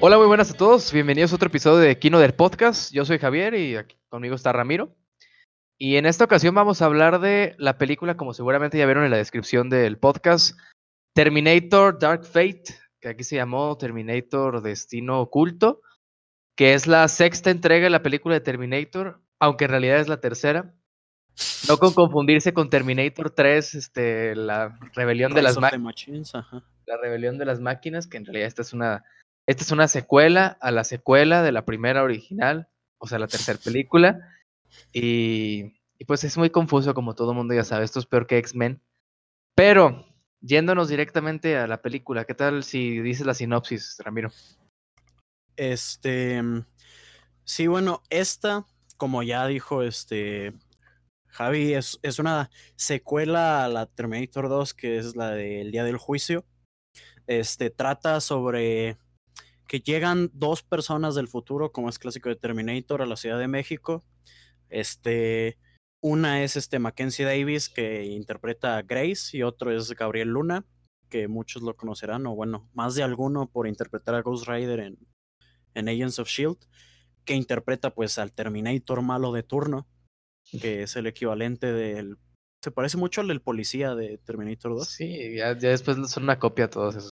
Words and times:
Hola, 0.00 0.16
muy 0.16 0.28
buenas 0.28 0.52
a 0.52 0.56
todos. 0.56 0.92
Bienvenidos 0.92 1.32
a 1.32 1.34
otro 1.34 1.48
episodio 1.48 1.78
de 1.78 1.98
Kino 1.98 2.20
del 2.20 2.32
Podcast. 2.32 2.92
Yo 2.92 3.04
soy 3.04 3.18
Javier 3.18 3.54
y 3.54 3.74
aquí 3.74 3.96
conmigo 4.08 4.36
está 4.36 4.52
Ramiro. 4.52 4.94
Y 5.76 5.96
en 5.96 6.06
esta 6.06 6.22
ocasión 6.22 6.54
vamos 6.54 6.80
a 6.80 6.84
hablar 6.84 7.18
de 7.18 7.56
la 7.58 7.78
película, 7.78 8.16
como 8.16 8.32
seguramente 8.32 8.78
ya 8.78 8.86
vieron 8.86 9.04
en 9.04 9.10
la 9.10 9.16
descripción 9.16 9.68
del 9.68 9.98
podcast, 9.98 10.56
Terminator 11.16 11.98
Dark 11.98 12.24
Fate, 12.24 12.62
que 13.00 13.08
aquí 13.08 13.24
se 13.24 13.34
llamó 13.34 13.76
Terminator 13.76 14.62
Destino 14.62 15.20
Oculto, 15.20 15.82
que 16.56 16.74
es 16.74 16.86
la 16.86 17.08
sexta 17.08 17.50
entrega 17.50 17.82
de 17.82 17.90
la 17.90 18.02
película 18.02 18.36
de 18.36 18.40
Terminator, 18.40 19.20
aunque 19.40 19.64
en 19.64 19.70
realidad 19.72 19.98
es 19.98 20.06
la 20.06 20.20
tercera. 20.20 20.76
No 21.68 21.76
con 21.78 21.92
confundirse 21.92 22.54
con 22.54 22.70
Terminator 22.70 23.30
3, 23.30 23.74
este, 23.74 24.36
la 24.36 24.78
rebelión 24.94 25.34
de 25.34 25.42
las 25.42 25.58
máquinas. 25.58 26.32
La 26.86 26.96
rebelión 27.02 27.36
de 27.36 27.44
las 27.44 27.58
máquinas, 27.58 28.06
que 28.06 28.16
en 28.16 28.26
realidad 28.26 28.46
esta 28.46 28.62
es 28.62 28.72
una, 28.72 29.04
esta 29.48 29.64
es 29.64 29.70
una 29.70 29.88
secuela 29.88 30.58
a 30.60 30.70
la 30.70 30.84
secuela 30.84 31.42
de 31.42 31.52
la 31.52 31.64
primera 31.64 32.02
original, 32.02 32.68
o 32.98 33.06
sea, 33.06 33.18
la 33.18 33.28
tercera 33.28 33.58
película. 33.58 34.20
Y, 34.92 35.80
y 35.98 36.04
pues 36.06 36.22
es 36.24 36.36
muy 36.36 36.50
confuso, 36.50 36.92
como 36.92 37.14
todo 37.14 37.32
mundo 37.32 37.54
ya 37.54 37.64
sabe. 37.64 37.86
Esto 37.86 37.98
es 37.98 38.04
peor 38.04 38.26
que 38.26 38.36
X-Men. 38.36 38.82
Pero, 39.54 40.04
yéndonos 40.42 40.90
directamente 40.90 41.56
a 41.56 41.66
la 41.66 41.80
película, 41.80 42.26
¿qué 42.26 42.34
tal 42.34 42.62
si 42.62 43.00
dices 43.00 43.24
la 43.24 43.32
sinopsis, 43.32 43.96
Ramiro? 44.04 44.30
Este. 45.56 46.42
Sí, 47.44 47.68
bueno, 47.68 48.02
esta, 48.10 48.66
como 48.98 49.22
ya 49.22 49.46
dijo 49.46 49.82
este 49.82 50.52
Javi, 51.28 51.72
es, 51.72 51.98
es 52.02 52.18
una 52.18 52.50
secuela 52.76 53.64
a 53.64 53.68
la 53.68 53.86
Terminator 53.86 54.50
2, 54.50 54.74
que 54.74 54.98
es 54.98 55.16
la 55.16 55.30
del 55.30 55.72
Día 55.72 55.84
del 55.84 55.96
Juicio. 55.96 56.44
Este 57.26 57.70
trata 57.70 58.20
sobre 58.20 58.98
que 59.68 59.80
llegan 59.80 60.30
dos 60.32 60.64
personas 60.64 61.14
del 61.14 61.28
futuro, 61.28 61.70
como 61.70 61.88
es 61.88 62.00
clásico 62.00 62.28
de 62.28 62.36
Terminator, 62.36 63.02
a 63.02 63.06
la 63.06 63.16
Ciudad 63.16 63.38
de 63.38 63.46
México. 63.46 64.04
Este, 64.68 65.58
una 66.00 66.42
es 66.42 66.56
este 66.56 66.80
Mackenzie 66.80 67.24
Davis, 67.24 67.68
que 67.68 68.04
interpreta 68.06 68.76
a 68.76 68.82
Grace, 68.82 69.36
y 69.36 69.44
otro 69.44 69.70
es 69.70 69.92
Gabriel 69.92 70.30
Luna, 70.30 70.66
que 71.08 71.28
muchos 71.28 71.62
lo 71.62 71.76
conocerán, 71.76 72.26
o 72.26 72.34
bueno, 72.34 72.68
más 72.74 72.96
de 72.96 73.04
alguno 73.04 73.48
por 73.48 73.68
interpretar 73.68 74.16
a 74.16 74.22
Ghost 74.22 74.48
Rider 74.48 74.80
en, 74.80 74.98
en 75.74 75.88
Agents 75.88 76.18
of 76.18 76.28
Shield, 76.28 76.58
que 77.24 77.34
interpreta 77.34 77.94
pues 77.94 78.18
al 78.18 78.32
Terminator 78.32 79.02
malo 79.02 79.32
de 79.32 79.44
turno 79.44 79.86
que 80.60 80.82
es 80.82 80.96
el 80.96 81.06
equivalente 81.06 81.72
del... 81.72 82.16
Se 82.62 82.70
parece 82.70 82.96
mucho 82.96 83.20
al 83.20 83.28
del 83.28 83.40
policía 83.40 83.94
de 83.94 84.18
Terminator 84.18 84.74
2. 84.74 84.88
Sí, 84.88 85.36
ya, 85.36 85.54
después 85.54 85.96
son 86.10 86.24
una 86.24 86.38
copia 86.38 86.68
todos 86.68 86.96
esos. 86.96 87.10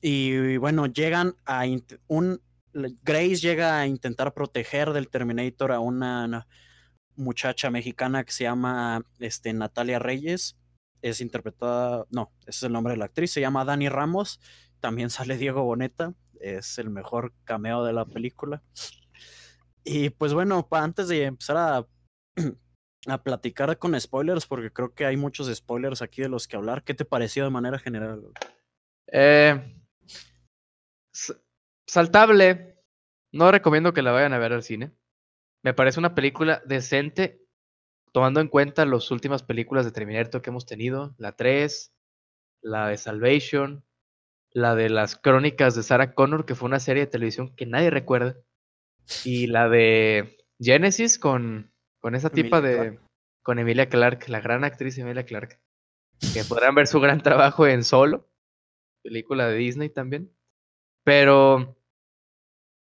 Y, 0.00 0.56
bueno, 0.56 0.86
llegan 0.86 1.36
a... 1.44 1.64
Un, 2.06 2.40
Grace 2.72 3.36
llega 3.36 3.78
a 3.78 3.86
intentar 3.86 4.34
proteger 4.34 4.92
del 4.92 5.08
Terminator 5.08 5.70
a 5.70 5.78
una 5.78 6.48
muchacha 7.14 7.70
mexicana 7.70 8.24
que 8.24 8.32
se 8.32 8.44
llama 8.44 9.04
este, 9.20 9.52
Natalia 9.52 10.00
Reyes. 10.00 10.56
Es 11.00 11.20
interpretada, 11.20 12.06
no, 12.10 12.32
ese 12.40 12.50
es 12.50 12.62
el 12.64 12.72
nombre 12.72 12.94
de 12.94 12.96
la 12.96 13.04
actriz, 13.04 13.30
se 13.30 13.40
llama 13.40 13.64
Dani 13.64 13.88
Ramos. 13.88 14.40
También 14.80 15.10
sale 15.10 15.36
Diego 15.36 15.62
Boneta, 15.62 16.14
es 16.40 16.78
el 16.78 16.90
mejor 16.90 17.32
cameo 17.44 17.84
de 17.84 17.92
la 17.92 18.06
película. 18.06 18.62
Y 19.84 20.10
pues 20.10 20.32
bueno, 20.34 20.66
antes 20.72 21.08
de 21.08 21.24
empezar 21.24 21.56
a 21.56 21.86
a 23.06 23.22
platicar 23.22 23.78
con 23.78 23.98
spoilers, 24.00 24.46
porque 24.46 24.70
creo 24.70 24.94
que 24.94 25.06
hay 25.06 25.16
muchos 25.16 25.54
spoilers 25.54 26.02
aquí 26.02 26.22
de 26.22 26.28
los 26.28 26.48
que 26.48 26.56
hablar. 26.56 26.84
¿Qué 26.84 26.94
te 26.94 27.04
pareció 27.04 27.44
de 27.44 27.50
manera 27.50 27.78
general? 27.78 28.22
Eh, 29.16 29.80
saltable. 31.86 32.82
No 33.32 33.50
recomiendo 33.50 33.92
que 33.92 34.02
la 34.02 34.12
vayan 34.12 34.32
a 34.32 34.38
ver 34.38 34.52
al 34.52 34.62
cine. 34.62 34.92
Me 35.62 35.72
parece 35.72 36.00
una 36.00 36.14
película 36.14 36.62
decente, 36.66 37.46
tomando 38.12 38.40
en 38.40 38.48
cuenta 38.48 38.84
las 38.84 39.10
últimas 39.10 39.42
películas 39.42 39.84
de 39.84 39.92
Terminator 39.92 40.42
que 40.42 40.50
hemos 40.50 40.66
tenido. 40.66 41.14
La 41.18 41.36
3, 41.36 41.94
la 42.62 42.88
de 42.88 42.96
Salvation, 42.96 43.84
la 44.50 44.74
de 44.74 44.90
las 44.90 45.16
crónicas 45.16 45.74
de 45.74 45.82
Sarah 45.82 46.14
Connor, 46.14 46.44
que 46.44 46.54
fue 46.54 46.66
una 46.68 46.80
serie 46.80 47.04
de 47.04 47.10
televisión 47.10 47.54
que 47.54 47.66
nadie 47.66 47.90
recuerda. 47.90 48.36
Y 49.24 49.46
la 49.46 49.68
de 49.68 50.38
Genesis 50.58 51.18
con 51.18 51.74
con 52.04 52.14
esa 52.14 52.28
tipa 52.28 52.60
de. 52.60 52.98
Con 53.42 53.58
Emilia 53.58 53.88
Clark, 53.88 54.28
la 54.28 54.42
gran 54.42 54.62
actriz 54.62 54.98
Emilia 54.98 55.24
Clark. 55.24 55.58
Que 56.34 56.44
podrán 56.44 56.74
ver 56.74 56.86
su 56.86 57.00
gran 57.00 57.22
trabajo 57.22 57.66
en 57.66 57.82
Solo, 57.82 58.28
película 59.04 59.46
de 59.48 59.56
Disney 59.56 59.90
también. 59.90 60.32
Pero. 61.04 61.76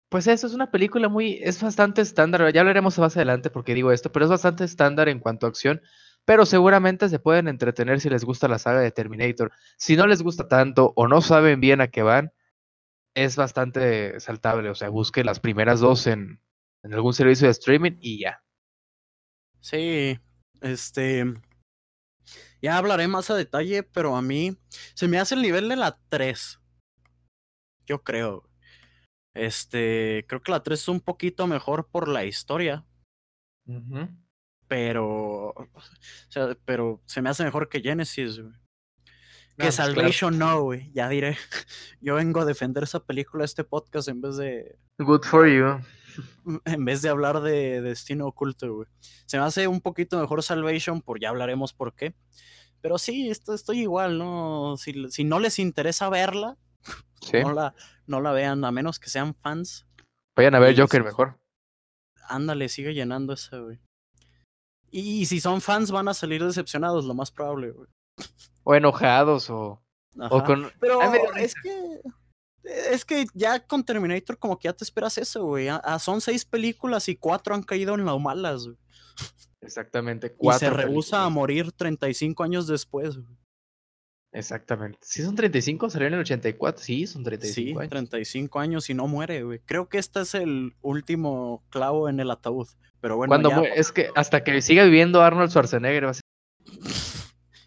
Pues 0.10 0.28
eso 0.28 0.48
es 0.48 0.54
una 0.54 0.72
película 0.72 1.10
muy. 1.10 1.40
Es 1.42 1.62
bastante 1.62 2.02
estándar. 2.02 2.54
Ya 2.54 2.62
hablaremos 2.62 2.98
más 3.00 3.18
adelante 3.18 3.50
porque 3.50 3.74
digo 3.74 3.92
esto, 3.92 4.12
pero 4.12 4.26
es 4.26 4.32
bastante 4.32 4.64
estándar 4.64 5.10
en 5.10 5.20
cuanto 5.20 5.46
a 5.46 5.50
acción. 5.50 5.82
Pero 6.26 6.46
seguramente 6.46 7.10
se 7.10 7.20
pueden 7.20 7.48
entretener 7.48 8.00
si 8.00 8.10
les 8.10 8.24
gusta 8.24 8.48
la 8.48 8.60
saga 8.60 8.82
de 8.82 8.92
Terminator. 8.92 9.52
Si 9.78 9.96
no 9.96 10.06
les 10.08 10.22
gusta 10.22 10.48
tanto 10.48 10.94
o 10.96 11.08
no 11.08 11.22
saben 11.22 11.60
bien 11.60 11.82
a 11.82 11.88
qué 11.88 12.04
van, 12.04 12.32
es 13.16 13.36
bastante 13.36 14.20
saltable. 14.20 14.70
O 14.70 14.76
sea, 14.76 14.90
busque 14.90 15.24
las 15.24 15.40
primeras 15.40 15.80
dos 15.80 16.08
en, 16.08 16.40
en 16.84 16.94
algún 16.94 17.14
servicio 17.14 17.48
de 17.48 17.52
streaming 17.52 17.98
y 18.00 18.20
ya. 18.20 18.44
Sí, 19.62 20.20
este. 20.62 21.34
Ya 22.62 22.78
hablaré 22.78 23.08
más 23.08 23.30
a 23.30 23.36
detalle, 23.36 23.84
pero 23.84 24.16
a 24.16 24.22
mí 24.22 24.58
se 24.94 25.08
me 25.08 25.18
hace 25.18 25.36
el 25.36 25.42
nivel 25.42 25.68
de 25.70 25.76
la 25.76 26.00
3. 26.10 26.60
Yo 27.88 28.04
creo. 28.04 28.48
Este, 29.34 30.26
creo 30.28 30.44
que 30.44 30.52
la 30.52 30.62
3 30.62 30.80
es 30.80 30.88
un 30.88 31.02
poquito 31.02 31.48
mejor 31.48 31.88
por 31.90 32.08
la 32.08 32.26
historia. 32.26 32.86
Pero, 34.68 35.50
o 35.50 35.68
sea, 36.30 36.56
pero 36.66 37.02
se 37.06 37.22
me 37.22 37.30
hace 37.30 37.44
mejor 37.44 37.70
que 37.70 37.82
Genesis, 37.82 38.38
Que 38.38 38.44
pues 39.58 39.76
Salvation 39.76 40.38
no, 40.38 40.62
güey. 40.62 40.92
Ya 40.94 41.10
diré. 41.10 41.38
Yo 42.02 42.16
vengo 42.16 42.42
a 42.42 42.46
defender 42.46 42.84
esa 42.84 43.04
película, 43.04 43.44
este 43.44 43.64
podcast, 43.64 44.08
en 44.08 44.22
vez 44.22 44.38
de. 44.38 44.78
Good 45.00 45.24
for 45.24 45.48
you. 45.48 45.82
en 46.66 46.86
vez 46.86 47.02
de 47.02 47.10
hablar 47.10 47.42
de 47.42 47.82
Destino 47.82 48.28
Oculto, 48.28 48.74
güey. 48.74 48.88
Se 49.26 49.38
me 49.38 49.44
hace 49.44 49.68
un 49.68 49.82
poquito 49.82 50.20
mejor 50.20 50.44
Salvation, 50.44 51.02
por 51.02 51.20
ya 51.20 51.30
hablaremos 51.30 51.74
por 51.74 51.94
qué. 51.94 52.16
Pero 52.82 52.98
sí, 52.98 53.30
esto, 53.30 53.54
estoy 53.54 53.82
igual, 53.82 54.18
¿no? 54.18 54.76
Si, 54.78 55.10
si 55.12 55.24
no 55.24 55.40
les 55.40 55.60
interesa 55.60 56.10
verla, 56.10 56.58
no, 57.32 57.54
la, 57.54 57.76
no 58.08 58.22
la 58.22 58.32
vean, 58.32 58.66
a 58.66 58.72
menos 58.72 59.00
que 59.00 59.10
sean 59.10 59.36
fans. 59.36 59.86
Vayan 60.36 60.56
a 60.56 60.60
ver 60.60 60.80
Joker 60.80 61.04
mejor. 61.04 61.40
Ándale, 62.28 62.70
sigue 62.70 62.94
llenando 62.94 63.34
esa, 63.34 63.60
güey. 63.60 63.80
Y, 64.90 65.26
si 65.26 65.40
son 65.40 65.62
fans, 65.62 65.92
van 65.92 66.08
a 66.08 66.14
salir 66.14 66.44
decepcionados, 66.44 67.06
lo 67.06 67.14
más 67.14 67.32
probable, 67.32 67.72
güey. 67.72 67.88
O 68.64 68.76
enojados, 68.76 69.50
o, 69.50 69.82
o 70.18 70.44
con. 70.44 70.72
Pero 70.80 71.02
es 71.36 71.54
que 71.56 72.02
es 72.64 73.06
que 73.06 73.26
ya 73.34 73.66
con 73.66 73.84
Terminator 73.84 74.38
como 74.38 74.58
que 74.58 74.68
ya 74.68 74.74
te 74.74 74.84
esperas 74.84 75.18
eso, 75.18 75.46
güey. 75.46 75.68
son 76.00 76.22
seis 76.22 76.46
películas 76.46 77.10
y 77.10 77.16
cuatro 77.16 77.56
han 77.56 77.64
caído 77.64 77.96
en 77.96 78.06
las 78.06 78.20
malas, 78.20 78.66
güey. 78.66 78.78
Exactamente, 79.62 80.34
cuatro. 80.34 80.68
Y 80.68 80.72
se 80.72 80.76
rehúsa 80.76 81.24
a 81.24 81.30
morir 81.30 81.72
35 81.72 82.44
años 82.44 82.68
después, 82.68 83.18
güey. 83.18 83.38
Exactamente. 84.34 85.00
¿Sí 85.02 85.24
son 85.24 85.36
35? 85.36 85.90
¿Salió 85.90 86.08
en 86.08 86.14
el 86.14 86.22
84? 86.22 86.82
Sí, 86.82 87.06
son 87.06 87.24
35 87.24 87.54
sí, 87.54 87.78
años. 87.78 87.90
35 87.90 88.60
años 88.60 88.90
y 88.90 88.94
no 88.94 89.08
muere, 89.08 89.44
güey. 89.44 89.60
Creo 89.60 89.90
que 89.90 89.98
este 89.98 90.22
es 90.22 90.36
el 90.36 90.74
último 90.82 91.66
clavo 91.70 92.08
en 92.08 92.20
el 92.20 92.32
ataúd. 92.32 92.68
Pero 93.02 93.18
bueno, 93.18 93.30
Cuando 93.30 93.64
es 93.64 93.92
que 93.92 94.10
hasta 94.16 94.44
que 94.44 94.62
siga 94.62 94.86
viviendo 94.86 95.22
Arnold 95.22 95.50
Schwarzenegger 95.50 96.06
va 96.06 96.12
a 96.12 96.14
ser... 96.14 96.22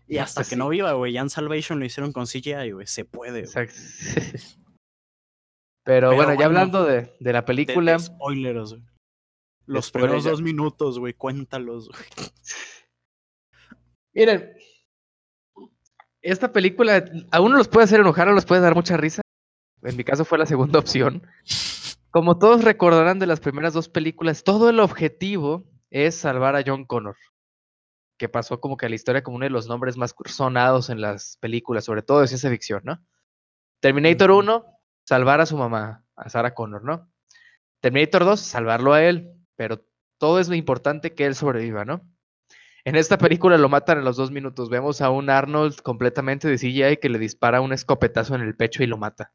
Y 0.07 0.19
hasta, 0.19 0.45
que 0.45 0.55
no 0.55 0.69
viva, 0.69 0.93
güey. 0.93 1.15
Ya 1.15 1.23
en 1.23 1.31
Salvation 1.31 1.81
lo 1.81 1.87
hicieron 1.87 2.13
con 2.13 2.27
CGI, 2.27 2.73
güey. 2.73 2.87
Se 2.87 3.07
puede. 3.07 3.41
Exacto. 3.41 3.75
Pero, 5.85 6.15
bueno, 6.15 6.35
ya 6.35 6.47
hablando 6.47 6.85
de, 6.85 7.15
de 7.21 7.33
la 7.33 7.45
película. 7.45 7.99
spoilers, 7.99 8.71
güey. 8.71 8.83
Los 9.67 9.91
primeros 9.91 10.25
dos 10.25 10.43
minutos, 10.43 10.99
güey, 10.99 11.15
cuéntalos, 11.15 11.89
güey. 11.89 12.03
Miren, 14.15 14.55
esta 16.23 16.53
película 16.53 17.05
a 17.31 17.41
uno 17.41 17.57
los 17.57 17.69
puede 17.69 17.85
hacer 17.85 18.01
enojar 18.01 18.29
o 18.29 18.33
los 18.33 18.47
puede 18.47 18.61
dar 18.61 18.75
mucha 18.75 18.97
risa. 18.97 19.23
En 19.83 19.97
mi 19.97 20.05
caso 20.05 20.25
fue 20.25 20.39
la 20.39 20.47
segunda 20.47 20.79
opción. 20.79 21.27
Como 22.11 22.39
todos 22.39 22.65
recordarán 22.65 23.19
de 23.19 23.27
las 23.27 23.41
primeras 23.41 23.75
dos 23.75 23.89
películas, 23.89 24.45
todo 24.45 24.71
el 24.71 24.81
objetivo 24.81 25.65
es 25.91 26.15
salvar 26.15 26.57
a 26.57 26.63
John 26.65 26.85
Connor, 26.85 27.17
que 28.19 28.29
pasó 28.29 28.61
como 28.61 28.77
que 28.77 28.87
a 28.87 28.89
la 28.89 28.95
historia 28.95 29.23
como 29.23 29.37
uno 29.37 29.45
de 29.45 29.51
los 29.51 29.69
nombres 29.69 29.97
más 29.97 30.15
sonados 30.27 30.91
en 30.91 31.01
las 31.01 31.37
películas, 31.39 31.85
sobre 31.85 32.03
todo 32.03 32.21
de 32.21 32.29
ciencia 32.29 32.51
ficción, 32.51 32.83
¿no? 32.85 33.05
Terminator 33.81 34.31
1, 34.31 34.65
salvar 35.05 35.41
a 35.41 35.47
su 35.47 35.57
mamá, 35.57 36.05
a 36.17 36.29
Sarah 36.29 36.55
Connor, 36.55 36.85
¿no? 36.85 37.11
Terminator 37.81 38.25
2, 38.25 38.41
salvarlo 38.41 38.93
a 38.95 39.03
él, 39.03 39.33
pero 39.57 39.85
todo 40.19 40.41
es 40.41 40.49
lo 40.49 40.55
importante 40.55 41.15
que 41.15 41.27
él 41.27 41.35
sobreviva, 41.35 41.85
¿no? 41.85 42.03
En 42.87 42.97
esta 42.97 43.17
película 43.19 43.57
lo 43.57 43.69
matan 43.69 43.99
en 43.99 44.05
los 44.05 44.17
dos 44.17 44.31
minutos. 44.31 44.69
Vemos 44.69 45.01
a 45.01 45.09
un 45.11 45.31
Arnold 45.31 45.81
completamente 45.81 46.49
de 46.49 46.59
CGI 46.59 46.99
que 46.99 47.09
le 47.09 47.19
dispara 47.19 47.61
un 47.63 47.73
escopetazo 47.73 48.35
en 48.35 48.43
el 48.43 48.57
pecho 48.57 48.83
y 48.83 48.87
lo 48.87 48.99
mata. 48.99 49.33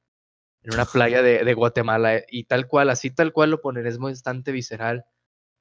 en 0.61 0.73
una 0.73 0.85
playa 0.85 1.21
de, 1.21 1.43
de 1.43 1.53
Guatemala 1.53 2.15
eh, 2.17 2.25
y 2.29 2.43
tal 2.43 2.67
cual, 2.67 2.89
así 2.89 3.09
tal 3.11 3.31
cual 3.33 3.49
lo 3.51 3.61
ponen, 3.61 3.87
es 3.87 3.97
bastante 3.97 4.51
visceral 4.51 5.05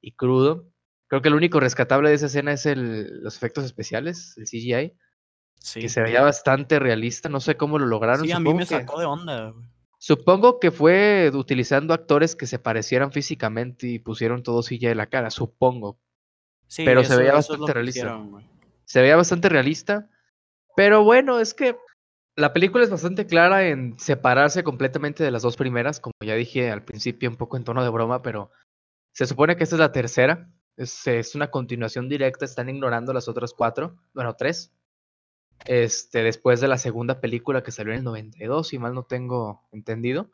y 0.03 0.13
crudo. 0.13 0.69
Creo 1.07 1.23
que 1.23 1.31
lo 1.31 1.37
único 1.37 1.61
rescatable 1.61 2.11
de 2.11 2.17
esa 2.17 2.27
escena 2.27 2.53
es 2.53 2.67
el, 2.67 3.23
los 3.23 3.37
efectos 3.37 3.65
especiales, 3.65 4.35
el 4.37 4.47
CGI, 4.47 4.97
Sí. 5.61 5.81
que 5.81 5.89
se 5.89 6.01
veía 6.03 6.23
bastante 6.23 6.79
realista, 6.79 7.29
no 7.29 7.41
sé 7.41 7.57
cómo 7.57 7.79
lo 7.79 7.87
lograron. 7.87 8.25
Sí, 8.25 8.31
a 8.33 8.39
mí 8.39 8.53
me 8.55 8.61
que- 8.61 8.67
sacó 8.67 9.01
de 9.01 9.07
onda. 9.07 9.51
güey. 9.51 9.67
Supongo 9.99 10.61
que 10.61 10.71
fue 10.71 11.31
utilizando 11.35 11.93
actores 11.93 12.37
que 12.37 12.47
se 12.47 12.61
parecieran 12.61 13.13
físicamente 13.13 13.89
y 13.89 13.99
pusieron 13.99 14.45
todo 14.45 14.63
CGI 14.63 14.87
en 14.87 14.99
la 14.99 15.07
cara, 15.07 15.31
supongo. 15.31 15.99
Sí, 16.69 16.85
Pero 16.85 17.03
se 17.03 17.17
veía 17.17 17.33
bastante 17.33 17.73
realista. 17.73 18.01
hicieron. 18.01 18.45
Se 18.85 19.03
veía 19.03 19.17
bastante 19.17 19.49
realista, 19.49 20.09
pero 20.77 21.03
bueno, 21.03 21.41
es 21.41 21.53
que 21.53 21.77
la 22.37 22.53
película 22.53 22.85
es 22.85 22.91
bastante 22.91 23.27
clara 23.27 23.67
en 23.67 23.99
separarse 23.99 24.63
completamente 24.63 25.25
de 25.25 25.33
las 25.33 25.43
dos 25.43 25.57
primeras, 25.57 25.99
como 25.99 26.15
ya 26.25 26.35
dije 26.37 26.71
al 26.71 26.85
principio, 26.85 27.29
un 27.29 27.37
poco 27.37 27.57
en 27.57 27.65
tono 27.65 27.83
de 27.83 27.91
broma, 27.91 28.23
pero 28.23 28.53
se 29.13 29.27
supone 29.27 29.57
que 29.57 29.65
esta 29.65 29.75
es 29.75 29.81
la 29.81 29.93
tercera, 29.93 30.49
es, 30.77 31.07
es 31.09 31.35
una 31.35 31.51
continuación 31.51 32.09
directa, 32.09 32.45
están 32.45 32.69
ignorando 32.69 33.13
las 33.13 33.27
otras 33.27 33.53
cuatro, 33.53 33.97
bueno, 34.15 34.37
tres, 34.37 34.73
este, 35.67 36.23
después 36.23 36.61
de 36.61 36.69
la 36.69 36.79
segunda 36.79 37.21
película 37.21 37.63
que 37.63 37.73
salió 37.73 37.93
en 37.93 37.99
el 37.99 38.05
92, 38.05 38.69
si 38.69 38.79
mal 38.79 38.95
no 38.95 39.05
tengo 39.05 39.69
entendido, 39.73 40.31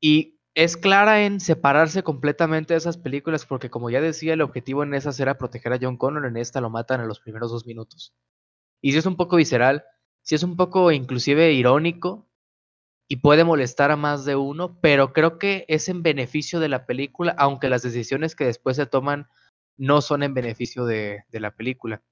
y 0.00 0.36
es 0.54 0.78
clara 0.78 1.24
en 1.24 1.38
separarse 1.40 2.02
completamente 2.02 2.74
de 2.74 2.78
esas 2.78 2.96
películas, 2.96 3.44
porque 3.44 3.68
como 3.68 3.90
ya 3.90 4.00
decía, 4.00 4.32
el 4.32 4.40
objetivo 4.40 4.82
en 4.82 4.94
esas 4.94 5.20
era 5.20 5.36
proteger 5.36 5.74
a 5.74 5.78
John 5.80 5.98
Connor, 5.98 6.24
en 6.24 6.38
esta 6.38 6.62
lo 6.62 6.70
matan 6.70 7.02
en 7.02 7.08
los 7.08 7.20
primeros 7.20 7.50
dos 7.50 7.66
minutos. 7.66 8.14
Y 8.80 8.92
si 8.92 8.98
es 8.98 9.06
un 9.06 9.16
poco 9.16 9.36
visceral, 9.36 9.84
si 10.22 10.34
es 10.34 10.42
un 10.42 10.56
poco 10.56 10.92
inclusive 10.92 11.52
irónico 11.52 12.26
y 13.06 13.16
puede 13.16 13.44
molestar 13.44 13.90
a 13.90 13.96
más 13.96 14.24
de 14.24 14.34
uno, 14.36 14.80
pero 14.80 15.12
creo 15.12 15.38
que 15.38 15.66
es 15.68 15.90
en 15.90 16.02
beneficio 16.02 16.58
de 16.58 16.68
la 16.70 16.86
película, 16.86 17.34
aunque 17.38 17.68
las 17.68 17.82
decisiones 17.82 18.34
que 18.34 18.46
después 18.46 18.76
se 18.76 18.86
toman 18.86 19.28
no 19.76 20.00
son 20.00 20.22
en 20.22 20.32
beneficio 20.32 20.86
de, 20.86 21.24
de 21.28 21.40
la 21.40 21.54
película. 21.54 22.02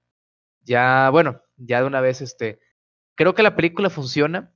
Ya, 0.65 1.11
bueno, 1.11 1.43
ya 1.57 1.81
de 1.81 1.87
una 1.87 2.01
vez, 2.01 2.21
este, 2.21 2.61
creo 3.17 3.35
que 3.35 3.43
la 3.43 3.57
película 3.57 3.91
funciona 3.91 4.55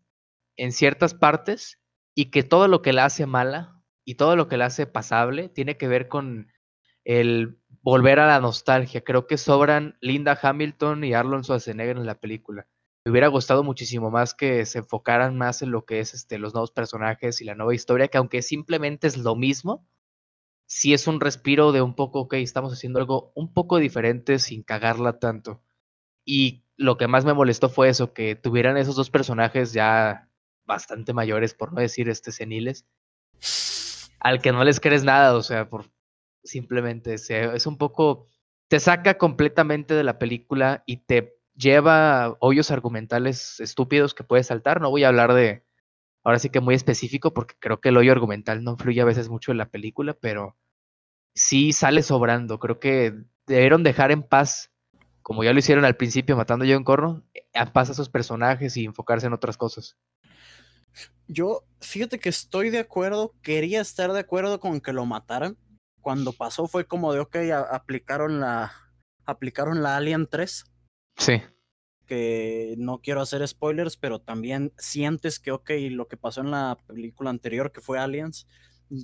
en 0.56 0.72
ciertas 0.72 1.14
partes 1.14 1.80
y 2.14 2.30
que 2.30 2.42
todo 2.42 2.68
lo 2.68 2.82
que 2.82 2.92
la 2.92 3.04
hace 3.04 3.26
mala 3.26 3.82
y 4.04 4.16
todo 4.16 4.36
lo 4.36 4.48
que 4.48 4.56
la 4.56 4.66
hace 4.66 4.86
pasable 4.86 5.48
tiene 5.48 5.76
que 5.76 5.88
ver 5.88 6.08
con 6.08 6.48
el 7.04 7.58
volver 7.82 8.20
a 8.20 8.26
la 8.26 8.40
nostalgia. 8.40 9.02
Creo 9.02 9.26
que 9.26 9.38
sobran 9.38 9.96
Linda 10.00 10.38
Hamilton 10.40 11.04
y 11.04 11.14
Arnold 11.14 11.44
Schwarzenegger 11.44 11.96
en 11.96 12.06
la 12.06 12.18
película. 12.20 12.66
Me 13.04 13.12
hubiera 13.12 13.28
gustado 13.28 13.64
muchísimo 13.64 14.10
más 14.10 14.34
que 14.34 14.66
se 14.66 14.80
enfocaran 14.80 15.36
más 15.38 15.62
en 15.62 15.70
lo 15.70 15.84
que 15.86 16.00
es 16.00 16.14
este, 16.14 16.38
los 16.38 16.54
nuevos 16.54 16.72
personajes 16.72 17.40
y 17.40 17.44
la 17.44 17.54
nueva 17.54 17.74
historia, 17.74 18.08
que 18.08 18.18
aunque 18.18 18.42
simplemente 18.42 19.06
es 19.06 19.16
lo 19.16 19.36
mismo, 19.36 19.86
sí 20.66 20.94
es 20.94 21.06
un 21.06 21.20
respiro 21.20 21.72
de 21.72 21.82
un 21.82 21.94
poco, 21.94 22.20
ok, 22.20 22.34
estamos 22.34 22.72
haciendo 22.72 23.00
algo 23.00 23.32
un 23.34 23.52
poco 23.54 23.78
diferente 23.78 24.38
sin 24.38 24.62
cagarla 24.62 25.18
tanto. 25.18 25.62
Y 26.30 26.62
lo 26.76 26.98
que 26.98 27.08
más 27.08 27.24
me 27.24 27.32
molestó 27.32 27.70
fue 27.70 27.88
eso, 27.88 28.12
que 28.12 28.36
tuvieran 28.36 28.76
esos 28.76 28.94
dos 28.94 29.08
personajes 29.08 29.72
ya 29.72 30.28
bastante 30.66 31.14
mayores, 31.14 31.54
por 31.54 31.72
no 31.72 31.80
decir 31.80 32.10
este 32.10 32.32
seniles, 32.32 32.84
al 34.20 34.42
que 34.42 34.52
no 34.52 34.62
les 34.62 34.78
crees 34.78 35.04
nada, 35.04 35.34
o 35.34 35.42
sea, 35.42 35.70
por 35.70 35.86
simplemente 36.44 37.14
es 37.14 37.66
un 37.66 37.78
poco, 37.78 38.26
te 38.68 38.78
saca 38.78 39.16
completamente 39.16 39.94
de 39.94 40.04
la 40.04 40.18
película 40.18 40.82
y 40.84 40.98
te 40.98 41.38
lleva 41.54 42.36
hoyos 42.40 42.70
argumentales 42.70 43.58
estúpidos 43.58 44.12
que 44.12 44.22
puedes 44.22 44.48
saltar. 44.48 44.82
No 44.82 44.90
voy 44.90 45.04
a 45.04 45.08
hablar 45.08 45.32
de, 45.32 45.64
ahora 46.24 46.38
sí 46.38 46.50
que 46.50 46.60
muy 46.60 46.74
específico, 46.74 47.32
porque 47.32 47.54
creo 47.58 47.80
que 47.80 47.88
el 47.88 47.96
hoyo 47.96 48.12
argumental 48.12 48.62
no 48.62 48.72
influye 48.72 49.00
a 49.00 49.06
veces 49.06 49.30
mucho 49.30 49.50
en 49.50 49.56
la 49.56 49.70
película, 49.70 50.12
pero 50.12 50.58
sí 51.34 51.72
sale 51.72 52.02
sobrando. 52.02 52.58
Creo 52.58 52.78
que 52.80 53.14
debieron 53.46 53.82
dejar 53.82 54.10
en 54.10 54.22
paz, 54.22 54.72
como 55.28 55.44
ya 55.44 55.52
lo 55.52 55.58
hicieron 55.58 55.84
al 55.84 55.94
principio 55.94 56.38
matando 56.38 56.64
a 56.64 56.68
John 56.68 57.22
en 57.52 57.72
paz 57.74 57.90
a 57.90 57.92
esos 57.92 58.08
personajes 58.08 58.78
y 58.78 58.86
enfocarse 58.86 59.26
en 59.26 59.34
otras 59.34 59.58
cosas. 59.58 59.98
Yo, 61.26 61.64
fíjate 61.82 62.18
que 62.18 62.30
estoy 62.30 62.70
de 62.70 62.78
acuerdo, 62.78 63.34
quería 63.42 63.82
estar 63.82 64.10
de 64.14 64.20
acuerdo 64.20 64.58
con 64.58 64.80
que 64.80 64.94
lo 64.94 65.04
mataran. 65.04 65.58
Cuando 66.00 66.32
pasó 66.32 66.66
fue 66.66 66.86
como 66.86 67.12
de, 67.12 67.20
ok, 67.20 67.36
a- 67.52 67.60
aplicaron 67.76 68.40
la, 68.40 68.72
aplicaron 69.26 69.82
la 69.82 69.98
Alien 69.98 70.26
3, 70.30 70.64
Sí. 71.18 71.42
que 72.06 72.74
no 72.78 73.02
quiero 73.02 73.20
hacer 73.20 73.46
spoilers, 73.46 73.98
pero 73.98 74.22
también 74.22 74.72
sientes 74.78 75.38
que, 75.38 75.50
ok, 75.52 75.72
lo 75.90 76.08
que 76.08 76.16
pasó 76.16 76.40
en 76.40 76.52
la 76.52 76.78
película 76.86 77.28
anterior, 77.28 77.70
que 77.70 77.82
fue 77.82 77.98
Aliens, 77.98 78.46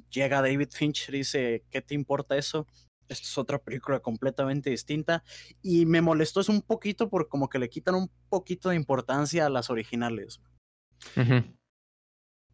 llega 0.08 0.40
David 0.40 0.68
Fincher 0.70 1.14
y 1.16 1.18
dice, 1.18 1.66
¿qué 1.70 1.82
te 1.82 1.94
importa 1.94 2.38
eso? 2.38 2.66
Esto 3.08 3.26
es 3.26 3.38
otra 3.38 3.58
película 3.58 4.00
completamente 4.00 4.70
distinta. 4.70 5.22
Y 5.62 5.86
me 5.86 6.00
molestó 6.00 6.40
es 6.40 6.48
un 6.48 6.62
poquito 6.62 7.08
por 7.08 7.28
como 7.28 7.48
que 7.48 7.58
le 7.58 7.68
quitan 7.68 7.94
un 7.94 8.10
poquito 8.28 8.70
de 8.70 8.76
importancia 8.76 9.46
a 9.46 9.50
las 9.50 9.70
originales. 9.70 10.40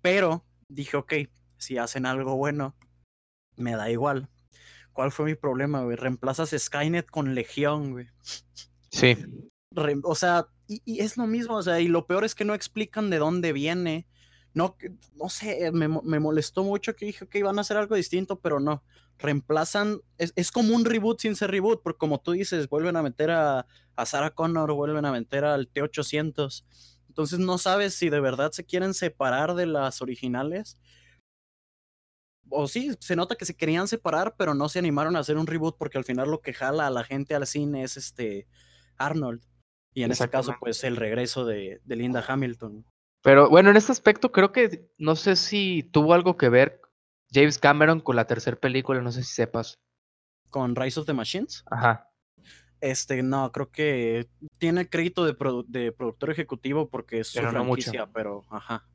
Pero 0.02 0.44
dije, 0.68 0.96
ok, 0.96 1.12
si 1.56 1.78
hacen 1.78 2.06
algo 2.06 2.36
bueno, 2.36 2.74
me 3.56 3.76
da 3.76 3.90
igual. 3.90 4.28
¿Cuál 4.92 5.12
fue 5.12 5.26
mi 5.26 5.34
problema, 5.34 5.82
güey? 5.82 5.96
Reemplazas 5.96 6.54
Skynet 6.58 7.06
con 7.06 7.34
Legión, 7.34 7.92
güey. 7.92 8.08
Sí. 8.90 9.16
Re- 9.72 10.00
o 10.02 10.14
sea, 10.14 10.48
y, 10.66 10.82
y 10.84 11.00
es 11.00 11.16
lo 11.16 11.26
mismo, 11.26 11.56
o 11.56 11.62
sea, 11.62 11.80
y 11.80 11.86
lo 11.88 12.06
peor 12.06 12.24
es 12.24 12.34
que 12.34 12.44
no 12.44 12.54
explican 12.54 13.08
de 13.08 13.18
dónde 13.18 13.52
viene. 13.52 14.06
No, 14.52 14.76
no 15.14 15.28
sé, 15.28 15.70
me, 15.72 15.88
mo- 15.88 16.02
me 16.02 16.18
molestó 16.18 16.64
mucho 16.64 16.94
que 16.96 17.06
dije 17.06 17.28
que 17.28 17.38
iban 17.38 17.58
a 17.58 17.60
hacer 17.62 17.76
algo 17.76 17.94
distinto, 17.94 18.40
pero 18.40 18.58
no. 18.60 18.82
Reemplazan, 19.18 20.00
es, 20.18 20.32
es 20.34 20.50
como 20.50 20.74
un 20.74 20.84
reboot 20.84 21.20
sin 21.20 21.36
ser 21.36 21.50
reboot, 21.50 21.82
porque 21.82 21.98
como 21.98 22.20
tú 22.20 22.32
dices, 22.32 22.68
vuelven 22.68 22.96
a 22.96 23.02
meter 23.02 23.30
a, 23.30 23.66
a 23.96 24.06
Sarah 24.06 24.30
Connor, 24.30 24.72
vuelven 24.72 25.04
a 25.04 25.12
meter 25.12 25.44
al 25.44 25.68
T-800. 25.68 26.64
Entonces 27.08 27.38
no 27.38 27.58
sabes 27.58 27.94
si 27.94 28.08
de 28.08 28.20
verdad 28.20 28.50
se 28.52 28.64
quieren 28.64 28.94
separar 28.94 29.54
de 29.54 29.66
las 29.66 30.00
originales. 30.02 30.78
O 32.48 32.66
sí, 32.66 32.92
se 32.98 33.14
nota 33.14 33.36
que 33.36 33.44
se 33.44 33.56
querían 33.56 33.86
separar, 33.86 34.34
pero 34.36 34.54
no 34.54 34.68
se 34.68 34.78
animaron 34.80 35.14
a 35.14 35.20
hacer 35.20 35.36
un 35.36 35.46
reboot 35.46 35.76
porque 35.78 35.98
al 35.98 36.04
final 36.04 36.30
lo 36.30 36.40
que 36.40 36.52
jala 36.52 36.86
a 36.86 36.90
la 36.90 37.04
gente 37.04 37.34
al 37.34 37.46
cine 37.46 37.84
es 37.84 37.96
este 37.96 38.48
Arnold. 38.96 39.42
Y 39.94 40.02
en 40.02 40.10
este 40.12 40.28
caso, 40.30 40.52
pues 40.58 40.82
el 40.84 40.96
regreso 40.96 41.44
de, 41.44 41.80
de 41.84 41.96
Linda 41.96 42.24
Hamilton. 42.26 42.84
Pero 43.22 43.48
bueno, 43.50 43.70
en 43.70 43.76
este 43.76 43.92
aspecto 43.92 44.32
creo 44.32 44.52
que 44.52 44.90
no 44.98 45.14
sé 45.16 45.36
si 45.36 45.82
tuvo 45.82 46.14
algo 46.14 46.36
que 46.36 46.48
ver 46.48 46.80
James 47.32 47.58
Cameron 47.58 48.00
con 48.00 48.16
la 48.16 48.26
tercera 48.26 48.56
película, 48.56 49.00
no 49.02 49.12
sé 49.12 49.22
si 49.22 49.32
sepas. 49.34 49.78
Con 50.48 50.74
Rise 50.74 51.00
of 51.00 51.06
the 51.06 51.12
Machines. 51.12 51.62
Ajá. 51.70 52.08
Este, 52.80 53.22
no, 53.22 53.52
creo 53.52 53.70
que 53.70 54.28
tiene 54.58 54.88
crédito 54.88 55.24
de, 55.26 55.36
produ- 55.36 55.66
de 55.68 55.92
productor 55.92 56.30
ejecutivo 56.30 56.88
porque 56.88 57.20
es 57.20 57.28
su 57.28 57.38
Pero 57.38 57.48
mucho. 57.64 57.90
franquicia, 57.90 58.06
pero 58.12 58.42
ajá. 58.50 58.86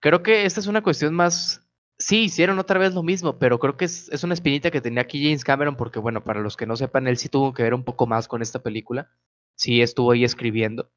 Creo 0.00 0.22
que 0.22 0.46
esta 0.46 0.60
es 0.60 0.66
una 0.66 0.82
cuestión 0.82 1.14
más. 1.14 1.62
Sí, 1.98 2.24
hicieron 2.24 2.58
otra 2.58 2.78
vez 2.78 2.94
lo 2.94 3.02
mismo, 3.02 3.38
pero 3.38 3.58
creo 3.58 3.76
que 3.76 3.84
es, 3.84 4.08
es 4.10 4.22
una 4.24 4.32
espinita 4.34 4.70
que 4.70 4.80
tenía 4.80 5.02
aquí 5.02 5.22
James 5.22 5.44
Cameron, 5.44 5.76
porque 5.76 5.98
bueno, 5.98 6.22
para 6.24 6.40
los 6.40 6.56
que 6.56 6.64
no 6.64 6.76
sepan, 6.76 7.06
él 7.08 7.18
sí 7.18 7.28
tuvo 7.28 7.52
que 7.52 7.64
ver 7.64 7.74
un 7.74 7.84
poco 7.84 8.06
más 8.06 8.28
con 8.28 8.40
esta 8.40 8.62
película. 8.62 9.10
Sí, 9.56 9.82
estuvo 9.82 10.12
ahí 10.12 10.22
escribiendo. 10.24 10.90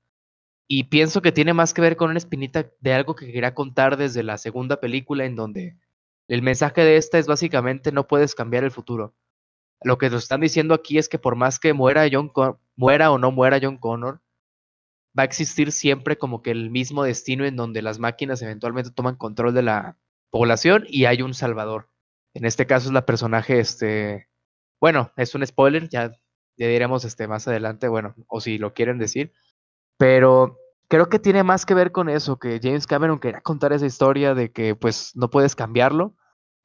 Y 0.74 0.86
pienso 0.86 1.22
que 1.22 1.34
tiene 1.34 1.54
más 1.54 1.74
que 1.74 1.82
ver 1.82 1.98
con 1.98 2.12
una 2.12 2.18
espinita 2.18 2.66
de 2.80 2.94
algo 2.94 3.14
que 3.14 3.30
quería 3.30 3.54
contar 3.54 3.98
desde 3.98 4.24
la 4.24 4.38
segunda 4.38 4.80
película, 4.80 5.26
en 5.26 5.36
donde 5.36 5.76
el 6.30 6.42
mensaje 6.42 6.86
de 6.86 6.96
esta 6.96 7.18
es 7.18 7.28
básicamente 7.28 7.92
no 7.92 8.08
puedes 8.08 8.36
cambiar 8.36 8.64
el 8.64 8.72
futuro. 8.72 9.14
Lo 9.84 9.98
que 9.98 10.10
nos 10.10 10.24
están 10.24 10.40
diciendo 10.40 10.74
aquí 10.74 10.98
es 10.98 11.10
que 11.10 11.20
por 11.20 11.36
más 11.36 11.60
que 11.60 11.74
muera 11.74 12.08
John 12.10 12.30
Con- 12.30 12.58
muera 12.78 13.12
o 13.12 13.18
no 13.18 13.32
muera 13.32 13.60
John 13.62 13.80
Connor, 13.80 14.22
va 15.20 15.24
a 15.24 15.26
existir 15.26 15.74
siempre 15.74 16.18
como 16.18 16.42
que 16.42 16.52
el 16.52 16.70
mismo 16.70 17.04
destino 17.04 17.44
en 17.44 17.58
donde 17.58 17.82
las 17.82 18.00
máquinas 18.00 18.42
eventualmente 18.42 18.92
toman 18.92 19.18
control 19.18 19.54
de 19.54 19.64
la 19.64 19.98
población 20.30 20.86
y 20.88 21.04
hay 21.04 21.22
un 21.22 21.34
salvador. 21.34 21.90
En 22.34 22.46
este 22.46 22.66
caso 22.66 22.88
es 22.88 22.94
la 22.94 23.06
personaje, 23.06 23.60
este, 23.60 24.30
bueno, 24.80 25.12
es 25.18 25.36
un 25.36 25.46
spoiler, 25.46 25.90
ya, 25.90 26.14
ya 26.56 26.68
diremos 26.70 27.04
este 27.04 27.28
más 27.28 27.46
adelante, 27.50 27.90
bueno, 27.90 28.16
o 28.30 28.40
si 28.40 28.58
lo 28.58 28.74
quieren 28.74 29.00
decir, 29.00 29.34
pero 29.98 30.61
creo 30.92 31.08
que 31.08 31.20
tiene 31.20 31.44
más 31.44 31.66
que 31.66 31.74
ver 31.74 31.94
con 31.94 32.10
eso, 32.10 32.38
que 32.38 32.60
James 32.62 32.86
Cameron 32.86 33.18
quería 33.18 33.40
contar 33.40 33.72
esa 33.72 33.86
historia 33.86 34.36
de 34.36 34.52
que 34.52 34.76
pues 34.76 35.14
no 35.16 35.30
puedes 35.30 35.56
cambiarlo, 35.56 36.18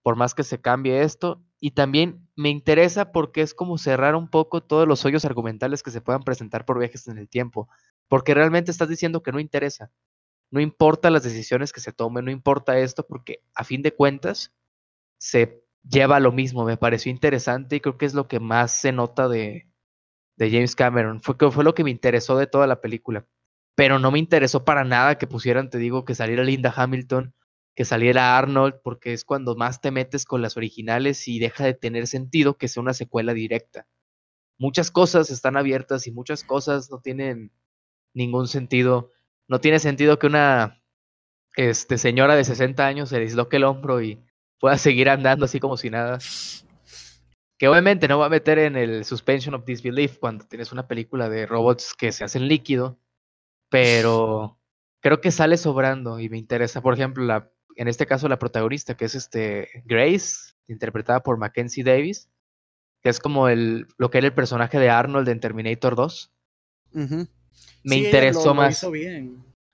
por 0.02 0.16
más 0.16 0.34
que 0.34 0.42
se 0.42 0.60
cambie 0.60 1.02
esto, 1.02 1.44
y 1.60 1.70
también 1.70 2.28
me 2.34 2.50
interesa 2.50 3.12
porque 3.12 3.40
es 3.40 3.54
como 3.54 3.78
cerrar 3.78 4.16
un 4.16 4.28
poco 4.28 4.64
todos 4.64 4.88
los 4.88 5.04
hoyos 5.04 5.24
argumentales 5.24 5.84
que 5.84 5.92
se 5.92 6.00
puedan 6.00 6.24
presentar 6.24 6.64
por 6.64 6.80
viajes 6.80 7.06
en 7.06 7.18
el 7.18 7.28
tiempo, 7.28 7.68
porque 8.08 8.34
realmente 8.34 8.72
estás 8.72 8.88
diciendo 8.88 9.22
que 9.22 9.30
no 9.30 9.38
interesa. 9.38 9.92
No 10.50 10.58
importa 10.58 11.08
las 11.10 11.22
decisiones 11.22 11.72
que 11.72 11.80
se 11.80 11.92
tomen, 11.92 12.24
no 12.24 12.32
importa 12.32 12.80
esto, 12.80 13.06
porque 13.06 13.44
a 13.54 13.62
fin 13.62 13.80
de 13.82 13.94
cuentas 13.94 14.52
se 15.18 15.62
lleva 15.88 16.16
a 16.16 16.20
lo 16.20 16.32
mismo. 16.32 16.64
Me 16.64 16.76
pareció 16.76 17.12
interesante 17.12 17.76
y 17.76 17.80
creo 17.80 17.96
que 17.96 18.06
es 18.06 18.14
lo 18.14 18.26
que 18.26 18.40
más 18.40 18.72
se 18.72 18.90
nota 18.90 19.28
de, 19.28 19.68
de 20.36 20.50
James 20.50 20.74
Cameron. 20.74 21.22
Fue, 21.22 21.36
fue 21.52 21.62
lo 21.62 21.74
que 21.76 21.84
me 21.84 21.90
interesó 21.92 22.36
de 22.36 22.48
toda 22.48 22.66
la 22.66 22.80
película. 22.80 23.24
Pero 23.76 24.00
no 24.00 24.10
me 24.10 24.18
interesó 24.18 24.64
para 24.64 24.82
nada 24.82 25.18
que 25.18 25.28
pusieran, 25.28 25.70
te 25.70 25.78
digo, 25.78 26.04
que 26.04 26.16
saliera 26.16 26.42
Linda 26.42 26.74
Hamilton 26.74 27.32
que 27.76 27.84
saliera 27.84 28.38
Arnold, 28.38 28.80
porque 28.82 29.12
es 29.12 29.24
cuando 29.24 29.54
más 29.54 29.82
te 29.82 29.90
metes 29.90 30.24
con 30.24 30.40
las 30.40 30.56
originales 30.56 31.28
y 31.28 31.38
deja 31.38 31.64
de 31.64 31.74
tener 31.74 32.06
sentido 32.06 32.56
que 32.56 32.68
sea 32.68 32.82
una 32.82 32.94
secuela 32.94 33.34
directa. 33.34 33.86
Muchas 34.58 34.90
cosas 34.90 35.28
están 35.28 35.58
abiertas 35.58 36.06
y 36.06 36.10
muchas 36.10 36.42
cosas 36.42 36.90
no 36.90 37.00
tienen 37.00 37.52
ningún 38.14 38.48
sentido. 38.48 39.12
No 39.46 39.60
tiene 39.60 39.78
sentido 39.78 40.18
que 40.18 40.26
una 40.26 40.82
este, 41.54 41.98
señora 41.98 42.34
de 42.34 42.44
60 42.44 42.86
años 42.86 43.10
se 43.10 43.20
disloque 43.20 43.58
el 43.58 43.64
hombro 43.64 44.00
y 44.00 44.24
pueda 44.58 44.78
seguir 44.78 45.10
andando 45.10 45.44
así 45.44 45.60
como 45.60 45.76
si 45.76 45.90
nada. 45.90 46.18
Que 47.58 47.68
obviamente 47.68 48.08
no 48.08 48.18
va 48.18 48.26
a 48.26 48.30
meter 48.30 48.58
en 48.58 48.76
el 48.76 49.04
suspension 49.04 49.54
of 49.54 49.66
disbelief 49.66 50.16
cuando 50.16 50.46
tienes 50.46 50.72
una 50.72 50.88
película 50.88 51.28
de 51.28 51.44
robots 51.44 51.92
que 51.92 52.10
se 52.10 52.24
hacen 52.24 52.48
líquido, 52.48 52.98
pero 53.76 54.58
creo 55.02 55.20
que 55.20 55.30
sale 55.30 55.58
sobrando 55.58 56.18
y 56.18 56.30
me 56.30 56.38
interesa, 56.38 56.80
por 56.80 56.94
ejemplo, 56.94 57.24
la 57.24 57.52
en 57.76 57.88
este 57.88 58.06
caso 58.06 58.26
la 58.26 58.38
protagonista, 58.38 58.96
que 58.96 59.04
es 59.04 59.14
este 59.14 59.82
Grace, 59.84 60.54
interpretada 60.66 61.22
por 61.22 61.36
Mackenzie 61.36 61.84
Davis, 61.84 62.30
que 63.02 63.10
es 63.10 63.20
como 63.20 63.48
el, 63.48 63.86
lo 63.98 64.10
que 64.10 64.16
era 64.16 64.28
el 64.28 64.32
personaje 64.32 64.78
de 64.78 64.88
Arnold 64.88 65.28
en 65.28 65.40
Terminator 65.40 65.94
2. 65.94 66.32
Me 67.82 67.96
interesó 67.96 68.54
más. 68.54 68.82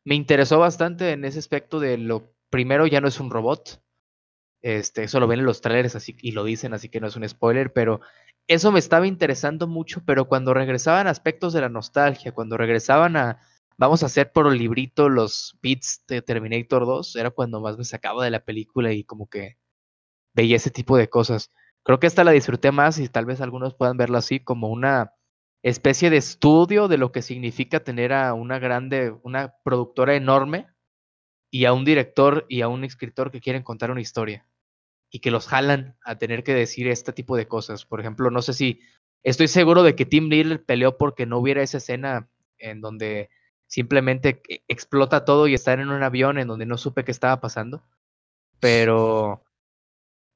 Me 0.05 0.17
interesó 0.17 0.59
bastante 0.59 1.13
en 1.13 1.25
ese 1.25 1.39
aspecto 1.39 1.79
de 1.79 1.97
lo 1.97 2.35
primero 2.51 2.89
ya 2.89 3.01
no 3.01 3.07
es 3.07 3.21
un 3.21 3.31
robot. 3.31 3.81
Este, 4.63 5.05
eso 5.05 5.21
lo 5.21 5.29
ven 5.29 5.39
en 5.39 5.47
los 5.47 5.61
trailers 5.61 5.95
así, 5.95 6.17
y 6.21 6.33
lo 6.33 6.43
dicen, 6.43 6.75
así 6.75 6.89
que 6.89 7.01
no 7.01 7.07
es 7.07 7.15
un 7.15 7.29
spoiler, 7.29 7.73
pero 7.73 8.01
eso 8.49 8.73
me 8.73 8.81
estaba 8.81 9.07
interesando 9.07 9.69
mucho, 9.69 10.03
pero 10.05 10.27
cuando 10.27 10.55
regresaban 10.55 11.07
aspectos 11.07 11.53
de 11.53 11.61
la 11.61 11.69
nostalgia, 11.69 12.33
cuando 12.33 12.57
regresaban 12.57 13.17
a 13.17 13.41
vamos 13.79 14.03
a 14.03 14.07
hacer 14.07 14.33
por 14.33 14.47
el 14.47 14.59
librito 14.59 15.09
los 15.09 15.59
beats 15.63 16.05
de 16.09 16.23
Terminator 16.23 16.87
2, 16.87 17.17
era 17.17 17.31
cuando 17.31 17.61
más 17.61 17.79
me 17.79 17.85
sacaba 17.85 18.25
de 18.25 18.31
la 18.31 18.45
película 18.45 18.93
y 18.93 19.05
como 19.05 19.29
que 19.29 19.59
veía 20.35 20.57
ese 20.57 20.71
tipo 20.71 20.97
de 20.97 21.09
cosas. 21.09 21.53
Creo 21.83 21.99
que 21.99 22.07
esta 22.07 22.25
la 22.25 22.33
disfruté 22.33 22.73
más 22.73 22.99
y 22.99 23.09
tal 23.09 23.27
vez 23.27 23.41
algunos 23.41 23.75
puedan 23.75 23.97
verlo 23.97 24.19
así 24.19 24.41
como 24.41 24.69
una 24.69 25.15
especie 25.63 26.11
de 26.11 26.17
estudio 26.17 26.89
de 26.89 26.99
lo 26.99 27.13
que 27.13 27.23
significa 27.23 27.81
tener 27.81 28.13
a 28.13 28.35
una 28.35 28.59
grande, 28.59 29.15
una 29.23 29.55
productora 29.65 30.15
enorme 30.15 30.69
y 31.51 31.67
a 31.67 31.73
un 31.73 31.85
director 31.85 32.47
y 32.49 32.63
a 32.63 32.69
un 32.69 32.85
escritor 32.85 33.31
que 33.31 33.41
quieren 33.41 33.63
contar 33.63 33.91
una 33.91 34.01
historia 34.01 34.47
y 35.11 35.21
que 35.21 35.31
los 35.31 35.47
jalan 35.47 35.97
a 36.05 36.17
tener 36.17 36.43
que 36.43 36.55
decir 36.55 36.89
este 36.89 37.13
tipo 37.13 37.37
de 37.37 37.47
cosas. 37.47 37.85
Por 37.85 38.01
ejemplo, 38.01 38.31
no 38.31 38.43
sé 38.43 38.55
si 38.55 38.81
estoy 39.23 39.49
seguro 39.49 39.83
de 39.83 39.95
que 39.95 40.07
Tim 40.07 40.29
Lee 40.29 40.59
peleó 40.59 40.97
porque 40.97 41.27
no 41.27 41.39
hubiera 41.39 41.63
esa 41.63 41.79
escena 41.79 42.29
en 42.59 42.81
donde 42.81 43.29
simplemente 43.73 44.43
e, 44.51 44.63
explota 44.69 45.25
todo 45.25 45.49
y 45.49 45.55
estar 45.55 45.81
en 45.81 45.89
un 45.89 46.03
avión 46.03 46.37
en 46.37 46.47
donde 46.47 46.67
no 46.67 46.77
supe 46.77 47.05
qué 47.05 47.11
estaba 47.11 47.41
pasando. 47.41 47.83
Pero 48.61 49.45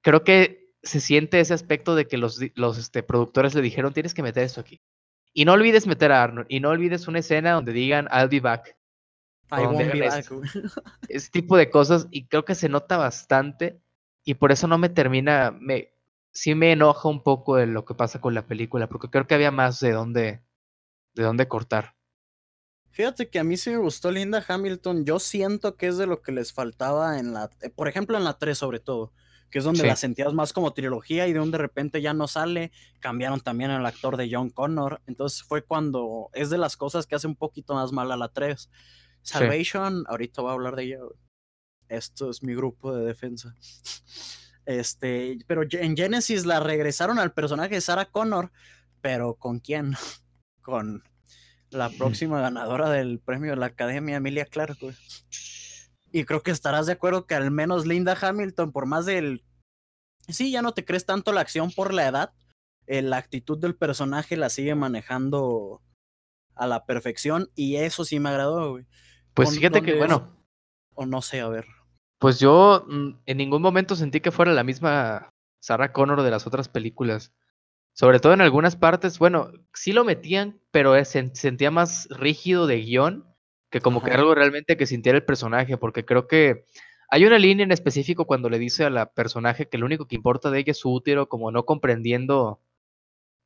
creo 0.01 0.25
que 0.25 0.73
se 0.83 1.01
siente 1.01 1.39
ese 1.41 1.53
aspecto 1.53 1.95
de 1.95 2.07
que 2.07 2.17
los, 2.17 2.41
los 2.55 2.79
este, 2.79 3.03
productores 3.03 3.55
le 3.55 3.61
dijeron, 3.61 3.93
tienes 3.93 4.15
que 4.15 4.23
meter 4.23 4.43
esto 4.43 4.63
aquí. 4.63 4.81
Y 5.35 5.45
no 5.45 5.53
olvides 5.53 5.87
meter 5.87 6.13
a 6.13 6.23
Arnold. 6.23 6.47
Y 6.49 6.61
no 6.61 6.71
olvides 6.71 7.09
una 7.09 7.19
escena 7.19 7.53
donde 7.53 7.73
digan, 7.73 8.09
I'll 8.11 8.29
be 8.29 8.41
back. 8.41 8.75
I 9.53 9.67
won't 9.67 9.93
be 9.93 10.01
back. 10.01 10.25
Ese 11.11 11.31
tipo 11.31 11.59
de 11.59 11.69
cosas. 11.69 12.09
Y 12.11 12.29
creo 12.29 12.47
que 12.47 12.55
se 12.55 12.71
nota 12.71 12.97
bastante. 12.97 13.83
Y 14.25 14.35
por 14.35 14.51
eso 14.51 14.67
no 14.67 14.79
me 14.79 14.89
termina. 14.89 15.51
Me, 15.51 15.93
sí 16.33 16.55
me 16.55 16.73
enoja 16.73 17.11
un 17.11 17.23
poco 17.23 17.57
de 17.57 17.67
lo 17.67 17.85
que 17.85 17.95
pasa 17.95 18.19
con 18.19 18.33
la 18.33 18.47
película. 18.47 18.89
Porque 18.89 19.11
creo 19.11 19.27
que 19.27 19.35
había 19.35 19.51
más 19.51 19.79
de 19.81 19.93
dónde, 19.93 20.41
de 21.15 21.23
dónde 21.23 21.49
cortar. 21.49 21.96
Fíjate 22.97 23.29
que 23.29 23.39
a 23.39 23.45
mí 23.45 23.59
sí 23.59 23.69
me 23.69 23.77
gustó 23.77 24.11
Linda 24.11 24.43
Hamilton. 24.49 25.05
Yo 25.05 25.19
siento 25.19 25.77
que 25.77 25.87
es 25.87 25.99
de 25.99 26.07
lo 26.07 26.23
que 26.23 26.33
les 26.33 26.55
faltaba 26.55 27.19
en 27.19 27.35
la, 27.35 27.51
eh, 27.61 27.69
por 27.69 27.89
ejemplo, 27.89 28.17
en 28.17 28.25
la 28.25 28.39
3 28.39 28.57
sobre 28.57 28.81
todo, 28.81 29.13
que 29.51 29.59
es 29.59 29.67
donde 29.67 29.87
la 29.87 29.97
sentías 29.97 30.33
más 30.33 30.55
como 30.55 30.73
trilogía 30.73 31.29
y 31.29 31.35
de 31.35 31.39
donde 31.39 31.59
de 31.59 31.63
repente 31.63 32.01
ya 32.01 32.15
no 32.15 32.27
sale. 32.27 32.73
Cambiaron 32.99 33.43
también 33.43 33.71
al 33.71 33.85
actor 33.85 34.17
de 34.17 34.31
John 34.33 34.49
Connor. 34.49 35.03
Entonces 35.07 35.43
fue 35.43 35.61
cuando 35.61 36.31
es 36.33 36.49
de 36.49 36.57
las 36.57 36.79
cosas 36.79 37.07
que 37.07 37.15
hace 37.15 37.27
un 37.27 37.37
poquito 37.37 37.75
más 37.75 37.93
mal 37.93 38.11
a 38.13 38.17
la 38.17 38.31
3. 38.31 38.71
Salvation, 39.21 40.07
ahorita 40.09 40.41
voy 40.41 40.53
a 40.53 40.55
hablar 40.55 40.75
de 40.75 40.85
ella. 40.85 41.01
Esto 41.91 42.31
es 42.31 42.43
mi 42.43 42.55
grupo 42.55 42.95
de 42.95 43.05
defensa. 43.05 43.55
Este, 44.65 45.39
pero 45.47 45.63
en 45.71 45.97
Genesis 45.97 46.45
la 46.45 46.59
regresaron 46.59 47.21
al 47.21 47.33
personaje 47.33 47.77
de 47.77 47.81
Sarah 47.81 48.07
Connor, 48.07 48.51
pero 49.01 49.35
¿con 49.35 49.61
quién? 49.61 49.95
Con 50.61 51.05
la 51.71 51.91
próxima 51.91 52.41
ganadora 52.41 52.91
del 52.91 53.19
premio 53.19 53.51
de 53.51 53.57
la 53.57 53.67
Academia, 53.67 54.17
Emilia 54.17 54.47
Clarke, 54.47 54.95
Y 56.13 56.25
creo 56.25 56.43
que 56.43 56.51
estarás 56.51 56.87
de 56.87 56.93
acuerdo 56.93 57.27
que 57.27 57.35
al 57.35 57.51
menos 57.51 57.87
Linda 57.87 58.17
Hamilton, 58.21 58.73
por 58.73 58.87
más 58.87 59.07
del... 59.07 59.45
Sí, 60.29 60.51
ya 60.51 60.63
no 60.63 60.73
te 60.73 60.85
crees 60.85 61.07
tanto 61.07 61.33
la 61.33 61.41
acción 61.41 61.71
por 61.71 61.95
la 61.95 62.09
edad, 62.09 62.33
eh, 62.87 63.03
la 63.03 63.17
actitud 63.17 63.59
del 63.59 63.77
personaje 63.77 64.37
la 64.37 64.49
sigue 64.49 64.75
manejando 64.75 65.83
a 66.55 66.67
la 66.67 66.85
perfección 66.85 67.51
y 67.55 67.77
eso 67.77 68.05
sí 68.05 68.19
me 68.19 68.31
agradó, 68.31 68.73
güey. 68.73 68.87
Pues 69.35 69.51
fíjate 69.51 69.83
que, 69.83 69.95
bueno... 69.95 70.35
O 70.95 71.05
no 71.05 71.21
sé, 71.21 71.41
a 71.41 71.49
ver. 71.49 71.67
Pues 72.19 72.41
yo 72.41 72.87
mm, 72.89 73.11
en 73.27 73.37
ningún 73.37 73.61
momento 73.61 73.95
sentí 73.97 74.21
que 74.21 74.31
fuera 74.31 74.53
la 74.53 74.65
misma 74.65 75.31
Sarah 75.61 75.93
Connor 75.93 76.23
de 76.23 76.31
las 76.31 76.47
otras 76.47 76.69
películas. 76.69 77.33
Sobre 77.99 78.21
todo 78.21 78.35
en 78.35 78.43
algunas 78.43 78.77
partes, 78.77 79.19
bueno, 79.19 79.53
sí 79.73 79.95
lo 79.95 80.05
metían, 80.05 80.61
pero 80.71 81.03
se 81.03 81.35
sentía 81.35 81.71
más 81.71 82.07
rígido 82.11 82.67
de 82.67 82.83
guion 82.83 83.25
que 83.71 83.81
como 83.81 84.03
que 84.03 84.11
algo 84.11 84.35
realmente 84.35 84.77
que 84.77 84.85
sintiera 84.85 85.17
el 85.17 85.25
personaje, 85.25 85.79
porque 85.79 86.05
creo 86.05 86.27
que 86.29 86.67
hay 87.09 87.25
una 87.25 87.39
línea 87.39 87.65
en 87.65 87.73
específico 87.73 88.27
cuando 88.27 88.51
le 88.51 88.59
dice 88.59 88.85
a 88.85 88.91
la 88.91 89.15
personaje 89.15 89.71
que 89.71 89.79
lo 89.79 89.87
único 89.87 90.07
que 90.07 90.15
importa 90.15 90.51
de 90.51 90.59
ella 90.59 90.73
es 90.73 90.79
su 90.79 90.93
útero, 90.93 91.31
como 91.31 91.51
no 91.51 91.65
comprendiendo 91.65 92.61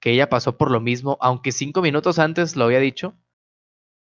que 0.01 0.11
ella 0.11 0.29
pasó 0.29 0.59
por 0.59 0.73
lo 0.73 0.81
mismo, 0.81 1.17
aunque 1.21 1.53
cinco 1.53 1.81
minutos 1.81 2.19
antes 2.19 2.57
lo 2.57 2.65
había 2.65 2.81
dicho. 2.81 3.15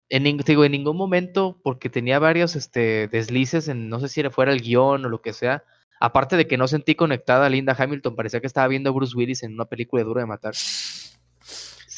En, 0.08 0.24
digo, 0.38 0.66
en 0.66 0.72
ningún 0.72 0.98
momento, 0.98 1.60
porque 1.64 1.90
tenía 1.90 2.20
varios 2.20 2.56
este, 2.56 3.08
deslices 3.08 3.70
en, 3.70 3.90
no 3.90 4.00
sé 4.00 4.08
si 4.08 4.20
era 4.20 4.30
fuera 4.30 4.54
el 4.54 4.62
guion 4.62 5.04
o 5.04 5.10
lo 5.10 5.20
que 5.20 5.34
sea, 5.34 5.64
Aparte 6.00 6.38
de 6.38 6.48
que 6.48 6.58
no 6.58 6.68
sentí 6.68 6.96
conectada 6.96 7.48
a 7.48 7.50
Linda 7.50 7.76
Hamilton, 7.78 8.16
parecía 8.16 8.40
que 8.40 8.48
estaba 8.48 8.68
viendo 8.68 8.90
a 8.90 8.94
Bruce 8.94 9.16
Willis 9.16 9.44
en 9.44 9.54
una 9.54 9.66
película 9.66 10.02
de 10.02 10.06
Duro 10.06 10.20
de 10.20 10.28
Matar. 10.28 10.54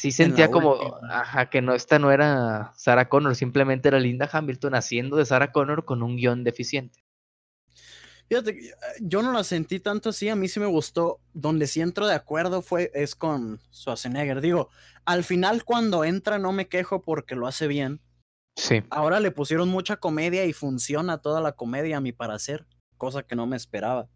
Sí 0.00 0.12
sentía 0.12 0.50
como, 0.50 0.96
ajá, 1.10 1.50
que 1.50 1.60
no, 1.60 1.74
esta 1.74 1.98
no 1.98 2.10
era 2.10 2.72
Sarah 2.74 3.10
Connor, 3.10 3.36
simplemente 3.36 3.88
era 3.88 4.00
Linda 4.00 4.28
Hamilton 4.32 4.74
haciendo 4.74 5.16
de 5.16 5.26
Sarah 5.26 5.52
Connor 5.52 5.84
con 5.84 6.02
un 6.02 6.16
guion 6.16 6.42
deficiente. 6.42 7.04
Fíjate, 8.30 8.50
eh, 8.50 8.72
yo 9.00 9.20
no 9.20 9.32
la 9.32 9.44
sentí 9.44 9.78
tanto 9.80 10.08
así, 10.08 10.30
a 10.30 10.36
mí 10.36 10.48
sí 10.48 10.58
me 10.58 10.66
gustó. 10.66 11.20
Donde 11.34 11.66
sí 11.66 11.82
entro 11.82 12.06
de 12.06 12.14
acuerdo 12.14 12.62
fue, 12.62 12.90
es 12.94 13.14
con 13.14 13.60
Schwarzenegger. 13.74 14.40
Digo, 14.40 14.70
al 15.04 15.24
final 15.24 15.64
cuando 15.64 16.04
entra 16.04 16.38
no 16.38 16.52
me 16.52 16.68
quejo 16.68 17.02
porque 17.02 17.34
lo 17.34 17.46
hace 17.46 17.66
bien. 17.66 18.00
Sí. 18.56 18.82
Ahora 18.88 19.20
le 19.20 19.32
pusieron 19.32 19.68
mucha 19.68 19.96
comedia 19.96 20.46
y 20.46 20.54
funciona 20.54 21.18
toda 21.18 21.40
la 21.40 21.52
comedia 21.52 21.98
a 21.98 22.00
mi 22.00 22.12
parecer 22.12 22.66
cosa 23.00 23.24
que 23.24 23.34
no 23.34 23.46
me 23.46 23.56
esperaba. 23.56 24.08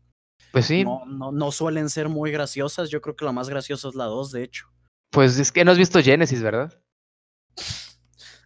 Pues 0.52 0.66
sí. 0.66 0.84
No, 0.84 1.04
no, 1.06 1.32
no 1.32 1.50
suelen 1.50 1.88
ser 1.90 2.08
muy 2.08 2.30
graciosas. 2.30 2.90
Yo 2.90 3.00
creo 3.00 3.16
que 3.16 3.24
la 3.24 3.32
más 3.32 3.48
graciosa 3.48 3.88
es 3.88 3.94
la 3.96 4.04
2, 4.04 4.30
de 4.30 4.44
hecho. 4.44 4.66
Pues 5.10 5.38
es 5.38 5.50
que 5.50 5.64
no 5.64 5.72
has 5.72 5.78
visto 5.78 6.02
Genesis, 6.02 6.42
¿verdad? 6.42 6.80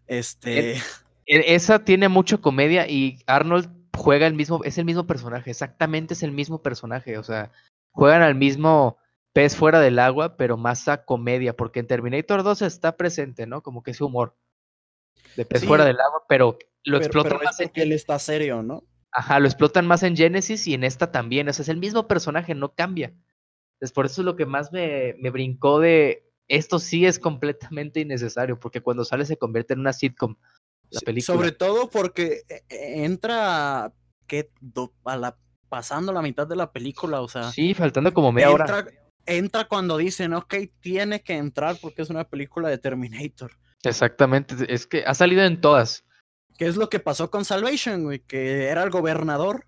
Este. 0.06 0.76
E, 0.76 1.54
esa 1.54 1.84
tiene 1.84 2.08
mucho 2.08 2.40
comedia 2.40 2.88
y 2.88 3.18
Arnold 3.26 3.68
juega 3.94 4.26
el 4.26 4.34
mismo, 4.34 4.62
es 4.64 4.78
el 4.78 4.84
mismo 4.84 5.06
personaje, 5.06 5.50
exactamente 5.50 6.14
es 6.14 6.22
el 6.22 6.32
mismo 6.32 6.62
personaje. 6.62 7.18
O 7.18 7.24
sea, 7.24 7.50
juegan 7.90 8.22
al 8.22 8.34
mismo 8.34 8.96
pez 9.32 9.56
fuera 9.56 9.80
del 9.80 9.98
agua, 9.98 10.36
pero 10.36 10.56
más 10.56 10.88
a 10.88 11.04
comedia, 11.04 11.54
porque 11.56 11.80
en 11.80 11.86
Terminator 11.86 12.42
2 12.42 12.62
está 12.62 12.96
presente, 12.96 13.46
¿no? 13.46 13.62
Como 13.62 13.82
que 13.82 13.90
ese 13.90 14.04
humor 14.04 14.36
de 15.36 15.44
pez 15.44 15.64
fuera 15.64 15.84
del 15.84 16.00
agua, 16.00 16.22
pero 16.28 16.58
lo 16.84 16.96
explota 16.96 17.38
más. 17.42 17.58
que 17.72 17.82
él 17.82 17.92
está 17.92 18.18
serio, 18.18 18.62
¿no? 18.62 18.84
Ajá, 19.12 19.40
lo 19.40 19.46
explotan 19.46 19.86
más 19.86 20.02
en 20.02 20.16
Genesis 20.16 20.66
y 20.66 20.74
en 20.74 20.84
esta 20.84 21.10
también. 21.10 21.48
O 21.48 21.52
sea, 21.52 21.62
es 21.62 21.68
el 21.68 21.78
mismo 21.78 22.06
personaje, 22.06 22.54
no 22.54 22.74
cambia. 22.74 23.14
Entonces, 23.74 23.92
por 23.92 24.06
eso 24.06 24.22
es 24.22 24.24
lo 24.24 24.36
que 24.36 24.46
más 24.46 24.72
me, 24.72 25.14
me 25.18 25.30
brincó 25.30 25.80
de 25.80 26.28
esto 26.48 26.78
sí 26.78 27.06
es 27.06 27.18
completamente 27.18 28.00
innecesario, 28.00 28.58
porque 28.58 28.80
cuando 28.80 29.04
sale 29.04 29.24
se 29.26 29.36
convierte 29.36 29.74
en 29.74 29.80
una 29.80 29.92
sitcom. 29.92 30.36
La 30.90 31.00
película. 31.00 31.36
Sobre 31.36 31.52
todo 31.52 31.90
porque 31.90 32.42
eh, 32.48 32.62
eh, 32.70 33.04
entra 33.04 33.92
que 34.26 34.50
a 35.04 35.16
la, 35.16 35.36
pasando 35.68 36.12
la 36.12 36.22
mitad 36.22 36.46
de 36.46 36.56
la 36.56 36.72
película, 36.72 37.20
o 37.20 37.28
sea. 37.28 37.52
Sí, 37.52 37.74
faltando 37.74 38.12
como 38.14 38.32
media 38.32 38.48
entra, 38.48 38.78
hora. 38.78 38.86
Entra 39.26 39.68
cuando 39.68 39.98
dicen, 39.98 40.32
ok, 40.32 40.54
tiene 40.80 41.22
que 41.22 41.34
entrar 41.34 41.76
porque 41.80 42.00
es 42.00 42.08
una 42.08 42.24
película 42.24 42.70
de 42.70 42.78
Terminator. 42.78 43.52
Exactamente, 43.82 44.54
es 44.72 44.86
que 44.86 45.04
ha 45.06 45.14
salido 45.14 45.44
en 45.44 45.60
todas. 45.60 46.04
¿Qué 46.58 46.66
es 46.66 46.76
lo 46.76 46.90
que 46.90 46.98
pasó 46.98 47.30
con 47.30 47.44
Salvation, 47.44 48.02
güey? 48.02 48.18
Que 48.18 48.64
era 48.64 48.82
el 48.82 48.90
gobernador. 48.90 49.64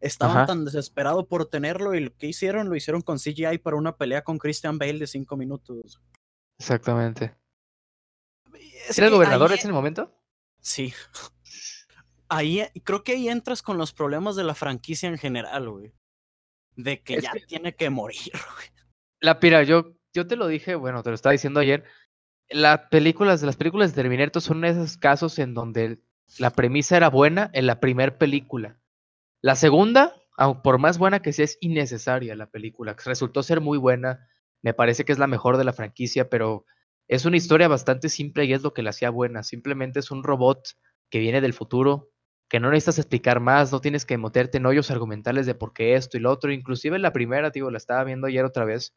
Estaban 0.00 0.46
tan 0.46 0.64
desesperados 0.64 1.26
por 1.26 1.46
tenerlo 1.46 1.94
y 1.94 2.00
lo 2.00 2.16
que 2.16 2.28
hicieron, 2.28 2.68
lo 2.68 2.76
hicieron 2.76 3.02
con 3.02 3.18
CGI 3.18 3.58
para 3.58 3.76
una 3.76 3.96
pelea 3.96 4.22
con 4.22 4.38
Christian 4.38 4.78
Bale 4.78 5.00
de 5.00 5.08
cinco 5.08 5.36
minutos. 5.36 6.00
Exactamente. 6.58 7.34
¿Era 8.96 9.06
el 9.06 9.12
gobernador 9.12 9.50
en 9.50 9.58
ese 9.58 9.72
momento? 9.72 10.16
Sí. 10.60 10.94
ahí 12.28 12.68
creo 12.84 13.02
que 13.02 13.12
ahí 13.12 13.28
entras 13.28 13.60
con 13.60 13.76
los 13.76 13.92
problemas 13.92 14.36
de 14.36 14.44
la 14.44 14.54
franquicia 14.54 15.08
en 15.08 15.18
general, 15.18 15.70
güey. 15.70 15.92
De 16.76 17.02
que 17.02 17.20
ya 17.20 17.32
tiene 17.48 17.74
que 17.74 17.90
morir, 17.90 18.32
güey. 18.54 18.68
La 19.20 19.40
pira, 19.40 19.64
yo, 19.64 19.96
yo 20.12 20.28
te 20.28 20.36
lo 20.36 20.46
dije, 20.46 20.76
bueno, 20.76 21.02
te 21.02 21.10
lo 21.10 21.14
estaba 21.16 21.32
diciendo 21.32 21.58
ayer. 21.58 21.84
Las 22.48 22.86
películas, 22.90 23.42
las 23.42 23.56
películas 23.56 23.90
de 23.90 24.02
Terminator 24.02 24.40
son 24.40 24.64
esos 24.64 24.96
casos 24.96 25.38
en 25.40 25.54
donde 25.54 26.00
la 26.38 26.50
premisa 26.50 26.96
era 26.96 27.10
buena 27.10 27.50
en 27.52 27.66
la 27.66 27.80
primera 27.80 28.16
película. 28.16 28.78
La 29.42 29.56
segunda, 29.56 30.14
por 30.62 30.78
más 30.78 30.98
buena 30.98 31.20
que 31.20 31.32
sea, 31.32 31.44
es 31.44 31.58
innecesaria 31.60 32.36
la 32.36 32.50
película. 32.50 32.96
Resultó 33.04 33.42
ser 33.42 33.60
muy 33.60 33.78
buena. 33.78 34.26
Me 34.62 34.74
parece 34.74 35.04
que 35.04 35.12
es 35.12 35.18
la 35.18 35.26
mejor 35.26 35.56
de 35.56 35.64
la 35.64 35.72
franquicia, 35.72 36.28
pero 36.28 36.64
es 37.08 37.24
una 37.24 37.36
historia 37.36 37.68
bastante 37.68 38.08
simple 38.08 38.44
y 38.44 38.52
es 38.52 38.62
lo 38.62 38.72
que 38.72 38.82
la 38.82 38.90
hacía 38.90 39.10
buena. 39.10 39.42
Simplemente 39.42 40.00
es 40.00 40.10
un 40.10 40.22
robot 40.22 40.68
que 41.10 41.18
viene 41.18 41.40
del 41.40 41.52
futuro, 41.52 42.10
que 42.48 42.60
no 42.60 42.70
necesitas 42.70 42.98
explicar 42.98 43.40
más, 43.40 43.72
no 43.72 43.80
tienes 43.80 44.06
que 44.06 44.16
meterte 44.16 44.58
en 44.58 44.66
hoyos 44.66 44.90
argumentales 44.90 45.46
de 45.46 45.54
por 45.54 45.72
qué 45.72 45.94
esto 45.94 46.16
y 46.16 46.20
lo 46.20 46.30
otro. 46.30 46.52
Inclusive 46.52 46.98
la 46.98 47.12
primera, 47.12 47.50
digo, 47.50 47.70
la 47.70 47.78
estaba 47.78 48.04
viendo 48.04 48.28
ayer 48.28 48.44
otra 48.44 48.64
vez, 48.64 48.94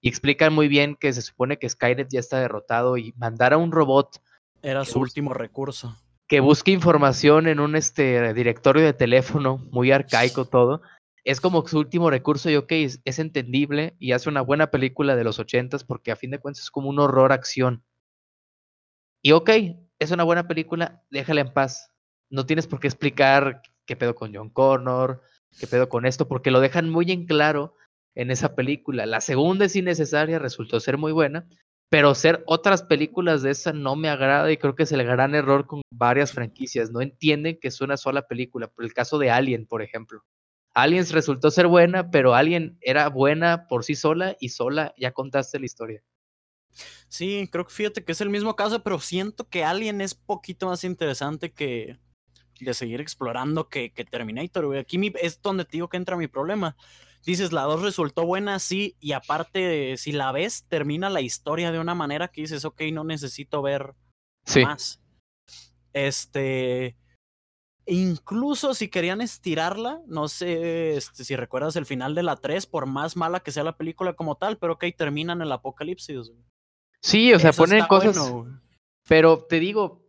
y 0.00 0.08
explican 0.08 0.52
muy 0.52 0.68
bien 0.68 0.96
que 0.96 1.12
se 1.12 1.22
supone 1.22 1.58
que 1.58 1.68
Skynet 1.68 2.08
ya 2.10 2.20
está 2.20 2.40
derrotado 2.40 2.96
y 2.98 3.14
mandar 3.16 3.52
a 3.52 3.56
un 3.56 3.72
robot. 3.72 4.20
Era 4.62 4.84
su 4.84 4.98
último 4.98 5.32
recurso 5.32 5.96
que 6.28 6.40
busque 6.40 6.72
información 6.72 7.46
en 7.46 7.60
un 7.60 7.76
este, 7.76 8.34
directorio 8.34 8.84
de 8.84 8.92
teléfono, 8.92 9.58
muy 9.70 9.92
arcaico 9.92 10.46
todo, 10.46 10.82
es 11.24 11.40
como 11.40 11.66
su 11.66 11.78
último 11.78 12.08
recurso 12.08 12.50
y 12.50 12.56
ok, 12.56 12.70
es, 12.70 13.18
entendible 13.18 13.96
y 13.98 14.12
hace 14.12 14.28
una 14.28 14.42
buena 14.42 14.70
película 14.70 15.16
de 15.16 15.24
los 15.24 15.40
ochentas 15.40 15.82
porque 15.82 16.12
a 16.12 16.16
fin 16.16 16.30
de 16.30 16.38
cuentas 16.38 16.64
es 16.64 16.70
como 16.70 16.88
un 16.88 17.00
horror 17.00 17.32
acción. 17.32 17.82
Y 19.22 19.32
ok, 19.32 19.50
es 19.98 20.10
una 20.12 20.22
buena 20.22 20.46
película, 20.46 21.02
déjala 21.10 21.40
en 21.40 21.52
paz. 21.52 21.92
No 22.30 22.46
tienes 22.46 22.68
por 22.68 22.78
qué 22.78 22.86
explicar 22.86 23.62
qué 23.86 23.96
pedo 23.96 24.14
con 24.14 24.32
John 24.32 24.50
Connor, 24.50 25.20
qué 25.58 25.66
pedo 25.66 25.88
con 25.88 26.06
esto, 26.06 26.28
porque 26.28 26.52
lo 26.52 26.60
dejan 26.60 26.90
muy 26.90 27.10
en 27.10 27.26
claro 27.26 27.74
en 28.14 28.30
esa 28.30 28.54
película. 28.54 29.04
La 29.04 29.20
segunda 29.20 29.64
es 29.64 29.74
innecesaria, 29.74 30.38
resultó 30.38 30.78
ser 30.78 30.96
muy 30.96 31.10
buena, 31.10 31.48
pero 31.88 32.14
ser 32.14 32.42
otras 32.46 32.82
películas 32.82 33.42
de 33.42 33.50
esa 33.50 33.72
no 33.72 33.94
me 33.96 34.08
agrada 34.08 34.50
y 34.50 34.56
creo 34.56 34.74
que 34.74 34.82
es 34.82 34.92
el 34.92 35.04
gran 35.04 35.34
error 35.34 35.66
con 35.66 35.82
varias 35.90 36.32
franquicias. 36.32 36.90
No 36.90 37.00
entienden 37.00 37.58
que 37.60 37.68
es 37.68 37.80
una 37.80 37.96
sola 37.96 38.26
película. 38.26 38.68
Por 38.68 38.84
el 38.84 38.92
caso 38.92 39.18
de 39.18 39.30
Alien, 39.30 39.66
por 39.66 39.82
ejemplo. 39.82 40.22
Aliens 40.74 41.12
resultó 41.12 41.50
ser 41.50 41.68
buena, 41.68 42.10
pero 42.10 42.34
Alien 42.34 42.76
era 42.82 43.08
buena 43.08 43.66
por 43.66 43.84
sí 43.84 43.94
sola 43.94 44.36
y 44.40 44.50
sola 44.50 44.92
ya 44.98 45.12
contaste 45.12 45.58
la 45.58 45.66
historia. 45.66 46.02
Sí, 47.08 47.48
creo 47.50 47.64
que 47.64 47.72
fíjate 47.72 48.04
que 48.04 48.12
es 48.12 48.20
el 48.20 48.28
mismo 48.28 48.56
caso, 48.56 48.82
pero 48.82 48.98
siento 49.00 49.48
que 49.48 49.64
Alien 49.64 50.00
es 50.00 50.14
poquito 50.14 50.66
más 50.66 50.84
interesante 50.84 51.52
que 51.52 51.98
de 52.60 52.74
seguir 52.74 53.00
explorando 53.00 53.68
que, 53.68 53.92
que 53.92 54.04
Terminator. 54.04 54.76
Aquí 54.76 55.00
es 55.22 55.40
donde 55.40 55.64
te 55.64 55.72
digo 55.72 55.88
que 55.88 55.96
entra 55.96 56.16
mi 56.16 56.26
problema 56.26 56.76
dices, 57.32 57.52
la 57.52 57.62
2 57.62 57.82
resultó 57.82 58.24
buena, 58.24 58.58
sí, 58.58 58.96
y 59.00 59.12
aparte, 59.12 59.96
si 59.96 60.12
la 60.12 60.32
ves, 60.32 60.64
termina 60.68 61.10
la 61.10 61.20
historia 61.20 61.72
de 61.72 61.78
una 61.78 61.94
manera 61.94 62.28
que 62.28 62.42
dices, 62.42 62.64
ok, 62.64 62.82
no 62.92 63.04
necesito 63.04 63.62
ver 63.62 63.94
más. 64.62 65.02
Este. 65.92 66.96
Incluso 67.88 68.74
si 68.74 68.88
querían 68.88 69.20
estirarla, 69.20 70.00
no 70.06 70.26
sé 70.26 70.96
este, 70.96 71.24
si 71.24 71.36
recuerdas 71.36 71.76
el 71.76 71.86
final 71.86 72.16
de 72.16 72.24
la 72.24 72.36
3, 72.36 72.66
por 72.66 72.86
más 72.86 73.16
mala 73.16 73.40
que 73.40 73.52
sea 73.52 73.62
la 73.62 73.76
película 73.76 74.14
como 74.14 74.36
tal, 74.36 74.58
pero 74.58 74.72
ok, 74.72 74.86
terminan 74.96 75.40
el 75.40 75.52
apocalipsis. 75.52 76.32
Sí, 77.00 77.32
o 77.32 77.38
sea, 77.38 77.52
ponen 77.52 77.86
cosas. 77.86 78.18
pero 79.06 79.44
te 79.44 79.60
digo, 79.60 80.04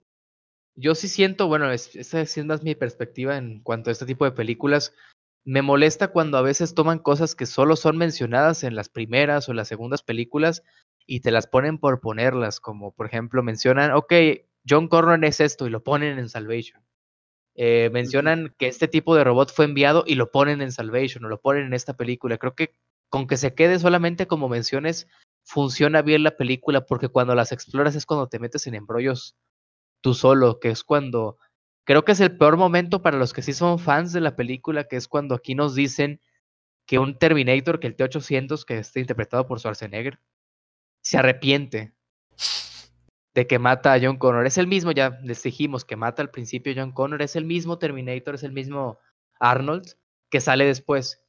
yo 0.75 0.95
sí 0.95 1.07
siento, 1.07 1.47
bueno, 1.47 1.71
esa 1.71 2.21
es 2.21 2.45
más 2.45 2.63
mi 2.63 2.73
perspectiva 2.73 3.37
en 3.37 3.61
cuanto 3.61 3.89
a 3.89 3.93
este 3.93 4.07
tipo 4.07 4.25
de 4.25 4.31
películas. 4.31 4.93
Me 5.47 5.61
molesta 5.61 6.09
cuando 6.09 6.37
a 6.37 6.41
veces 6.41 6.73
toman 6.73 6.99
cosas 6.99 7.33
que 7.33 7.45
solo 7.45 7.77
son 7.77 7.95
mencionadas 7.95 8.65
en 8.65 8.75
las 8.75 8.89
primeras 8.89 9.47
o 9.47 9.53
las 9.53 9.69
segundas 9.69 10.03
películas 10.03 10.61
y 11.05 11.21
te 11.21 11.31
las 11.31 11.47
ponen 11.47 11.77
por 11.77 12.01
ponerlas, 12.01 12.59
como 12.59 12.91
por 12.91 13.05
ejemplo 13.05 13.41
mencionan, 13.43 13.93
ok, 13.93 14.11
John 14.67 14.89
Connor 14.89 15.23
es 15.23 15.39
esto 15.39 15.65
y 15.65 15.69
lo 15.69 15.85
ponen 15.85 16.19
en 16.19 16.27
Salvation. 16.27 16.83
Eh, 17.55 17.89
mencionan 17.93 18.53
que 18.57 18.67
este 18.67 18.89
tipo 18.89 19.15
de 19.15 19.23
robot 19.23 19.53
fue 19.53 19.63
enviado 19.63 20.03
y 20.05 20.15
lo 20.15 20.31
ponen 20.31 20.61
en 20.61 20.73
Salvation 20.73 21.23
o 21.23 21.29
lo 21.29 21.39
ponen 21.39 21.67
en 21.67 21.73
esta 21.73 21.95
película. 21.95 22.37
Creo 22.37 22.53
que 22.53 22.73
con 23.07 23.25
que 23.25 23.37
se 23.37 23.53
quede 23.53 23.79
solamente 23.79 24.27
como 24.27 24.49
menciones, 24.49 25.07
funciona 25.45 26.01
bien 26.01 26.23
la 26.23 26.35
película 26.35 26.85
porque 26.85 27.07
cuando 27.07 27.35
las 27.35 27.53
exploras 27.53 27.95
es 27.95 28.05
cuando 28.05 28.27
te 28.27 28.39
metes 28.39 28.67
en 28.67 28.75
embrollos 28.75 29.37
tú 30.01 30.13
solo, 30.13 30.59
que 30.59 30.71
es 30.71 30.83
cuando 30.83 31.37
Creo 31.87 32.03
que 32.03 32.11
es 32.11 32.19
el 32.19 32.37
peor 32.37 32.57
momento 32.57 33.01
para 33.01 33.17
los 33.17 33.31
que 33.31 33.41
sí 33.41 33.53
son 33.53 33.79
fans 33.79 34.11
de 34.11 34.19
la 34.19 34.35
película, 34.35 34.89
que 34.89 34.97
es 34.97 35.07
cuando 35.07 35.35
aquí 35.35 35.55
nos 35.55 35.73
dicen 35.73 36.19
que 36.85 36.99
un 36.99 37.17
Terminator, 37.17 37.79
que 37.79 37.87
el 37.87 37.95
T-800, 37.95 38.65
que 38.65 38.79
está 38.79 38.99
interpretado 38.99 39.47
por 39.47 39.61
Schwarzenegger, 39.61 40.19
se 41.01 41.17
arrepiente 41.17 41.93
de 43.33 43.47
que 43.47 43.57
mata 43.57 43.93
a 43.93 43.99
John 44.01 44.17
Connor. 44.17 44.45
Es 44.45 44.57
el 44.57 44.67
mismo, 44.67 44.91
ya 44.91 45.17
les 45.23 45.41
dijimos 45.41 45.85
que 45.85 45.95
mata 45.95 46.21
al 46.21 46.29
principio 46.29 46.73
John 46.75 46.91
Connor, 46.91 47.21
es 47.21 47.37
el 47.37 47.45
mismo 47.45 47.79
Terminator, 47.79 48.35
es 48.35 48.43
el 48.43 48.51
mismo 48.51 48.99
Arnold 49.39 49.95
que 50.29 50.41
sale 50.41 50.65
después. 50.65 51.23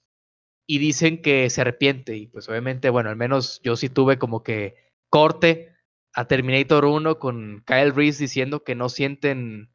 Y 0.66 0.78
dicen 0.80 1.22
que 1.22 1.48
se 1.50 1.60
arrepiente. 1.60 2.16
Y 2.16 2.26
pues 2.26 2.48
obviamente, 2.48 2.90
bueno, 2.90 3.10
al 3.10 3.16
menos 3.16 3.60
yo 3.62 3.76
sí 3.76 3.88
tuve 3.88 4.18
como 4.18 4.42
que 4.42 4.74
corte 5.08 5.72
a 6.14 6.26
Terminator 6.26 6.84
1 6.84 7.20
con 7.20 7.62
Kyle 7.64 7.94
Reese 7.94 8.24
diciendo 8.24 8.64
que 8.64 8.74
no 8.74 8.88
sienten 8.88 9.70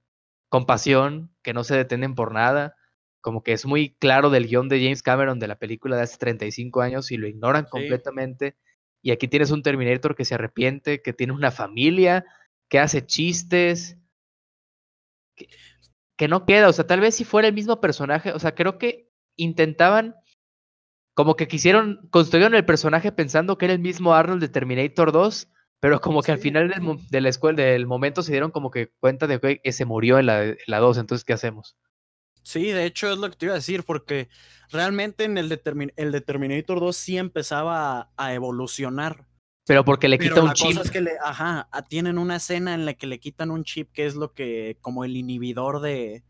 compasión, 0.53 1.31
que 1.41 1.51
no 1.51 1.63
se 1.63 1.75
detienen 1.75 2.13
por 2.13 2.31
nada, 2.31 2.75
como 3.21 3.41
que 3.41 3.53
es 3.53 3.65
muy 3.65 3.95
claro 3.95 4.29
del 4.29 4.45
guion 4.47 4.69
de 4.69 4.83
James 4.83 5.01
Cameron 5.01 5.39
de 5.39 5.47
la 5.47 5.57
película 5.57 5.95
de 5.95 6.03
hace 6.03 6.19
35 6.19 6.81
años 6.81 7.09
y 7.09 7.17
lo 7.17 7.27
ignoran 7.27 7.65
completamente. 7.65 8.55
Y 9.01 9.09
aquí 9.09 9.27
tienes 9.27 9.49
un 9.49 9.63
Terminator 9.63 10.15
que 10.15 10.25
se 10.25 10.35
arrepiente, 10.35 11.01
que 11.01 11.11
tiene 11.11 11.33
una 11.33 11.49
familia, 11.49 12.23
que 12.69 12.77
hace 12.77 13.03
chistes, 13.03 13.97
que, 15.35 15.47
que 16.15 16.27
no 16.27 16.45
queda, 16.45 16.69
o 16.69 16.73
sea, 16.73 16.85
tal 16.85 16.99
vez 16.99 17.15
si 17.15 17.23
fuera 17.23 17.47
el 17.47 17.55
mismo 17.55 17.81
personaje, 17.81 18.31
o 18.31 18.37
sea, 18.37 18.53
creo 18.53 18.77
que 18.77 19.09
intentaban, 19.35 20.13
como 21.15 21.35
que 21.35 21.47
quisieron, 21.47 22.07
construyeron 22.11 22.53
el 22.53 22.63
personaje 22.63 23.11
pensando 23.11 23.57
que 23.57 23.65
era 23.65 23.73
el 23.73 23.79
mismo 23.79 24.13
Arnold 24.13 24.39
de 24.41 24.49
Terminator 24.49 25.13
2, 25.13 25.51
pero 25.83 25.99
como 25.99 26.21
que 26.21 26.31
al 26.31 26.37
final 26.37 26.69
del, 26.69 26.97
de 27.09 27.19
la 27.19 27.27
escuela, 27.27 27.61
del 27.61 27.85
momento 27.85 28.23
se 28.23 28.31
dieron 28.31 28.51
como 28.51 28.71
que 28.71 28.93
cuenta 29.01 29.27
de 29.27 29.59
que 29.61 29.71
se 29.73 29.83
murió 29.83 30.17
en 30.17 30.27
la, 30.27 30.55
la 30.65 30.79
2, 30.79 30.97
entonces 30.97 31.25
¿qué 31.25 31.33
hacemos? 31.33 31.75
Sí, 32.41 32.71
de 32.71 32.85
hecho 32.85 33.11
es 33.11 33.17
lo 33.17 33.29
que 33.29 33.35
te 33.35 33.47
iba 33.47 33.53
a 33.53 33.57
decir, 33.57 33.83
porque 33.83 34.29
realmente 34.71 35.25
en 35.25 35.37
el, 35.37 35.51
el 35.97 36.11
de 36.13 36.21
Terminator 36.21 36.79
2 36.79 36.95
sí 36.95 37.17
empezaba 37.17 38.13
a, 38.15 38.33
evolucionar. 38.33 39.27
Pero 39.65 39.83
porque 39.83 40.07
le 40.07 40.19
quita 40.19 40.41
un 40.41 40.53
chip. 40.53 40.67
Cosa 40.67 40.83
es 40.83 40.89
que 40.89 41.01
le, 41.01 41.17
ajá, 41.21 41.67
tienen 41.89 42.17
una 42.17 42.37
escena 42.37 42.75
en 42.75 42.85
la 42.85 42.93
que 42.93 43.05
le 43.05 43.19
quitan 43.19 43.51
un 43.51 43.65
chip 43.65 43.91
que 43.91 44.05
es 44.05 44.15
lo 44.15 44.31
que, 44.31 44.77
como 44.79 45.03
el 45.03 45.17
inhibidor 45.17 45.81
de, 45.81 46.23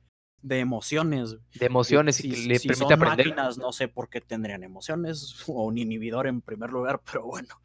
de 0.43 0.60
emociones. 0.60 1.38
De 1.56 1.65
emociones 1.65 2.23
y, 2.23 2.29
que 2.29 2.38
le 2.38 2.60
permite 2.60 2.75
son 2.75 2.93
aprender. 2.93 3.27
Máquinas, 3.29 3.58
no 3.58 3.71
sé 3.71 3.88
por 3.88 4.10
qué 4.10 4.21
tendrían 4.21 4.63
emociones 4.63 5.43
o 5.47 5.63
un 5.63 5.77
inhibidor 5.77 6.27
en 6.27 6.41
primer 6.41 6.69
lugar, 6.69 7.01
pero 7.12 7.25
bueno. 7.25 7.56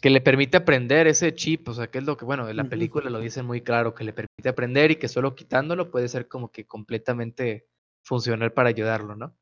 Que 0.00 0.10
le 0.10 0.20
permite 0.20 0.56
aprender 0.56 1.06
ese 1.06 1.34
chip, 1.34 1.68
o 1.68 1.74
sea, 1.74 1.88
que 1.88 1.98
es 1.98 2.04
lo 2.04 2.16
que, 2.16 2.24
bueno, 2.24 2.48
en 2.48 2.56
la 2.56 2.64
película 2.64 3.10
lo 3.10 3.20
dicen 3.20 3.46
muy 3.46 3.60
claro, 3.60 3.94
que 3.94 4.04
le 4.04 4.12
permite 4.12 4.48
aprender 4.48 4.90
y 4.90 4.96
que 4.96 5.08
solo 5.08 5.34
quitándolo 5.34 5.90
puede 5.90 6.08
ser 6.08 6.26
como 6.26 6.50
que 6.50 6.66
completamente 6.66 7.68
funcional 8.02 8.52
para 8.52 8.70
ayudarlo, 8.70 9.14
¿no? 9.14 9.36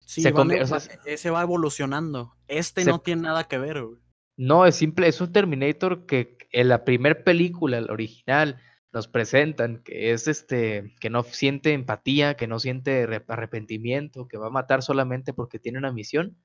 Sí, 0.00 0.24
ese 1.04 1.30
va 1.30 1.42
evolucionando. 1.42 2.34
Este 2.48 2.84
no 2.84 2.98
tiene 2.98 3.22
nada 3.22 3.44
que 3.44 3.58
ver, 3.58 3.84
No, 4.36 4.66
es 4.66 4.74
simple, 4.74 5.06
es 5.06 5.20
un 5.20 5.30
Terminator 5.30 6.06
que 6.06 6.36
en 6.50 6.68
la 6.68 6.84
primera 6.84 7.22
película, 7.22 7.80
la 7.80 7.92
original, 7.92 8.60
nos 8.92 9.08
presentan, 9.08 9.82
que 9.82 10.12
es 10.12 10.26
este, 10.26 10.94
que 11.00 11.10
no 11.10 11.22
siente 11.22 11.72
empatía, 11.72 12.34
que 12.34 12.46
no 12.46 12.58
siente 12.58 13.06
arrepentimiento, 13.28 14.26
que 14.26 14.36
va 14.36 14.48
a 14.48 14.50
matar 14.50 14.82
solamente 14.82 15.32
porque 15.32 15.58
tiene 15.58 15.78
una 15.78 15.92
misión. 15.92 16.36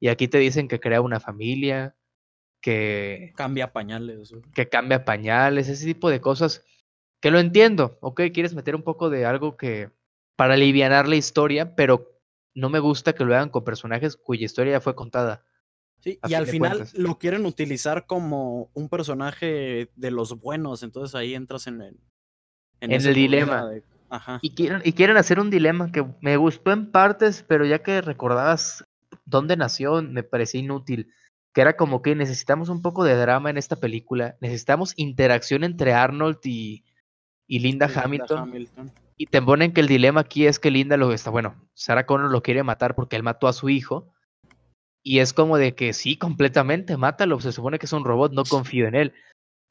Y 0.00 0.08
aquí 0.08 0.28
te 0.28 0.38
dicen 0.38 0.68
que 0.68 0.80
crea 0.80 1.00
una 1.00 1.20
familia, 1.20 1.96
que 2.60 3.32
cambia 3.36 3.72
pañales, 3.72 4.34
que 4.54 4.68
cambia 4.68 5.04
pañales, 5.04 5.68
ese 5.68 5.86
tipo 5.86 6.10
de 6.10 6.20
cosas 6.20 6.64
que 7.20 7.30
lo 7.30 7.38
entiendo. 7.38 7.98
Ok, 8.00 8.22
quieres 8.32 8.54
meter 8.54 8.74
un 8.74 8.82
poco 8.82 9.10
de 9.10 9.24
algo 9.26 9.56
que 9.56 9.90
para 10.36 10.54
aliviar 10.54 11.08
la 11.08 11.16
historia, 11.16 11.76
pero 11.76 12.20
no 12.54 12.70
me 12.70 12.80
gusta 12.80 13.12
que 13.14 13.24
lo 13.24 13.34
hagan 13.34 13.50
con 13.50 13.64
personajes 13.64 14.16
cuya 14.16 14.46
historia 14.46 14.74
ya 14.74 14.80
fue 14.80 14.94
contada 14.94 15.44
y 16.04 16.34
al 16.34 16.46
final 16.46 16.86
lo 16.94 17.18
quieren 17.18 17.46
utilizar 17.46 18.06
como 18.06 18.70
un 18.74 18.88
personaje 18.88 19.90
de 19.96 20.10
los 20.10 20.40
buenos, 20.40 20.82
entonces 20.82 21.14
ahí 21.14 21.34
entras 21.34 21.66
en 21.66 21.80
el, 21.80 22.00
en, 22.80 22.92
el 22.92 23.14
dilema. 23.14 23.70
Y, 24.42 24.54
quieren, 24.54 24.80
y 24.84 24.92
quieren 24.92 25.16
hacer 25.16 25.40
un 25.40 25.50
dilema 25.50 25.90
que 25.90 26.06
me 26.20 26.36
gustó 26.36 26.72
en 26.72 26.90
partes, 26.90 27.44
pero 27.46 27.64
ya 27.64 27.82
que 27.82 28.00
recordabas 28.00 28.84
dónde 29.24 29.56
nació, 29.56 30.02
me 30.02 30.22
parecía 30.22 30.60
inútil. 30.60 31.10
Que 31.52 31.60
era 31.60 31.76
como 31.76 32.02
que 32.02 32.14
necesitamos 32.14 32.68
un 32.68 32.82
poco 32.82 33.04
de 33.04 33.14
drama 33.16 33.50
en 33.50 33.58
esta 33.58 33.76
película, 33.76 34.36
necesitamos 34.40 34.92
interacción 34.96 35.64
entre 35.64 35.92
Arnold 35.92 36.38
y, 36.44 36.84
y 37.46 37.60
Linda, 37.60 37.88
Hamilton. 37.92 38.52
Y 39.16 39.26
te 39.26 39.40
ponen 39.40 39.72
que 39.72 39.80
el 39.80 39.86
dilema 39.86 40.20
aquí 40.20 40.46
es 40.46 40.58
que 40.58 40.70
Linda 40.70 40.96
lo 40.96 41.12
está, 41.12 41.30
bueno, 41.30 41.54
Sarah 41.74 42.06
Connor 42.06 42.30
lo 42.30 42.42
quiere 42.42 42.64
matar 42.64 42.96
porque 42.96 43.16
él 43.16 43.22
mató 43.22 43.46
a 43.46 43.52
su 43.52 43.68
hijo. 43.68 44.12
Y 45.06 45.18
es 45.18 45.34
como 45.34 45.58
de 45.58 45.74
que 45.74 45.92
sí, 45.92 46.16
completamente, 46.16 46.96
mátalo. 46.96 47.38
Se 47.38 47.52
supone 47.52 47.78
que 47.78 47.86
es 47.86 47.92
un 47.92 48.04
robot, 48.04 48.32
no 48.32 48.44
confío 48.44 48.88
en 48.88 48.94
él. 48.94 49.12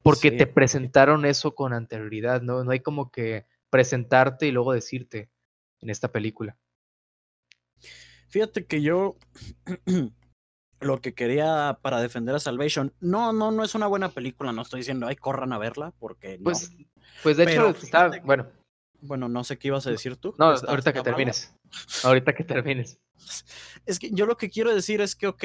Porque 0.04 0.32
te 0.32 0.46
presentaron 0.46 1.26
eso 1.26 1.56
con 1.56 1.74
anterioridad, 1.74 2.42
¿no? 2.42 2.64
No 2.64 2.72
hay 2.72 2.82
como 2.82 3.10
que 3.10 3.48
presentarte 3.70 4.48
y 4.48 4.52
luego 4.52 4.74
decirte 4.74 5.30
en 5.82 5.90
esta 5.90 6.12
película. 6.12 6.58
Fíjate 8.28 8.66
que 8.66 8.82
yo 8.82 9.16
lo 10.80 11.02
que 11.02 11.14
quería 11.14 11.80
para 11.82 12.02
defender 12.02 12.36
a 12.36 12.40
Salvation, 12.40 12.94
no, 13.00 13.34
no, 13.34 13.52
no 13.52 13.64
es 13.64 13.74
una 13.76 13.88
buena 13.88 14.10
película, 14.10 14.52
no 14.52 14.62
estoy 14.62 14.82
diciendo, 14.82 15.08
ay, 15.08 15.16
corran 15.16 15.54
a 15.54 15.58
verla, 15.58 15.94
porque 16.00 16.38
no. 16.38 16.44
Pues, 16.44 16.72
pues 17.24 17.38
de 17.38 17.44
hecho 17.44 17.70
está, 17.70 18.12
bueno. 18.24 18.48
Bueno, 19.02 19.28
no 19.28 19.44
sé 19.44 19.58
qué 19.58 19.68
ibas 19.68 19.86
a 19.88 19.92
decir 19.92 20.16
tú. 20.16 20.34
No, 20.38 20.46
ahorita 20.46 20.94
que 20.94 21.02
termines. 21.02 21.54
Ahorita 22.04 22.34
que 22.34 22.44
termines. 22.44 23.00
Es 23.86 24.00
que 24.00 24.12
yo 24.12 24.26
lo 24.26 24.38
que 24.38 24.50
quiero 24.50 24.74
decir 24.74 25.02
es 25.02 25.16
que, 25.16 25.28
ok, 25.28 25.44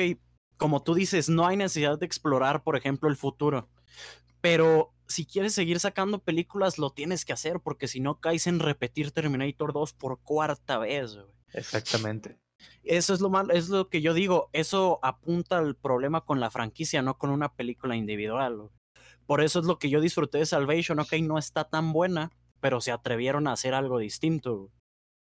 como 0.57 0.83
tú 0.83 0.95
dices, 0.95 1.29
no 1.29 1.47
hay 1.47 1.57
necesidad 1.57 1.99
de 1.99 2.07
explorar, 2.07 2.62
por 2.62 2.77
ejemplo, 2.77 3.09
el 3.09 3.17
futuro. 3.17 3.69
Pero 4.41 4.93
si 5.07 5.25
quieres 5.25 5.55
seguir 5.55 5.81
sacando 5.81 6.19
películas, 6.19 6.79
lo 6.79 6.91
tienes 6.91 7.25
que 7.25 7.33
hacer, 7.33 7.61
porque 7.61 7.88
si 7.88 8.01
no 8.01 8.21
caes 8.21 8.47
en 8.47 8.61
repetir 8.61 9.11
Terminator 9.11 9.73
2 9.73 9.93
por 9.95 10.21
cuarta 10.21 10.79
vez. 10.79 11.19
Exactamente. 11.53 12.38
Eso 12.83 13.14
es 13.14 13.21
lo 13.21 13.31
malo, 13.31 13.53
es 13.53 13.69
lo 13.69 13.88
que 13.88 14.01
yo 14.01 14.14
digo. 14.14 14.51
Eso 14.53 14.99
apunta 15.03 15.59
al 15.59 15.77
problema 15.77 16.25
con 16.25 16.41
la 16.41 16.51
franquicia, 16.51 17.03
no 17.03 17.19
con 17.19 17.31
una 17.31 17.55
película 17.55 17.97
individual. 17.97 18.71
Por 19.27 19.43
eso 19.43 19.61
es 19.61 19.67
lo 19.67 19.79
que 19.79 19.91
yo 19.91 20.01
disfruté 20.01 20.38
de 20.38 20.47
Salvation. 20.47 20.99
Ok, 20.99 21.12
no 21.23 21.38
está 21.38 21.64
tan 21.64 21.93
buena, 21.93 22.33
pero 22.61 22.81
se 22.81 22.93
atrevieron 22.93 23.47
a 23.47 23.53
hacer 23.53 23.75
algo 23.75 23.99
distinto. 23.99 24.71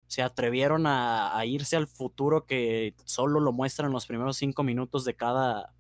Se 0.08 0.22
atrevieron 0.22 0.88
a, 0.88 1.40
irse 1.46 1.76
al 1.76 1.88
futuro 1.88 2.46
que 2.46 2.96
solo 3.06 3.40
lo 3.40 3.52
muestran 3.52 3.92
los 3.92 4.08
primeros 4.08 4.38
cinco 4.38 4.64
minutos 4.64 5.06
de 5.06 5.16
cada, 5.16 5.74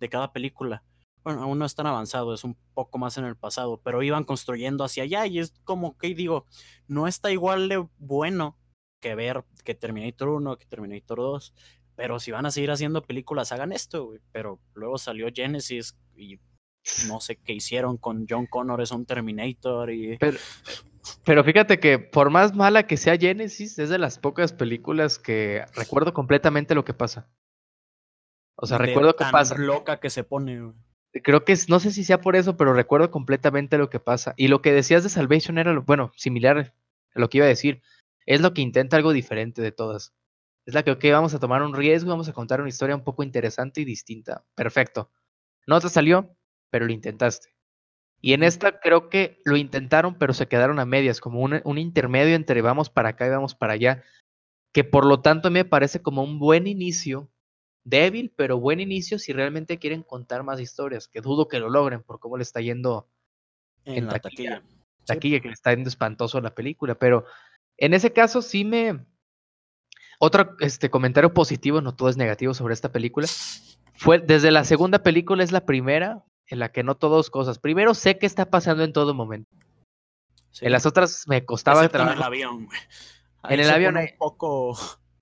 de 0.00 0.08
cada 0.08 0.32
película. 0.32 0.82
Bueno, 1.22 1.42
aún 1.42 1.58
no 1.58 1.66
es 1.66 1.74
tan 1.74 1.86
avanzado, 1.86 2.32
es 2.32 2.44
un 2.44 2.56
poco 2.74 2.98
más 2.98 3.18
en 3.18 3.24
el 3.24 3.36
pasado, 3.36 3.80
pero 3.82 4.02
iban 4.02 4.24
construyendo 4.24 4.84
hacia 4.84 5.02
allá 5.02 5.26
y 5.26 5.40
es 5.40 5.52
como 5.64 5.98
que 5.98 6.14
digo, 6.14 6.46
no 6.86 7.06
está 7.06 7.30
igual 7.30 7.68
de 7.68 7.86
bueno 7.98 8.56
que 9.00 9.14
ver 9.14 9.44
que 9.64 9.74
Terminator 9.74 10.28
1, 10.28 10.56
que 10.56 10.66
Terminator 10.66 11.18
2, 11.18 11.54
pero 11.96 12.20
si 12.20 12.30
van 12.30 12.46
a 12.46 12.50
seguir 12.50 12.70
haciendo 12.70 13.02
películas, 13.02 13.52
hagan 13.52 13.72
esto, 13.72 14.12
pero 14.32 14.60
luego 14.74 14.98
salió 14.98 15.28
Genesis 15.34 15.98
y 16.16 16.38
no 17.06 17.20
sé 17.20 17.36
qué 17.36 17.52
hicieron 17.52 17.96
con 17.96 18.26
John 18.28 18.46
Connor, 18.46 18.80
es 18.80 18.90
un 18.90 19.06
Terminator 19.06 19.90
y... 19.90 20.18
Pero, 20.18 20.38
pero 21.24 21.44
fíjate 21.44 21.80
que 21.80 21.98
por 21.98 22.30
más 22.30 22.54
mala 22.54 22.86
que 22.86 22.96
sea 22.96 23.16
Genesis, 23.16 23.78
es 23.78 23.88
de 23.88 23.98
las 23.98 24.18
pocas 24.18 24.52
películas 24.52 25.18
que 25.18 25.64
recuerdo 25.74 26.12
completamente 26.12 26.74
lo 26.74 26.84
que 26.84 26.94
pasa. 26.94 27.28
O 28.60 28.66
sea, 28.66 28.78
recuerdo 28.78 29.14
que 29.14 29.24
pasa. 29.30 29.56
loca 29.56 30.00
que 30.00 30.10
se 30.10 30.24
pone. 30.24 30.72
Creo 31.22 31.44
que 31.44 31.56
no 31.68 31.78
sé 31.78 31.92
si 31.92 32.02
sea 32.02 32.20
por 32.20 32.34
eso, 32.34 32.56
pero 32.56 32.74
recuerdo 32.74 33.10
completamente 33.10 33.78
lo 33.78 33.88
que 33.88 34.00
pasa. 34.00 34.34
Y 34.36 34.48
lo 34.48 34.62
que 34.62 34.72
decías 34.72 35.04
de 35.04 35.08
Salvation 35.08 35.58
era, 35.58 35.72
lo, 35.72 35.82
bueno, 35.82 36.12
similar 36.16 36.74
a 37.14 37.20
lo 37.20 37.28
que 37.28 37.38
iba 37.38 37.46
a 37.46 37.48
decir. 37.48 37.82
Es 38.26 38.40
lo 38.40 38.52
que 38.54 38.60
intenta 38.60 38.96
algo 38.96 39.12
diferente 39.12 39.62
de 39.62 39.72
todas. 39.72 40.12
Es 40.66 40.74
la 40.74 40.82
que, 40.82 40.90
ok, 40.90 41.04
vamos 41.12 41.34
a 41.34 41.38
tomar 41.38 41.62
un 41.62 41.74
riesgo, 41.74 42.10
vamos 42.10 42.28
a 42.28 42.32
contar 42.32 42.60
una 42.60 42.68
historia 42.68 42.96
un 42.96 43.04
poco 43.04 43.22
interesante 43.22 43.80
y 43.80 43.84
distinta. 43.84 44.44
Perfecto. 44.54 45.10
No 45.66 45.80
te 45.80 45.88
salió, 45.88 46.36
pero 46.70 46.86
lo 46.86 46.92
intentaste. 46.92 47.54
Y 48.20 48.32
en 48.32 48.42
esta 48.42 48.80
creo 48.80 49.08
que 49.08 49.40
lo 49.44 49.56
intentaron, 49.56 50.16
pero 50.18 50.32
se 50.32 50.48
quedaron 50.48 50.80
a 50.80 50.84
medias, 50.84 51.20
como 51.20 51.40
un, 51.40 51.60
un 51.64 51.78
intermedio 51.78 52.34
entre 52.34 52.62
vamos 52.62 52.90
para 52.90 53.10
acá 53.10 53.26
y 53.26 53.30
vamos 53.30 53.54
para 53.54 53.74
allá, 53.74 54.02
que 54.72 54.84
por 54.84 55.06
lo 55.06 55.20
tanto 55.20 55.50
me 55.50 55.64
parece 55.64 56.02
como 56.02 56.22
un 56.22 56.38
buen 56.38 56.66
inicio 56.66 57.30
débil, 57.84 58.32
pero 58.36 58.58
buen 58.58 58.80
inicio 58.80 59.18
si 59.18 59.32
realmente 59.32 59.78
quieren 59.78 60.02
contar 60.02 60.42
más 60.42 60.60
historias, 60.60 61.08
que 61.08 61.20
dudo 61.20 61.48
que 61.48 61.60
lo 61.60 61.70
logren 61.70 62.02
por 62.02 62.18
cómo 62.18 62.36
le 62.36 62.42
está 62.42 62.60
yendo 62.60 63.08
en, 63.84 64.06
la 64.06 64.18
taquilla. 64.18 64.62
Taquilla, 65.06 65.40
que 65.40 65.48
le 65.48 65.54
está 65.54 65.72
yendo 65.72 65.88
espantoso 65.88 66.40
la 66.40 66.54
película, 66.54 66.98
pero 66.98 67.24
en 67.76 67.94
ese 67.94 68.12
caso 68.12 68.42
sí 68.42 68.64
me... 68.64 69.06
Otro 70.20 70.56
este, 70.58 70.90
comentario 70.90 71.32
positivo, 71.32 71.80
no 71.80 71.94
todo 71.94 72.08
es 72.08 72.16
negativo 72.16 72.52
sobre 72.52 72.74
esta 72.74 72.90
película, 72.90 73.28
fue 73.94 74.18
desde 74.18 74.50
la 74.50 74.64
segunda 74.64 75.02
película 75.02 75.44
es 75.44 75.52
la 75.52 75.64
primera 75.64 76.24
en 76.48 76.58
la 76.58 76.70
que 76.70 76.82
no 76.82 76.94
dos 76.94 77.30
cosas. 77.30 77.58
Primero 77.58 77.94
sé 77.94 78.18
qué 78.18 78.26
está 78.26 78.50
pasando 78.50 78.84
en 78.84 78.92
todo 78.92 79.14
momento. 79.14 79.50
En 80.60 80.72
las 80.72 80.86
otras 80.86 81.24
me 81.28 81.44
costaba 81.44 81.84
En 81.84 81.90
el 81.94 82.22
avión, 82.22 82.68
en 83.48 83.60
el 83.60 83.70
avión 83.70 83.96
un 83.96 84.08
poco 84.18 84.76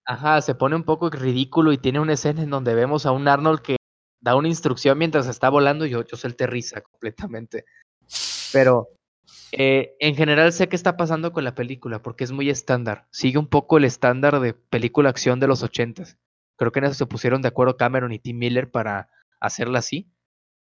Ajá, 0.06 0.40
se 0.40 0.54
pone 0.54 0.76
un 0.76 0.84
poco 0.84 1.10
ridículo 1.10 1.72
y 1.72 1.78
tiene 1.78 1.98
una 1.98 2.12
escena 2.12 2.42
en 2.42 2.50
donde 2.50 2.74
vemos 2.74 3.06
a 3.06 3.10
un 3.10 3.26
Arnold 3.26 3.60
que 3.60 3.76
da 4.20 4.36
una 4.36 4.46
instrucción 4.46 4.96
mientras 4.98 5.26
está 5.26 5.50
volando 5.50 5.84
y 5.84 5.90
yo, 5.90 6.04
yo 6.04 6.16
soy 6.16 6.28
el 6.28 6.36
terriza 6.36 6.80
completamente. 6.80 7.64
Pero 8.52 8.88
eh, 9.50 9.96
en 9.98 10.14
general 10.14 10.52
sé 10.52 10.68
qué 10.68 10.76
está 10.76 10.96
pasando 10.96 11.32
con 11.32 11.42
la 11.42 11.56
película 11.56 12.02
porque 12.02 12.22
es 12.22 12.30
muy 12.30 12.48
estándar. 12.50 13.08
Sigue 13.10 13.38
un 13.38 13.48
poco 13.48 13.78
el 13.78 13.84
estándar 13.84 14.38
de 14.38 14.54
película 14.54 15.10
acción 15.10 15.40
de 15.40 15.48
los 15.48 15.64
ochentas. 15.64 16.16
Creo 16.56 16.70
que 16.70 16.78
en 16.78 16.84
eso 16.84 16.94
se 16.94 17.06
pusieron 17.06 17.42
de 17.42 17.48
acuerdo 17.48 17.76
Cameron 17.76 18.12
y 18.12 18.20
Tim 18.20 18.38
Miller 18.38 18.70
para 18.70 19.10
hacerla 19.40 19.80
así. 19.80 20.08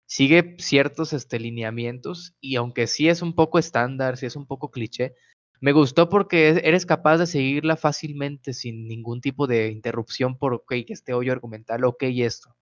Sigue 0.07 0.55
ciertos 0.59 1.13
este, 1.13 1.39
lineamientos 1.39 2.35
y 2.39 2.57
aunque 2.57 2.87
sí 2.87 3.09
es 3.09 3.21
un 3.21 3.33
poco 3.33 3.59
estándar, 3.59 4.17
sí 4.17 4.25
es 4.25 4.35
un 4.35 4.45
poco 4.45 4.69
cliché, 4.69 5.15
me 5.61 5.71
gustó 5.71 6.09
porque 6.09 6.49
eres 6.63 6.85
capaz 6.85 7.17
de 7.17 7.27
seguirla 7.27 7.75
fácilmente 7.75 8.53
sin 8.53 8.87
ningún 8.87 9.21
tipo 9.21 9.47
de 9.47 9.69
interrupción 9.69 10.37
por, 10.37 10.53
ok, 10.53 10.73
que 10.85 10.93
este 10.93 11.13
hoyo 11.13 11.31
argumental, 11.31 11.85
ok, 11.85 12.03
esto. 12.03 12.55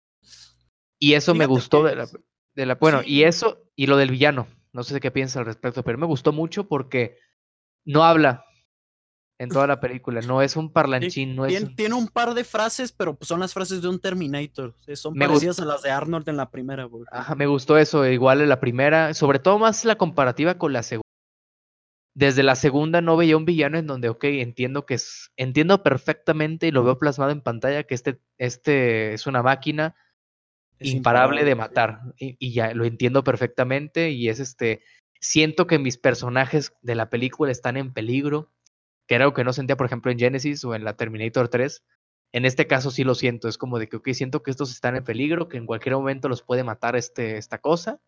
Y 1.00 1.14
eso 1.14 1.34
me 1.34 1.48
gustó 1.48 1.84
de 1.84 1.96
la, 1.96 2.08
de 2.54 2.66
la 2.66 2.76
bueno, 2.76 3.02
y 3.04 3.24
eso, 3.24 3.64
y 3.76 3.88
lo 3.88 3.98
del 3.98 4.12
villano, 4.12 4.48
no 4.72 4.84
sé 4.84 5.00
qué 5.00 5.10
piensas 5.10 5.38
al 5.38 5.46
respecto, 5.46 5.84
pero 5.84 5.98
me 5.98 6.06
gustó 6.06 6.32
mucho 6.32 6.68
porque 6.68 7.18
no 7.86 8.04
habla 8.04 8.46
en 9.42 9.50
toda 9.50 9.66
la 9.66 9.80
película, 9.80 10.22
no 10.22 10.42
es 10.42 10.56
un 10.56 10.72
parlanchín, 10.72 11.36
no 11.36 11.46
es... 11.46 11.76
Tiene 11.76 11.96
un 11.96 12.08
par 12.08 12.36
de 12.36 12.44
frases, 12.44 12.92
pero 12.92 13.18
son 13.22 13.40
las 13.40 13.54
frases 13.54 13.82
de 13.82 13.88
un 13.88 14.00
Terminator, 14.00 14.76
son 14.94 15.16
parecidas 15.16 15.60
a 15.60 15.66
las 15.66 15.82
de 15.82 15.90
Arnold 15.90 16.30
en 16.30 16.38
la 16.38 16.52
primera. 16.52 16.88
Ajá, 17.12 17.34
me 17.34 17.48
gustó 17.48 17.78
eso, 17.78 18.06
igual 18.06 18.42
en 18.42 18.50
la 18.50 18.60
primera, 18.60 19.16
sobre 19.16 19.40
todo 19.40 19.58
más 19.58 19.84
la 19.84 19.96
comparativa 19.96 20.60
con 20.60 20.74
la 20.74 20.84
segunda 20.84 21.02
desde 22.14 22.44
la 22.44 22.56
segunda 22.56 23.02
no 23.02 23.16
veía 23.18 23.38
un 23.38 23.46
villano 23.46 23.78
en 23.78 23.88
donde, 23.88 24.10
ok, 24.10 24.26
entiendo 24.26 24.86
que 24.86 24.96
es, 24.96 25.32
entiendo 25.38 25.82
perfectamente 25.82 26.68
y 26.68 26.72
lo 26.72 26.84
veo 26.84 27.00
plasmado 27.00 27.32
en 27.32 27.42
pantalla 27.42 27.84
que 27.84 27.96
este, 27.96 28.20
este 28.38 29.14
es 29.14 29.28
una 29.28 29.42
máquina 29.42 29.96
imparable, 30.80 31.46
de 31.46 31.56
matar 31.56 32.02
y, 32.18 32.54
ya 32.54 32.74
lo 32.74 32.86
entiendo 32.86 33.24
perfectamente 33.24 34.12
y 34.12 34.30
es 34.30 34.40
este, 34.40 34.84
siento 35.20 35.68
que 35.68 35.80
mis 35.80 35.98
personajes 35.98 36.74
de 36.82 36.96
la 36.96 37.10
película 37.10 37.52
están 37.52 37.78
en 37.78 37.94
peligro, 37.94 38.52
que 39.12 39.16
era 39.16 39.26
lo 39.26 39.34
que 39.34 39.44
no 39.44 39.52
sentía, 39.52 39.76
por 39.76 39.88
ejemplo, 39.88 40.10
en 40.10 40.18
Genesis 40.18 40.64
o 40.64 40.74
en 40.74 40.86
la 40.86 40.96
Terminator 40.96 41.50
3. 41.50 41.84
En 42.32 42.46
este 42.46 42.66
caso 42.66 42.92
sí 42.92 43.04
lo 43.04 43.14
siento, 43.14 43.50
es 43.50 43.58
como 43.58 43.78
de 43.78 43.90
que, 43.90 43.98
ok, 43.98 44.12
siento 44.14 44.42
que 44.42 44.52
estos 44.52 44.72
están 44.72 44.96
en 44.96 45.04
peligro, 45.04 45.50
que 45.50 45.58
en 45.58 45.66
cualquier 45.66 45.96
momento 45.96 46.30
los 46.30 46.44
puede 46.44 46.64
matar 46.64 46.96
este, 46.96 47.36
esta 47.36 47.58
cosa, 47.58 48.00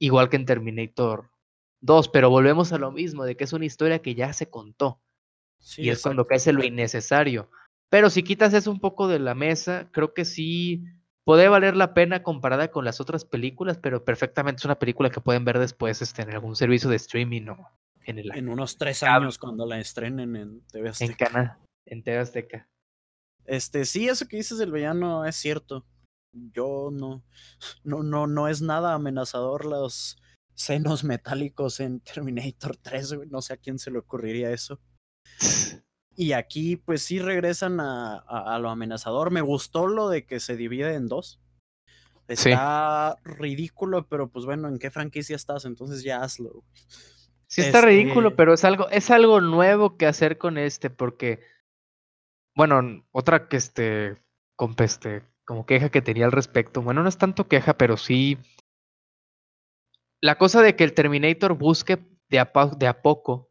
igual 0.00 0.28
que 0.28 0.34
en 0.34 0.46
Terminator 0.46 1.30
Dos, 1.80 2.08
pero 2.08 2.30
volvemos 2.30 2.72
a 2.72 2.78
lo 2.78 2.90
mismo, 2.90 3.24
de 3.26 3.36
que 3.36 3.44
es 3.44 3.52
una 3.52 3.64
historia 3.64 4.02
que 4.02 4.16
ya 4.16 4.32
se 4.32 4.50
contó. 4.50 5.00
y 5.76 5.90
es 5.90 6.02
cuando 6.02 6.26
cae 6.26 6.52
lo 6.52 6.64
innecesario. 6.64 7.48
Pero 7.88 8.10
si 8.10 8.24
quitas 8.24 8.52
eso 8.52 8.72
un 8.72 8.80
poco 8.80 9.06
de 9.06 9.20
la 9.20 9.36
mesa, 9.36 9.88
creo 9.92 10.14
que 10.14 10.24
sí 10.24 10.82
puede 11.22 11.46
valer 11.46 11.76
la 11.76 11.94
pena 11.94 12.24
comparada 12.24 12.72
con 12.72 12.84
las 12.84 13.00
otras 13.00 13.24
películas, 13.24 13.78
pero 13.78 14.04
perfectamente 14.04 14.58
es 14.58 14.64
una 14.64 14.80
película 14.80 15.10
que 15.10 15.20
pueden 15.20 15.44
ver 15.44 15.60
después 15.60 16.02
este, 16.02 16.22
en 16.22 16.32
algún 16.32 16.56
servicio 16.56 16.90
de 16.90 16.96
streaming 16.96 17.46
o 17.50 17.70
en 18.04 18.18
el... 18.18 18.36
En 18.36 18.48
unos 18.48 18.76
tres 18.76 19.02
años 19.02 19.38
cuando 19.38 19.66
la 19.66 19.78
estrenen 19.78 20.36
en 20.36 20.60
TV 20.66 20.90
Azteca. 20.90 21.10
En 21.10 21.16
Cana, 21.16 21.58
en 21.86 22.02
TV 22.02 22.18
Azteca. 22.18 22.68
Este, 23.44 23.84
sí, 23.84 24.08
eso 24.08 24.26
que 24.28 24.36
dices 24.36 24.58
del 24.58 24.72
villano 24.72 25.24
es 25.24 25.36
cierto. 25.36 25.84
Yo 26.32 26.90
no, 26.92 27.24
no, 27.84 28.02
no, 28.02 28.26
no 28.26 28.48
es 28.48 28.62
nada 28.62 28.94
amenazador 28.94 29.64
los 29.64 30.20
senos 30.54 31.04
metálicos 31.04 31.80
en 31.80 32.00
Terminator 32.00 32.76
3, 32.76 33.30
No 33.30 33.40
sé 33.40 33.54
a 33.54 33.56
quién 33.56 33.78
se 33.78 33.90
le 33.90 33.98
ocurriría 33.98 34.50
eso. 34.50 34.80
Y 36.16 36.32
aquí, 36.32 36.76
pues 36.76 37.02
sí 37.02 37.18
regresan 37.18 37.80
a, 37.80 38.58
lo 38.60 38.68
amenazador. 38.68 39.30
Me 39.30 39.40
gustó 39.40 39.86
lo 39.86 40.10
de 40.10 40.26
que 40.26 40.38
se 40.38 40.54
divide 40.54 40.92
en 40.92 41.08
dos. 41.08 41.40
Está 42.28 43.16
ridículo, 43.24 44.06
pero 44.06 44.28
pues 44.28 44.44
bueno, 44.44 44.68
¿en 44.68 44.78
qué 44.78 44.90
franquicia 44.90 45.34
estás? 45.34 45.64
Entonces 45.64 46.02
ya 46.02 46.22
hazlo. 46.22 46.62
Sí 47.50 47.62
está 47.62 47.80
ridículo, 47.80 48.28
este 48.28 48.36
pero 48.36 48.54
es 48.54 48.64
algo, 48.64 48.88
es 48.90 49.10
algo 49.10 49.40
nuevo 49.40 49.96
que 49.96 50.06
hacer 50.06 50.38
con 50.38 50.56
este, 50.56 50.88
porque, 50.88 51.40
bueno, 52.54 53.04
otra 53.10 53.48
que 53.48 53.56
este, 53.56 54.16
con 54.56 54.74
este, 54.78 55.22
como 55.44 55.66
queja 55.66 55.88
que 55.88 56.00
tenía 56.00 56.26
al 56.26 56.32
respecto, 56.32 56.80
bueno, 56.80 57.02
no 57.02 57.08
es 57.08 57.18
tanto 57.18 57.48
queja, 57.48 57.76
pero 57.76 57.96
sí 57.96 58.38
la 60.20 60.36
cosa 60.36 60.62
de 60.62 60.76
que 60.76 60.84
el 60.84 60.94
Terminator 60.94 61.54
busque 61.54 61.98
de 62.28 62.38
a, 62.38 62.52
de 62.76 62.86
a 62.86 63.02
poco 63.02 63.50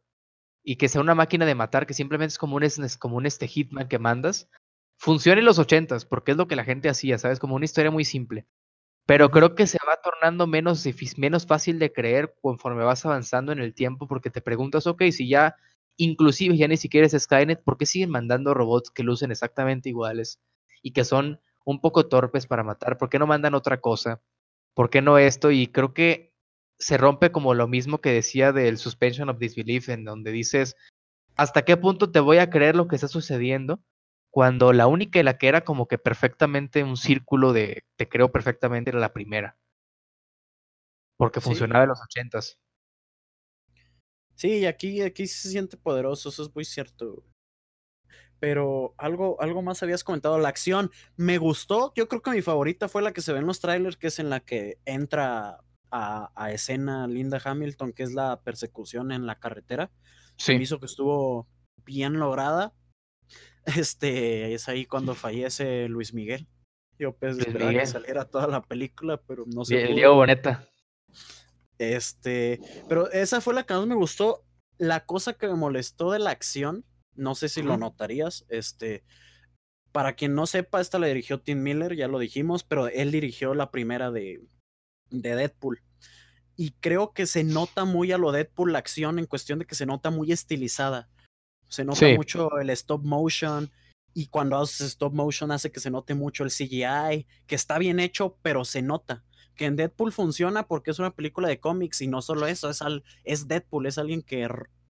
y 0.63 0.75
que 0.75 0.87
sea 0.87 1.01
una 1.01 1.15
máquina 1.15 1.45
de 1.45 1.55
matar, 1.55 1.87
que 1.87 1.93
simplemente 1.93 2.33
es 2.33 2.37
como 2.37 2.55
un, 2.55 2.63
es 2.63 2.97
como 2.97 3.17
un 3.17 3.25
este 3.25 3.47
hitman 3.47 3.87
que 3.87 3.97
mandas, 3.97 4.49
funciona 4.97 5.39
en 5.39 5.45
los 5.45 5.57
ochentas, 5.57 6.05
porque 6.05 6.31
es 6.31 6.37
lo 6.37 6.47
que 6.47 6.55
la 6.55 6.63
gente 6.63 6.89
hacía, 6.89 7.17
¿sabes? 7.17 7.39
Como 7.39 7.55
una 7.55 7.65
historia 7.65 7.91
muy 7.91 8.05
simple. 8.05 8.45
Pero 9.09 9.31
creo 9.31 9.55
que 9.55 9.65
se 9.65 9.79
va 9.87 9.99
tornando 10.03 10.45
menos, 10.45 10.87
menos 11.17 11.47
fácil 11.47 11.79
de 11.79 11.91
creer 11.91 12.35
conforme 12.43 12.83
vas 12.83 13.03
avanzando 13.07 13.51
en 13.51 13.57
el 13.57 13.73
tiempo, 13.73 14.07
porque 14.07 14.29
te 14.29 14.39
preguntas, 14.39 14.85
ok, 14.85 15.01
si 15.09 15.27
ya, 15.27 15.55
inclusive 15.97 16.55
ya 16.55 16.67
ni 16.67 16.77
siquiera 16.77 17.07
es 17.07 17.19
Skynet, 17.19 17.63
¿por 17.63 17.79
qué 17.79 17.87
siguen 17.87 18.11
mandando 18.11 18.53
robots 18.53 18.91
que 18.91 19.01
lucen 19.01 19.31
exactamente 19.31 19.89
iguales 19.89 20.39
y 20.83 20.91
que 20.91 21.05
son 21.05 21.41
un 21.65 21.81
poco 21.81 22.05
torpes 22.05 22.45
para 22.45 22.61
matar? 22.61 22.99
¿Por 22.99 23.09
qué 23.09 23.17
no 23.17 23.25
mandan 23.25 23.55
otra 23.55 23.81
cosa? 23.81 24.21
¿Por 24.75 24.91
qué 24.91 25.01
no 25.01 25.17
esto? 25.17 25.49
Y 25.49 25.65
creo 25.65 25.95
que 25.95 26.35
se 26.77 26.99
rompe 26.99 27.31
como 27.31 27.55
lo 27.55 27.67
mismo 27.67 28.01
que 28.01 28.11
decía 28.11 28.51
del 28.51 28.77
suspension 28.77 29.27
of 29.29 29.39
disbelief, 29.39 29.89
en 29.89 30.05
donde 30.05 30.31
dices, 30.31 30.75
¿hasta 31.35 31.65
qué 31.65 31.77
punto 31.77 32.11
te 32.11 32.19
voy 32.19 32.37
a 32.37 32.51
creer 32.51 32.75
lo 32.75 32.87
que 32.87 32.93
está 32.93 33.07
sucediendo? 33.07 33.79
Cuando 34.31 34.73
la 34.73 34.87
única 34.87 35.19
y 35.19 35.23
la 35.23 35.37
que 35.37 35.47
era 35.47 35.61
como 35.61 35.87
que 35.87 35.97
perfectamente 35.97 36.83
un 36.83 36.97
círculo 36.97 37.51
de 37.53 37.83
te 37.95 38.07
creo 38.07 38.31
perfectamente 38.31 38.91
era 38.91 38.99
la 38.99 39.13
primera. 39.13 39.57
Porque 41.17 41.41
funcionaba 41.41 41.83
en 41.83 41.89
los 41.89 42.01
ochentas. 42.01 42.59
Sí, 44.35 44.65
aquí, 44.65 45.01
aquí 45.01 45.27
se 45.27 45.49
siente 45.49 45.75
poderoso, 45.75 46.29
eso 46.29 46.43
es 46.43 46.55
muy 46.55 46.63
cierto. 46.63 47.25
Pero 48.39 48.95
algo, 48.97 49.35
algo 49.41 49.61
más 49.61 49.83
habías 49.83 50.05
comentado, 50.05 50.39
la 50.39 50.47
acción 50.47 50.91
me 51.17 51.37
gustó. 51.37 51.91
Yo 51.93 52.07
creo 52.07 52.21
que 52.21 52.31
mi 52.31 52.41
favorita 52.41 52.87
fue 52.87 53.01
la 53.01 53.11
que 53.11 53.19
se 53.19 53.33
ve 53.33 53.39
en 53.39 53.47
los 53.47 53.59
trailers, 53.59 53.97
que 53.97 54.07
es 54.07 54.19
en 54.19 54.29
la 54.29 54.39
que 54.39 54.77
entra 54.85 55.59
a, 55.91 56.51
escena 56.51 57.07
Linda 57.07 57.41
Hamilton, 57.43 57.91
que 57.91 58.03
es 58.03 58.13
la 58.13 58.41
persecución 58.41 59.11
en 59.11 59.25
la 59.25 59.39
carretera. 59.39 59.91
Sí. 60.37 60.55
Me 60.55 60.63
hizo 60.63 60.79
que 60.79 60.85
estuvo 60.85 61.49
bien 61.83 62.13
lograda. 62.19 62.73
Este, 63.77 64.53
es 64.53 64.67
ahí 64.67 64.85
cuando 64.85 65.15
fallece 65.15 65.87
Luis 65.87 66.13
Miguel. 66.13 66.47
Yo 66.97 67.15
pensé 67.15 67.51
que 67.53 67.85
saliera 67.85 68.25
toda 68.25 68.47
la 68.47 68.61
película, 68.61 69.21
pero 69.25 69.45
no 69.47 69.63
sé. 69.63 69.83
El 69.83 69.95
Diego 69.95 70.15
Boneta. 70.15 70.67
Este, 71.77 72.59
pero 72.89 73.09
esa 73.11 73.39
fue 73.39 73.53
la 73.53 73.63
que 73.63 73.73
más 73.73 73.87
me 73.87 73.95
gustó. 73.95 74.43
La 74.77 75.05
cosa 75.05 75.33
que 75.33 75.47
me 75.47 75.55
molestó 75.55 76.11
de 76.11 76.19
la 76.19 76.31
acción, 76.31 76.85
no 77.15 77.35
sé 77.35 77.49
si 77.49 77.61
lo 77.61 77.77
notarías, 77.77 78.45
este, 78.49 79.03
para 79.91 80.13
quien 80.13 80.35
no 80.35 80.45
sepa, 80.45 80.79
esta 80.79 80.99
la 80.99 81.07
dirigió 81.07 81.41
Tim 81.41 81.61
Miller, 81.63 81.95
ya 81.95 82.07
lo 82.07 82.19
dijimos, 82.19 82.63
pero 82.63 82.87
él 82.87 83.11
dirigió 83.11 83.53
la 83.53 83.71
primera 83.71 84.11
de, 84.11 84.41
de 85.09 85.35
Deadpool. 85.35 85.81
Y 86.55 86.71
creo 86.79 87.13
que 87.13 87.25
se 87.25 87.43
nota 87.43 87.85
muy 87.85 88.11
a 88.11 88.17
lo 88.17 88.31
Deadpool 88.31 88.73
la 88.73 88.79
acción 88.79 89.19
en 89.19 89.25
cuestión 89.25 89.59
de 89.59 89.65
que 89.65 89.75
se 89.75 89.85
nota 89.85 90.09
muy 90.09 90.31
estilizada. 90.31 91.09
Se 91.69 91.85
nota 91.85 92.07
mucho 92.15 92.59
el 92.59 92.69
stop 92.71 93.03
motion. 93.03 93.71
Y 94.13 94.27
cuando 94.27 94.57
haces 94.57 94.87
stop 94.87 95.13
motion 95.13 95.51
hace 95.51 95.71
que 95.71 95.79
se 95.79 95.91
note 95.91 96.15
mucho 96.15 96.43
el 96.43 96.49
CGI, 96.49 97.27
que 97.47 97.55
está 97.55 97.77
bien 97.77 97.99
hecho, 97.99 98.37
pero 98.41 98.65
se 98.65 98.81
nota. 98.81 99.23
Que 99.55 99.65
en 99.65 99.75
Deadpool 99.75 100.11
funciona 100.11 100.67
porque 100.67 100.91
es 100.91 100.99
una 100.99 101.15
película 101.15 101.47
de 101.47 101.59
cómics 101.59 102.01
y 102.01 102.07
no 102.07 102.21
solo 102.21 102.47
eso, 102.47 102.69
es, 102.69 102.81
al, 102.81 103.03
es 103.23 103.47
Deadpool, 103.47 103.85
es 103.85 103.97
alguien 103.97 104.21
que 104.21 104.47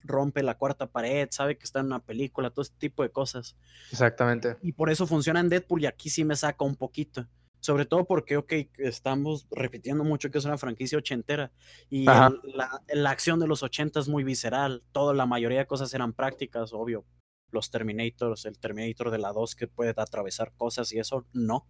rompe 0.02 0.44
la 0.44 0.58
cuarta 0.58 0.92
pared, 0.92 1.28
sabe 1.32 1.58
que 1.58 1.64
está 1.64 1.80
en 1.80 1.88
una 1.88 2.00
película, 2.00 2.52
todo 2.52 2.62
este 2.62 2.78
tipo 2.78 3.04
de 3.04 3.10
cosas. 3.10 3.56
Exactamente. 3.92 4.58
Y 4.62 4.74
por 4.74 4.90
eso 4.90 5.08
funciona 5.08 5.40
en 5.40 5.50
Deadpool 5.50 5.84
y 5.84 5.86
aquí 5.88 6.10
sí 6.10 6.24
me 6.24 6.36
saca 6.36 6.64
un 6.64 6.76
poquito. 6.76 7.28
Sobre 7.62 7.86
todo 7.86 8.06
porque, 8.06 8.38
ok, 8.38 8.54
estamos 8.78 9.48
repitiendo 9.52 10.04
mucho 10.04 10.32
que 10.32 10.38
es 10.38 10.46
una 10.46 10.58
franquicia 10.58 10.98
ochentera 10.98 11.52
y 11.90 12.06
la, 12.06 12.34
la, 12.88 13.10
acción 13.10 13.40
de 13.40 13.48
los 13.48 13.64
ochentas 13.64 14.06
es 14.06 14.10
muy 14.10 14.24
visceral. 14.24 14.84
Toda 14.94 15.14
la 15.14 15.26
mayoría 15.26 15.60
de 15.60 15.68
cosas 15.68 15.94
eran 15.94 16.14
prácticas, 16.14 16.72
obvio. 16.74 17.06
Los 17.52 17.70
Terminators, 17.70 18.46
el 18.46 18.60
Terminator 18.60 19.12
de 19.12 19.18
la 19.18 19.34
2 19.34 19.56
que 19.56 19.68
puede 19.68 19.94
atravesar 19.98 20.54
cosas 20.56 20.94
y 20.94 21.00
eso, 21.00 21.26
no. 21.34 21.68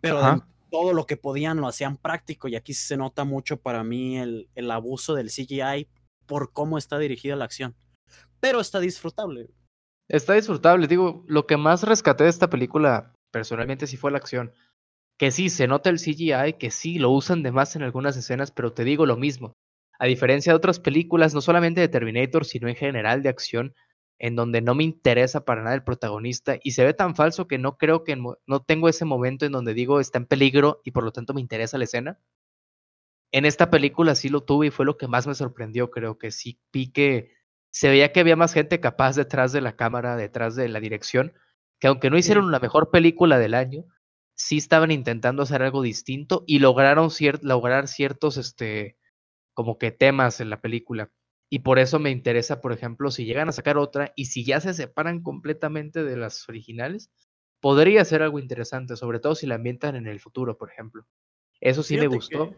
Pero 0.00 0.46
todo 0.70 0.94
lo 0.94 1.04
que 1.04 1.18
podían 1.18 1.60
lo 1.60 1.68
hacían 1.68 1.98
práctico 1.98 2.48
y 2.48 2.56
aquí 2.56 2.72
se 2.72 2.96
nota 2.96 3.24
mucho 3.24 3.58
para 3.58 3.84
mí 3.84 4.18
el, 4.18 4.48
el 4.54 4.70
abuso 4.70 5.14
del 5.14 5.28
CGI 5.28 5.88
por 6.26 6.52
cómo 6.52 6.78
está 6.78 6.98
dirigida 6.98 7.36
la 7.36 7.44
acción. 7.44 7.76
Pero 8.40 8.60
está 8.60 8.80
disfrutable. 8.80 9.50
Está 10.08 10.34
disfrutable, 10.34 10.86
digo, 10.86 11.24
lo 11.26 11.46
que 11.46 11.56
más 11.56 11.82
rescaté 11.82 12.24
de 12.24 12.30
esta 12.30 12.48
película 12.48 13.12
personalmente 13.30 13.86
sí 13.86 13.96
fue 13.96 14.10
la 14.10 14.18
acción 14.18 14.52
que 15.22 15.30
sí 15.30 15.50
se 15.50 15.68
nota 15.68 15.88
el 15.88 16.00
CGI, 16.00 16.54
que 16.58 16.72
sí 16.72 16.98
lo 16.98 17.10
usan 17.10 17.44
de 17.44 17.52
más 17.52 17.76
en 17.76 17.82
algunas 17.82 18.16
escenas, 18.16 18.50
pero 18.50 18.72
te 18.72 18.82
digo 18.82 19.06
lo 19.06 19.16
mismo. 19.16 19.56
A 20.00 20.06
diferencia 20.06 20.52
de 20.52 20.56
otras 20.56 20.80
películas, 20.80 21.32
no 21.32 21.40
solamente 21.40 21.80
de 21.80 21.86
Terminator, 21.86 22.44
sino 22.44 22.66
en 22.66 22.74
general 22.74 23.22
de 23.22 23.28
acción, 23.28 23.72
en 24.18 24.34
donde 24.34 24.62
no 24.62 24.74
me 24.74 24.82
interesa 24.82 25.44
para 25.44 25.62
nada 25.62 25.76
el 25.76 25.84
protagonista 25.84 26.56
y 26.60 26.72
se 26.72 26.84
ve 26.84 26.92
tan 26.92 27.14
falso 27.14 27.46
que 27.46 27.56
no 27.56 27.78
creo 27.78 28.02
que 28.02 28.16
no 28.16 28.62
tengo 28.66 28.88
ese 28.88 29.04
momento 29.04 29.46
en 29.46 29.52
donde 29.52 29.74
digo 29.74 30.00
está 30.00 30.18
en 30.18 30.26
peligro 30.26 30.80
y 30.82 30.90
por 30.90 31.04
lo 31.04 31.12
tanto 31.12 31.34
me 31.34 31.40
interesa 31.40 31.78
la 31.78 31.84
escena. 31.84 32.18
En 33.30 33.44
esta 33.44 33.70
película 33.70 34.16
sí 34.16 34.28
lo 34.28 34.42
tuve 34.42 34.66
y 34.66 34.70
fue 34.70 34.84
lo 34.84 34.96
que 34.96 35.06
más 35.06 35.28
me 35.28 35.36
sorprendió, 35.36 35.92
creo 35.92 36.18
que 36.18 36.32
sí 36.32 36.58
vi 36.72 36.90
que 36.90 37.30
se 37.70 37.88
veía 37.88 38.10
que 38.10 38.18
había 38.18 38.34
más 38.34 38.54
gente 38.54 38.80
capaz 38.80 39.14
detrás 39.14 39.52
de 39.52 39.60
la 39.60 39.76
cámara, 39.76 40.16
detrás 40.16 40.56
de 40.56 40.68
la 40.68 40.80
dirección, 40.80 41.32
que 41.78 41.86
aunque 41.86 42.10
no 42.10 42.18
hicieron 42.18 42.50
la 42.50 42.58
mejor 42.58 42.90
película 42.90 43.38
del 43.38 43.54
año, 43.54 43.84
sí 44.34 44.58
estaban 44.58 44.90
intentando 44.90 45.42
hacer 45.42 45.62
algo 45.62 45.82
distinto 45.82 46.44
y 46.46 46.58
lograron 46.58 47.10
lograr 47.42 47.88
ciertos, 47.88 48.36
este, 48.36 48.96
como 49.54 49.78
que 49.78 49.90
temas 49.90 50.40
en 50.40 50.50
la 50.50 50.60
película. 50.60 51.10
Y 51.50 51.60
por 51.60 51.78
eso 51.78 51.98
me 51.98 52.10
interesa, 52.10 52.60
por 52.60 52.72
ejemplo, 52.72 53.10
si 53.10 53.26
llegan 53.26 53.48
a 53.48 53.52
sacar 53.52 53.76
otra 53.76 54.12
y 54.16 54.26
si 54.26 54.44
ya 54.44 54.60
se 54.60 54.72
separan 54.72 55.22
completamente 55.22 56.02
de 56.02 56.16
las 56.16 56.48
originales, 56.48 57.10
podría 57.60 58.04
ser 58.04 58.22
algo 58.22 58.38
interesante, 58.38 58.96
sobre 58.96 59.20
todo 59.20 59.34
si 59.34 59.46
la 59.46 59.56
ambientan 59.56 59.94
en 59.94 60.06
el 60.06 60.18
futuro, 60.18 60.56
por 60.56 60.70
ejemplo. 60.70 61.06
Eso 61.60 61.82
sí 61.82 61.96
me 61.98 62.06
gustó. 62.06 62.54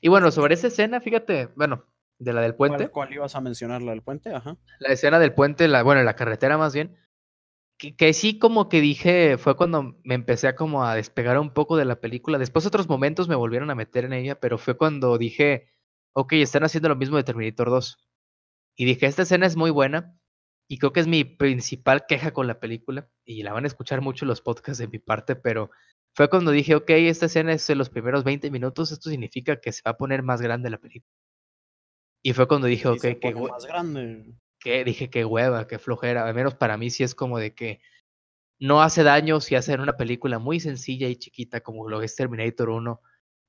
Y 0.00 0.08
bueno, 0.08 0.30
sobre 0.30 0.54
esa 0.54 0.68
escena, 0.68 1.00
fíjate, 1.00 1.48
bueno, 1.56 1.84
de 2.18 2.32
la 2.32 2.40
del 2.40 2.54
puente. 2.54 2.88
¿Cuál, 2.88 3.12
ibas 3.12 3.34
a 3.34 3.40
mencionar? 3.40 3.82
¿La 3.82 3.90
del 3.90 4.02
puente? 4.02 4.32
Ajá. 4.32 4.56
La 4.78 4.92
escena 4.92 5.18
del 5.18 5.34
puente, 5.34 5.66
la, 5.66 5.82
bueno, 5.82 6.02
la 6.02 6.14
carretera 6.14 6.56
más 6.56 6.72
bien 6.72 6.96
que, 7.90 8.12
sí 8.12 8.38
como 8.38 8.68
que 8.68 8.80
dije, 8.80 9.36
fue 9.38 9.56
cuando 9.56 9.98
me 10.04 10.14
empecé 10.14 10.48
a 10.48 10.54
como 10.54 10.84
a 10.84 10.94
despegar 10.94 11.38
un 11.38 11.52
poco 11.52 11.76
de 11.76 11.84
la 11.84 12.00
película. 12.00 12.38
Después 12.38 12.66
otros 12.66 12.88
momentos 12.88 13.28
me 13.28 13.34
volvieron 13.34 13.70
a 13.70 13.74
meter 13.74 14.04
en 14.04 14.12
ella, 14.12 14.38
pero 14.38 14.58
fue 14.58 14.76
cuando 14.76 15.18
dije, 15.18 15.68
ok, 16.12 16.34
están 16.34 16.64
haciendo 16.64 16.88
lo 16.88 16.96
mismo 16.96 17.16
de 17.16 17.24
Terminator 17.24 17.70
2. 17.70 17.98
Y 18.76 18.84
dije, 18.84 19.06
esta 19.06 19.22
escena 19.22 19.46
es 19.46 19.56
muy 19.56 19.70
buena 19.70 20.16
y 20.68 20.78
creo 20.78 20.92
que 20.92 21.00
es 21.00 21.08
mi 21.08 21.24
principal 21.24 22.06
queja 22.06 22.32
con 22.32 22.46
la 22.46 22.60
película 22.60 23.10
y 23.24 23.42
la 23.42 23.52
van 23.52 23.64
a 23.64 23.66
escuchar 23.66 24.00
mucho 24.00 24.24
los 24.24 24.40
podcasts 24.40 24.78
de 24.78 24.88
mi 24.88 24.98
parte, 24.98 25.36
pero 25.36 25.70
fue 26.14 26.30
cuando 26.30 26.50
dije, 26.50 26.74
ok, 26.76 26.90
esta 26.90 27.26
escena 27.26 27.52
es 27.52 27.68
en 27.68 27.78
los 27.78 27.90
primeros 27.90 28.22
20 28.22 28.50
minutos, 28.50 28.92
esto 28.92 29.10
significa 29.10 29.60
que 29.60 29.72
se 29.72 29.82
va 29.84 29.92
a 29.92 29.96
poner 29.96 30.22
más 30.22 30.40
grande 30.40 30.70
la 30.70 30.78
película. 30.78 31.12
Y 32.22 32.32
fue 32.32 32.46
cuando 32.46 32.68
dije, 32.68 32.88
ok, 32.88 33.18
que 33.20 33.34
más 33.34 33.66
grande 33.66 34.34
que 34.62 34.84
dije 34.84 35.10
que 35.10 35.24
hueva, 35.24 35.66
que 35.66 35.78
flojera, 35.78 36.26
al 36.26 36.34
menos 36.34 36.54
para 36.54 36.76
mí 36.76 36.90
sí 36.90 37.02
es 37.02 37.14
como 37.14 37.38
de 37.38 37.54
que 37.54 37.80
no 38.60 38.80
hace 38.80 39.02
daño 39.02 39.40
si 39.40 39.56
hacen 39.56 39.80
una 39.80 39.96
película 39.96 40.38
muy 40.38 40.60
sencilla 40.60 41.08
y 41.08 41.16
chiquita 41.16 41.60
como 41.62 41.88
lo 41.88 42.00
es 42.02 42.14
Terminator 42.14 42.70
1, 42.70 43.00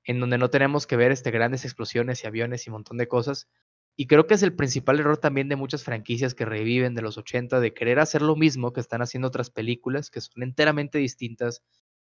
en 0.04 0.20
donde 0.20 0.38
no 0.38 0.50
tenemos 0.50 0.86
que 0.86 0.96
ver 0.96 1.12
este, 1.12 1.30
grandes 1.30 1.64
explosiones 1.64 2.24
y 2.24 2.26
aviones 2.26 2.66
y 2.66 2.70
un 2.70 2.74
montón 2.74 2.96
de 2.96 3.06
cosas. 3.06 3.48
Y 3.96 4.08
creo 4.08 4.26
que 4.26 4.34
es 4.34 4.42
el 4.42 4.56
principal 4.56 4.98
error 4.98 5.18
también 5.18 5.48
de 5.48 5.54
muchas 5.54 5.84
franquicias 5.84 6.34
que 6.34 6.44
reviven 6.44 6.96
de 6.96 7.02
los 7.02 7.16
80 7.16 7.60
de 7.60 7.72
querer 7.72 8.00
hacer 8.00 8.22
lo 8.22 8.34
mismo 8.34 8.72
que 8.72 8.80
están 8.80 9.02
haciendo 9.02 9.28
otras 9.28 9.50
películas 9.50 10.10
que 10.10 10.20
son 10.20 10.42
enteramente 10.42 10.98
distintas 10.98 11.62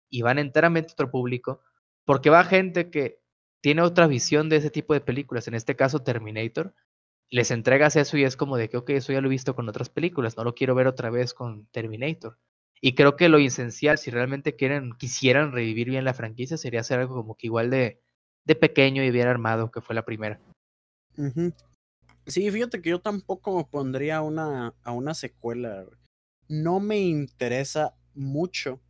y 0.10 0.22
van 0.22 0.40
enteramente 0.40 0.92
a 0.92 0.94
otro 0.94 1.12
público, 1.12 1.60
porque 2.06 2.30
va 2.30 2.46
gente 2.46 2.90
que 2.90 3.20
tiene 3.62 3.82
otra 3.82 4.08
visión 4.08 4.48
de 4.48 4.56
ese 4.56 4.70
tipo 4.70 4.94
de 4.94 5.02
películas, 5.02 5.50
en 5.50 5.54
este 5.54 5.76
caso 5.76 6.02
Terminator, 6.02 6.74
les 7.32 7.50
entregas 7.50 7.96
eso 7.96 8.18
y 8.18 8.26
es 8.26 8.36
como 8.36 8.58
de 8.58 8.70
que, 8.70 8.78
ok, 8.78 8.90
eso 8.92 9.14
ya 9.14 9.22
lo 9.22 9.28
he 9.28 9.32
visto 9.32 9.56
con 9.56 9.68
otras 9.70 9.90
películas, 9.90 10.36
no 10.38 10.44
lo 10.44 10.54
quiero 10.54 10.76
ver 10.76 10.88
otra 10.88 11.10
vez 11.10 11.34
con 11.34 11.66
Terminator. 11.68 12.38
Y 12.82 12.94
creo 12.94 13.16
que 13.16 13.30
lo 13.30 13.38
esencial, 13.38 13.98
si 13.98 14.12
realmente 14.12 14.56
quieren, 14.56 14.94
quisieran 14.98 15.52
revivir 15.52 15.90
bien 15.90 16.04
la 16.04 16.14
franquicia, 16.14 16.58
sería 16.58 16.82
hacer 16.82 17.00
algo 17.00 17.16
como 17.16 17.36
que 17.36 17.48
igual 17.48 17.70
de, 17.70 18.02
de 18.44 18.56
pequeño 18.56 19.04
y 19.04 19.12
bien 19.12 19.28
armado, 19.28 19.72
que 19.72 19.82
fue 19.82 19.96
la 19.96 20.04
primera. 20.04 20.40
Sí, 22.26 22.52
fíjate 22.52 22.82
que 22.82 22.90
yo 22.90 23.00
tampoco 23.00 23.68
pondría 23.70 24.22
una, 24.22 24.74
a 24.84 24.92
una 24.92 25.14
secuela. 25.14 25.86
No 26.50 26.80
me 26.80 26.98
interesa 26.98 27.96
mucho. 28.14 28.82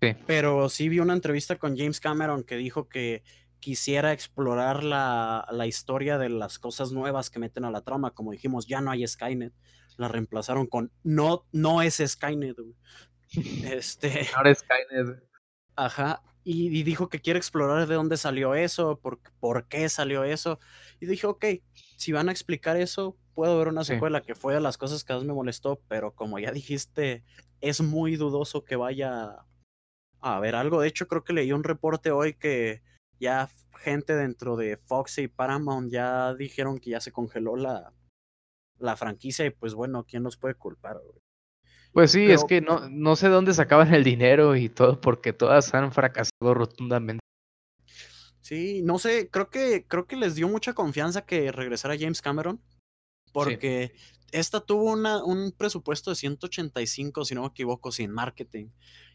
Sí. 0.00 0.14
Pero 0.26 0.68
sí 0.68 0.88
vi 0.88 1.00
una 1.00 1.14
entrevista 1.14 1.56
con 1.56 1.76
James 1.76 1.98
Cameron 1.98 2.44
que 2.44 2.56
dijo 2.56 2.88
que 2.88 3.22
quisiera 3.64 4.12
explorar 4.12 4.84
la, 4.84 5.48
la, 5.50 5.66
historia 5.66 6.18
de 6.18 6.28
las 6.28 6.58
cosas 6.58 6.92
nuevas 6.92 7.30
que 7.30 7.38
meten 7.38 7.64
a 7.64 7.70
la 7.70 7.80
trama. 7.80 8.10
Como 8.10 8.32
dijimos, 8.32 8.66
ya 8.66 8.82
no 8.82 8.90
hay 8.90 9.06
Skynet. 9.06 9.54
La 9.96 10.08
reemplazaron 10.08 10.66
con 10.66 10.92
no, 11.02 11.46
no 11.50 11.80
es 11.80 12.02
Skynet. 12.04 12.58
Este. 13.64 14.28
Ahora 14.36 14.50
es 14.50 14.58
Skynet. 14.58 15.18
Ajá. 15.76 16.22
Y, 16.44 16.78
y, 16.78 16.82
dijo 16.82 17.08
que 17.08 17.20
quiere 17.20 17.38
explorar 17.38 17.88
de 17.88 17.94
dónde 17.94 18.18
salió 18.18 18.54
eso, 18.54 19.00
por, 19.00 19.18
por 19.40 19.66
qué 19.66 19.88
salió 19.88 20.24
eso. 20.24 20.60
Y 21.00 21.06
dije, 21.06 21.26
ok, 21.26 21.46
si 21.96 22.12
van 22.12 22.28
a 22.28 22.32
explicar 22.32 22.76
eso, 22.76 23.16
puedo 23.32 23.56
ver 23.56 23.68
una 23.68 23.82
secuela, 23.82 24.20
que 24.20 24.34
fue 24.34 24.52
de 24.52 24.60
las 24.60 24.76
cosas 24.76 25.04
que 25.04 25.14
más 25.14 25.24
me 25.24 25.32
molestó, 25.32 25.80
pero 25.88 26.14
como 26.14 26.38
ya 26.38 26.52
dijiste, 26.52 27.24
es 27.62 27.80
muy 27.80 28.16
dudoso 28.16 28.62
que 28.62 28.76
vaya 28.76 29.46
a 30.20 30.40
ver 30.40 30.54
algo. 30.54 30.82
De 30.82 30.88
hecho, 30.88 31.08
creo 31.08 31.24
que 31.24 31.32
leí 31.32 31.50
un 31.50 31.64
reporte 31.64 32.10
hoy 32.10 32.34
que 32.34 32.82
ya 33.20 33.48
gente 33.78 34.14
dentro 34.14 34.56
de 34.56 34.76
Fox 34.76 35.18
y 35.18 35.28
Paramount 35.28 35.90
ya 35.92 36.34
dijeron 36.34 36.78
que 36.78 36.90
ya 36.90 37.00
se 37.00 37.12
congeló 37.12 37.56
la, 37.56 37.92
la 38.78 38.96
franquicia 38.96 39.46
y 39.46 39.50
pues 39.50 39.74
bueno, 39.74 40.04
¿quién 40.04 40.22
nos 40.22 40.36
puede 40.36 40.54
culpar? 40.54 41.00
Pues 41.92 42.10
sí, 42.10 42.30
es 42.30 42.44
que 42.44 42.60
no, 42.60 42.88
no 42.90 43.14
sé 43.14 43.28
dónde 43.28 43.54
sacaban 43.54 43.94
el 43.94 44.02
dinero 44.02 44.56
y 44.56 44.68
todo 44.68 45.00
porque 45.00 45.32
todas 45.32 45.72
han 45.74 45.92
fracasado 45.92 46.54
rotundamente. 46.54 47.20
Sí, 48.40 48.82
no 48.82 48.98
sé, 48.98 49.30
creo 49.30 49.48
que, 49.48 49.86
creo 49.86 50.06
que 50.06 50.16
les 50.16 50.34
dio 50.34 50.48
mucha 50.48 50.74
confianza 50.74 51.24
que 51.24 51.52
regresara 51.52 51.96
James 51.98 52.20
Cameron, 52.20 52.60
porque 53.32 53.94
esta 54.32 54.60
tuvo 54.60 54.92
una, 54.92 55.24
un 55.24 55.52
presupuesto 55.52 56.10
de 56.10 56.16
185, 56.16 57.24
si 57.24 57.34
no 57.34 57.42
me 57.42 57.48
equivoco, 57.48 57.92
sin 57.92 58.10
marketing. 58.10 58.66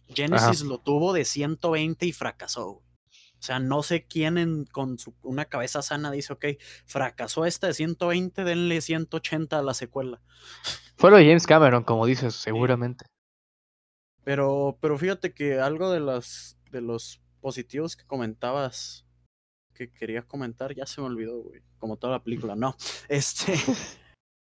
Genesis 0.08 0.62
lo 0.62 0.80
tuvo 0.80 1.14
de 1.14 1.26
120 1.26 2.06
y 2.06 2.12
fracasó. 2.12 2.82
O 3.40 3.42
sea, 3.42 3.60
no 3.60 3.84
sé 3.84 4.06
quién 4.06 4.66
con 4.66 4.98
una 5.24 5.46
cabeza 5.46 5.82
sana 5.82 6.12
dice, 6.12 6.34
ok, 6.34 6.46
fracasó 6.86 7.46
esta 7.46 7.68
de 7.68 7.74
120, 7.74 8.44
denle 8.44 8.82
180 8.82 9.58
a 9.58 9.64
la 9.64 9.74
secuela. 9.74 10.22
Fue 10.98 11.10
lo 11.10 11.18
de 11.18 11.26
James 11.26 11.48
Cameron, 11.48 11.84
como 11.84 12.06
dices, 12.06 12.36
seguramente. 12.36 13.06
Pero, 14.26 14.78
pero 14.82 14.98
fíjate 14.98 15.34
que 15.34 15.60
algo 15.60 15.90
de 15.92 16.02
los, 16.02 16.58
de 16.72 16.82
los 16.82 17.22
positivos 17.40 17.96
que 17.96 18.06
comentabas 18.06 19.06
que 19.74 19.90
quería 19.90 20.24
comentar, 20.24 20.76
ya 20.76 20.86
se 20.86 21.00
me 21.00 21.08
olvidó, 21.08 21.42
güey. 21.42 21.62
Como 21.78 21.96
toda 21.96 22.14
la 22.14 22.24
película, 22.24 22.56
no. 22.56 22.76
Este. 23.08 23.54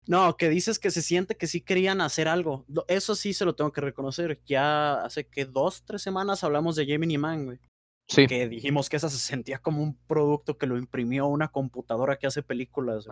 No, 0.06 0.36
que 0.36 0.50
dices 0.50 0.80
que 0.80 0.91
se 0.91 1.02
siente 1.02 1.38
que 1.38 1.48
sí 1.48 1.62
querían 1.62 2.02
hacer 2.02 2.28
algo. 2.28 2.65
Eso 2.89 3.15
sí 3.15 3.32
se 3.32 3.46
lo 3.46 3.56
tengo 3.56 3.72
que 3.72 3.80
reconocer. 3.80 4.41
Ya 4.46 4.96
hace 4.96 5.26
que 5.26 5.46
dos, 5.46 5.86
tres 5.86 6.02
semanas 6.02 6.43
hablamos 6.43 6.76
de 6.76 6.86
Gemini 6.86 7.17
Man, 7.17 7.46
güey. 7.46 7.60
Sí. 8.08 8.28
Que 8.28 8.48
dijimos 8.48 8.89
que 8.89 8.98
esa 8.98 9.10
se 9.10 9.18
sentía 9.18 9.60
como 9.60 9.82
un 9.82 9.98
producto 10.08 10.58
que 10.58 10.68
lo 10.68 10.78
imprimió 10.78 11.28
una 11.28 11.48
computadora 11.48 12.18
que 12.18 12.28
hace 12.28 12.44
películas. 12.44 13.08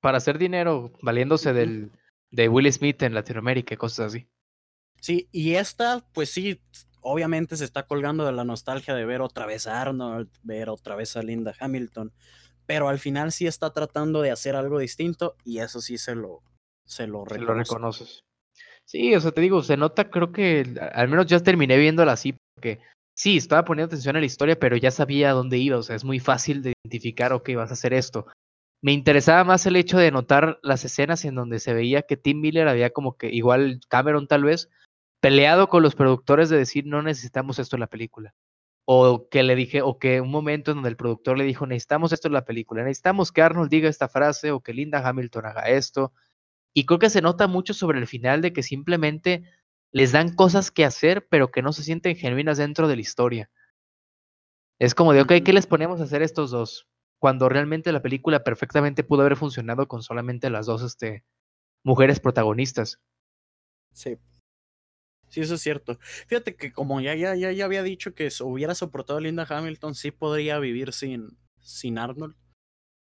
Para 0.00 0.18
hacer 0.18 0.38
dinero, 0.38 0.92
valiéndose 1.02 1.52
del, 1.52 1.92
de 2.30 2.48
Will 2.48 2.72
Smith 2.72 3.02
en 3.02 3.14
Latinoamérica 3.14 3.74
y 3.74 3.76
cosas 3.76 4.06
así. 4.06 4.26
Sí, 5.00 5.28
y 5.32 5.54
esta, 5.54 6.04
pues 6.12 6.30
sí, 6.30 6.60
obviamente 7.00 7.56
se 7.56 7.64
está 7.64 7.86
colgando 7.86 8.24
de 8.24 8.32
la 8.32 8.44
nostalgia 8.44 8.94
de 8.94 9.04
ver 9.04 9.20
otra 9.20 9.46
vez 9.46 9.66
a 9.66 9.80
Arnold, 9.80 10.30
ver 10.42 10.68
otra 10.68 10.96
vez 10.96 11.16
a 11.16 11.22
Linda 11.22 11.54
Hamilton, 11.58 12.12
pero 12.66 12.88
al 12.88 12.98
final 12.98 13.32
sí 13.32 13.46
está 13.46 13.72
tratando 13.72 14.22
de 14.22 14.30
hacer 14.30 14.56
algo 14.56 14.78
distinto 14.78 15.36
y 15.44 15.58
eso 15.58 15.80
sí 15.80 15.98
se 15.98 16.14
lo, 16.14 16.42
se 16.86 17.06
lo, 17.06 17.24
lo 17.24 17.54
reconoces. 17.54 18.24
Sí, 18.84 19.14
o 19.14 19.20
sea, 19.20 19.32
te 19.32 19.40
digo, 19.40 19.62
se 19.62 19.76
nota, 19.76 20.10
creo 20.10 20.32
que 20.32 20.64
al 20.92 21.08
menos 21.08 21.26
ya 21.26 21.40
terminé 21.40 21.76
viéndola 21.76 22.12
así, 22.12 22.34
porque 22.54 22.80
sí, 23.14 23.36
estaba 23.36 23.64
poniendo 23.64 23.86
atención 23.86 24.16
a 24.16 24.20
la 24.20 24.26
historia, 24.26 24.58
pero 24.58 24.76
ya 24.76 24.90
sabía 24.90 25.32
dónde 25.32 25.58
iba, 25.58 25.76
o 25.78 25.82
sea, 25.82 25.96
es 25.96 26.04
muy 26.04 26.20
fácil 26.20 26.62
de 26.62 26.74
identificar, 26.84 27.32
ok, 27.32 27.50
vas 27.56 27.70
a 27.70 27.74
hacer 27.74 27.92
esto. 27.92 28.26
Me 28.82 28.92
interesaba 28.92 29.44
más 29.44 29.64
el 29.66 29.76
hecho 29.76 29.98
de 29.98 30.10
notar 30.10 30.58
las 30.62 30.84
escenas 30.84 31.24
en 31.24 31.36
donde 31.36 31.60
se 31.60 31.72
veía 31.72 32.02
que 32.02 32.16
Tim 32.16 32.40
Miller 32.40 32.66
había 32.68 32.90
como 32.90 33.16
que, 33.16 33.28
igual 33.28 33.80
Cameron 33.88 34.26
tal 34.26 34.44
vez, 34.44 34.68
peleado 35.20 35.68
con 35.68 35.84
los 35.84 35.94
productores 35.94 36.48
de 36.50 36.58
decir 36.58 36.84
no 36.86 37.00
necesitamos 37.00 37.60
esto 37.60 37.76
en 37.76 37.80
la 37.80 37.86
película. 37.86 38.34
O 38.84 39.28
que 39.30 39.44
le 39.44 39.54
dije, 39.54 39.82
o 39.82 39.98
que 39.98 40.20
un 40.20 40.30
momento 40.32 40.72
en 40.72 40.78
donde 40.78 40.90
el 40.90 40.96
productor 40.96 41.38
le 41.38 41.44
dijo, 41.44 41.66
necesitamos 41.66 42.12
esto 42.12 42.26
en 42.26 42.34
la 42.34 42.44
película, 42.44 42.82
necesitamos 42.82 43.30
que 43.30 43.42
Arnold 43.42 43.70
diga 43.70 43.88
esta 43.88 44.08
frase 44.08 44.50
o 44.50 44.60
que 44.60 44.74
Linda 44.74 45.06
Hamilton 45.08 45.46
haga 45.46 45.68
esto. 45.68 46.12
Y 46.74 46.86
creo 46.86 46.98
que 46.98 47.10
se 47.10 47.22
nota 47.22 47.46
mucho 47.46 47.74
sobre 47.74 48.00
el 48.00 48.08
final 48.08 48.42
de 48.42 48.52
que 48.52 48.64
simplemente 48.64 49.44
les 49.92 50.12
dan 50.12 50.34
cosas 50.34 50.70
que 50.70 50.84
hacer, 50.84 51.26
pero 51.28 51.50
que 51.50 51.62
no 51.62 51.72
se 51.72 51.82
sienten 51.82 52.16
genuinas 52.16 52.58
dentro 52.58 52.88
de 52.88 52.96
la 52.96 53.02
historia. 53.02 53.50
Es 54.78 54.94
como 54.94 55.12
de, 55.12 55.20
ok, 55.22 55.32
¿qué 55.44 55.52
les 55.52 55.66
ponemos 55.66 56.00
a 56.00 56.04
hacer 56.04 56.22
estos 56.22 56.50
dos? 56.50 56.88
Cuando 57.20 57.48
realmente 57.48 57.92
la 57.92 58.02
película 58.02 58.42
perfectamente 58.42 59.04
pudo 59.04 59.20
haber 59.20 59.36
funcionado 59.36 59.86
con 59.86 60.02
solamente 60.02 60.50
las 60.50 60.66
dos 60.66 60.82
este, 60.82 61.24
mujeres 61.84 62.18
protagonistas. 62.18 62.98
Sí. 63.92 64.18
Sí, 65.28 65.40
eso 65.40 65.54
es 65.54 65.60
cierto. 65.60 65.98
Fíjate 66.26 66.56
que 66.56 66.72
como 66.72 67.00
ya, 67.00 67.14
ya, 67.14 67.34
ya, 67.34 67.52
ya 67.52 67.64
había 67.64 67.82
dicho 67.82 68.14
que 68.14 68.28
hubiera 68.42 68.74
soportado 68.74 69.18
a 69.18 69.22
Linda 69.22 69.46
Hamilton, 69.48 69.94
sí 69.94 70.10
podría 70.10 70.58
vivir 70.58 70.92
sin, 70.92 71.38
sin 71.60 71.98
Arnold. 71.98 72.34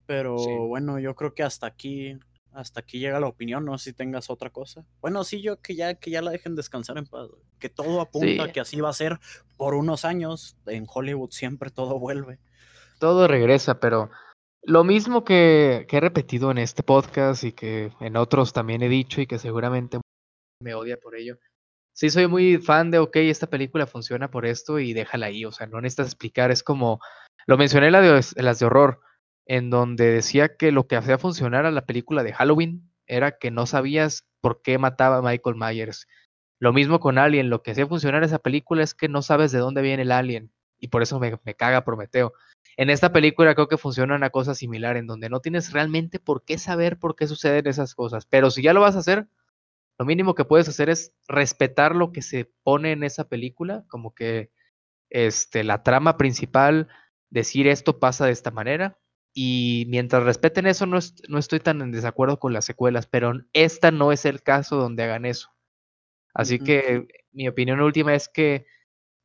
Pero 0.05 0.35
bueno, 0.67 0.99
yo 0.99 1.15
creo 1.15 1.33
que 1.33 1.43
hasta 1.43 1.65
aquí, 1.65 2.17
hasta 2.53 2.81
aquí 2.81 2.99
llega 2.99 3.19
la 3.19 3.27
opinión, 3.27 3.65
no 3.65 3.77
sé 3.77 3.91
si 3.91 3.93
tengas 3.93 4.29
otra 4.29 4.49
cosa. 4.49 4.85
Bueno, 5.01 5.23
sí, 5.23 5.41
yo 5.41 5.61
que 5.61 5.75
ya, 5.75 5.95
que 5.95 6.11
ya 6.11 6.21
la 6.21 6.31
dejen 6.31 6.55
descansar 6.55 6.97
en 6.97 7.05
paz. 7.05 7.29
Que 7.59 7.69
todo 7.69 8.01
apunta 8.01 8.51
que 8.51 8.59
así 8.59 8.81
va 8.81 8.89
a 8.89 8.93
ser 8.93 9.19
por 9.57 9.73
unos 9.73 10.05
años. 10.05 10.57
En 10.65 10.85
Hollywood 10.87 11.31
siempre 11.31 11.69
todo 11.69 11.99
vuelve. 11.99 12.39
Todo 12.99 13.27
regresa, 13.27 13.79
pero 13.79 14.09
lo 14.61 14.83
mismo 14.83 15.23
que, 15.23 15.85
que 15.89 15.97
he 15.97 15.99
repetido 15.99 16.51
en 16.51 16.57
este 16.57 16.83
podcast 16.83 17.43
y 17.43 17.51
que 17.51 17.91
en 17.99 18.15
otros 18.17 18.53
también 18.53 18.81
he 18.81 18.89
dicho 18.89 19.21
y 19.21 19.27
que 19.27 19.39
seguramente 19.39 19.99
me 20.61 20.73
odia 20.73 20.97
por 20.97 21.15
ello 21.15 21.37
sí 21.93 22.09
soy 22.09 22.27
muy 22.27 22.57
fan 22.57 22.91
de, 22.91 22.99
ok, 22.99 23.15
esta 23.17 23.47
película 23.47 23.87
funciona 23.87 24.29
por 24.29 24.45
esto 24.45 24.79
y 24.79 24.93
déjala 24.93 25.27
ahí, 25.27 25.45
o 25.45 25.51
sea, 25.51 25.67
no 25.67 25.79
necesitas 25.79 26.07
explicar, 26.07 26.51
es 26.51 26.63
como, 26.63 26.99
lo 27.45 27.57
mencioné 27.57 27.87
en, 27.87 27.93
la 27.93 28.01
de, 28.01 28.21
las 28.35 28.59
de 28.59 28.65
horror, 28.65 28.99
en 29.45 29.69
donde 29.69 30.11
decía 30.11 30.55
que 30.55 30.71
lo 30.71 30.87
que 30.87 30.95
hacía 30.95 31.17
funcionar 31.17 31.65
a 31.65 31.71
la 31.71 31.85
película 31.85 32.23
de 32.23 32.33
Halloween 32.33 32.89
era 33.07 33.37
que 33.37 33.51
no 33.51 33.65
sabías 33.65 34.25
por 34.41 34.61
qué 34.61 34.77
mataba 34.77 35.17
a 35.17 35.21
Michael 35.21 35.55
Myers. 35.55 36.07
Lo 36.59 36.73
mismo 36.73 36.99
con 36.99 37.17
Alien, 37.17 37.49
lo 37.49 37.61
que 37.61 37.71
hacía 37.71 37.87
funcionar 37.87 38.23
esa 38.23 38.39
película 38.39 38.83
es 38.83 38.93
que 38.93 39.09
no 39.09 39.21
sabes 39.21 39.51
de 39.51 39.59
dónde 39.59 39.81
viene 39.81 40.03
el 40.03 40.11
alien 40.11 40.51
y 40.79 40.89
por 40.89 41.01
eso 41.01 41.19
me, 41.19 41.37
caga 41.55 41.85
Prometeo. 41.85 42.33
En 42.75 42.89
esta 42.89 43.13
película 43.13 43.55
creo 43.55 43.67
que 43.67 43.77
funciona 43.77 44.15
una 44.15 44.31
cosa 44.31 44.53
similar, 44.55 44.97
en 44.97 45.07
donde 45.07 45.29
no 45.29 45.39
tienes 45.39 45.71
realmente 45.71 46.19
por 46.19 46.43
qué 46.43 46.57
saber 46.57 46.99
por 46.99 47.15
qué 47.15 47.27
suceden 47.27 47.67
esas 47.67 47.95
cosas, 47.95 48.25
pero 48.25 48.51
si 48.51 48.61
ya 48.61 48.73
lo 48.73 48.81
vas 48.81 48.95
a 48.95 48.99
hacer, 48.99 49.27
lo 49.97 50.05
mínimo 50.05 50.35
que 50.35 50.43
puedes 50.43 50.67
hacer 50.67 50.89
es 50.89 51.13
respetar 51.27 51.95
lo 51.95 52.11
que 52.11 52.21
se 52.21 52.51
pone 52.63 52.91
en 52.91 53.03
esa 53.03 53.29
película, 53.29 53.85
como 53.87 54.13
que 54.13 54.51
este, 55.09 55.63
la 55.63 55.83
trama 55.83 56.17
principal, 56.17 56.89
decir 57.29 57.67
esto 57.67 57.99
pasa 57.99 58.25
de 58.25 58.31
esta 58.31 58.51
manera. 58.51 58.97
Y 59.33 59.85
mientras 59.89 60.23
respeten 60.23 60.67
eso, 60.67 60.85
no, 60.85 60.99
no 61.27 61.37
estoy 61.39 61.59
tan 61.59 61.81
en 61.81 61.91
desacuerdo 61.91 62.39
con 62.39 62.53
las 62.53 62.65
secuelas, 62.65 63.07
pero 63.07 63.33
esta 63.53 63.89
no 63.89 64.11
es 64.11 64.25
el 64.25 64.43
caso 64.43 64.75
donde 64.75 65.03
hagan 65.03 65.25
eso. 65.25 65.49
Así 66.35 66.59
que 66.59 67.07
mi 67.31 67.47
opinión 67.47 67.79
última 67.81 68.13
es 68.13 68.29
que 68.29 68.65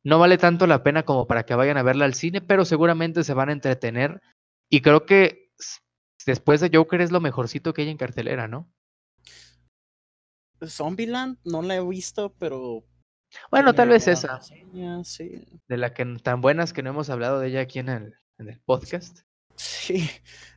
no 0.03 0.19
vale 0.19 0.37
tanto 0.37 0.67
la 0.67 0.83
pena 0.83 1.03
como 1.03 1.27
para 1.27 1.43
que 1.43 1.55
vayan 1.55 1.77
a 1.77 1.83
verla 1.83 2.05
al 2.05 2.13
cine, 2.13 2.41
pero 2.41 2.65
seguramente 2.65 3.23
se 3.23 3.33
van 3.33 3.49
a 3.49 3.53
entretener. 3.53 4.21
Y 4.69 4.81
creo 4.81 5.05
que 5.05 5.51
después 6.25 6.61
de 6.61 6.71
Joker 6.73 7.01
es 7.01 7.11
lo 7.11 7.19
mejorcito 7.19 7.73
que 7.73 7.83
hay 7.83 7.89
en 7.89 7.97
cartelera, 7.97 8.47
¿no? 8.47 8.71
Zombieland 10.65 11.37
no 11.43 11.61
la 11.61 11.75
he 11.75 11.85
visto, 11.85 12.33
pero. 12.37 12.83
Bueno, 13.51 13.73
tal 13.73 13.89
vez 13.89 14.07
esa. 14.07 14.39
De 15.67 15.77
la 15.77 15.93
que 15.93 16.05
tan 16.23 16.41
buenas 16.41 16.73
que 16.73 16.83
no 16.83 16.89
hemos 16.89 17.09
hablado 17.09 17.39
de 17.39 17.47
ella 17.47 17.61
aquí 17.61 17.79
en 17.79 17.89
el, 17.89 18.15
en 18.37 18.49
el 18.49 18.59
podcast. 18.59 19.21
Sí, 19.59 20.09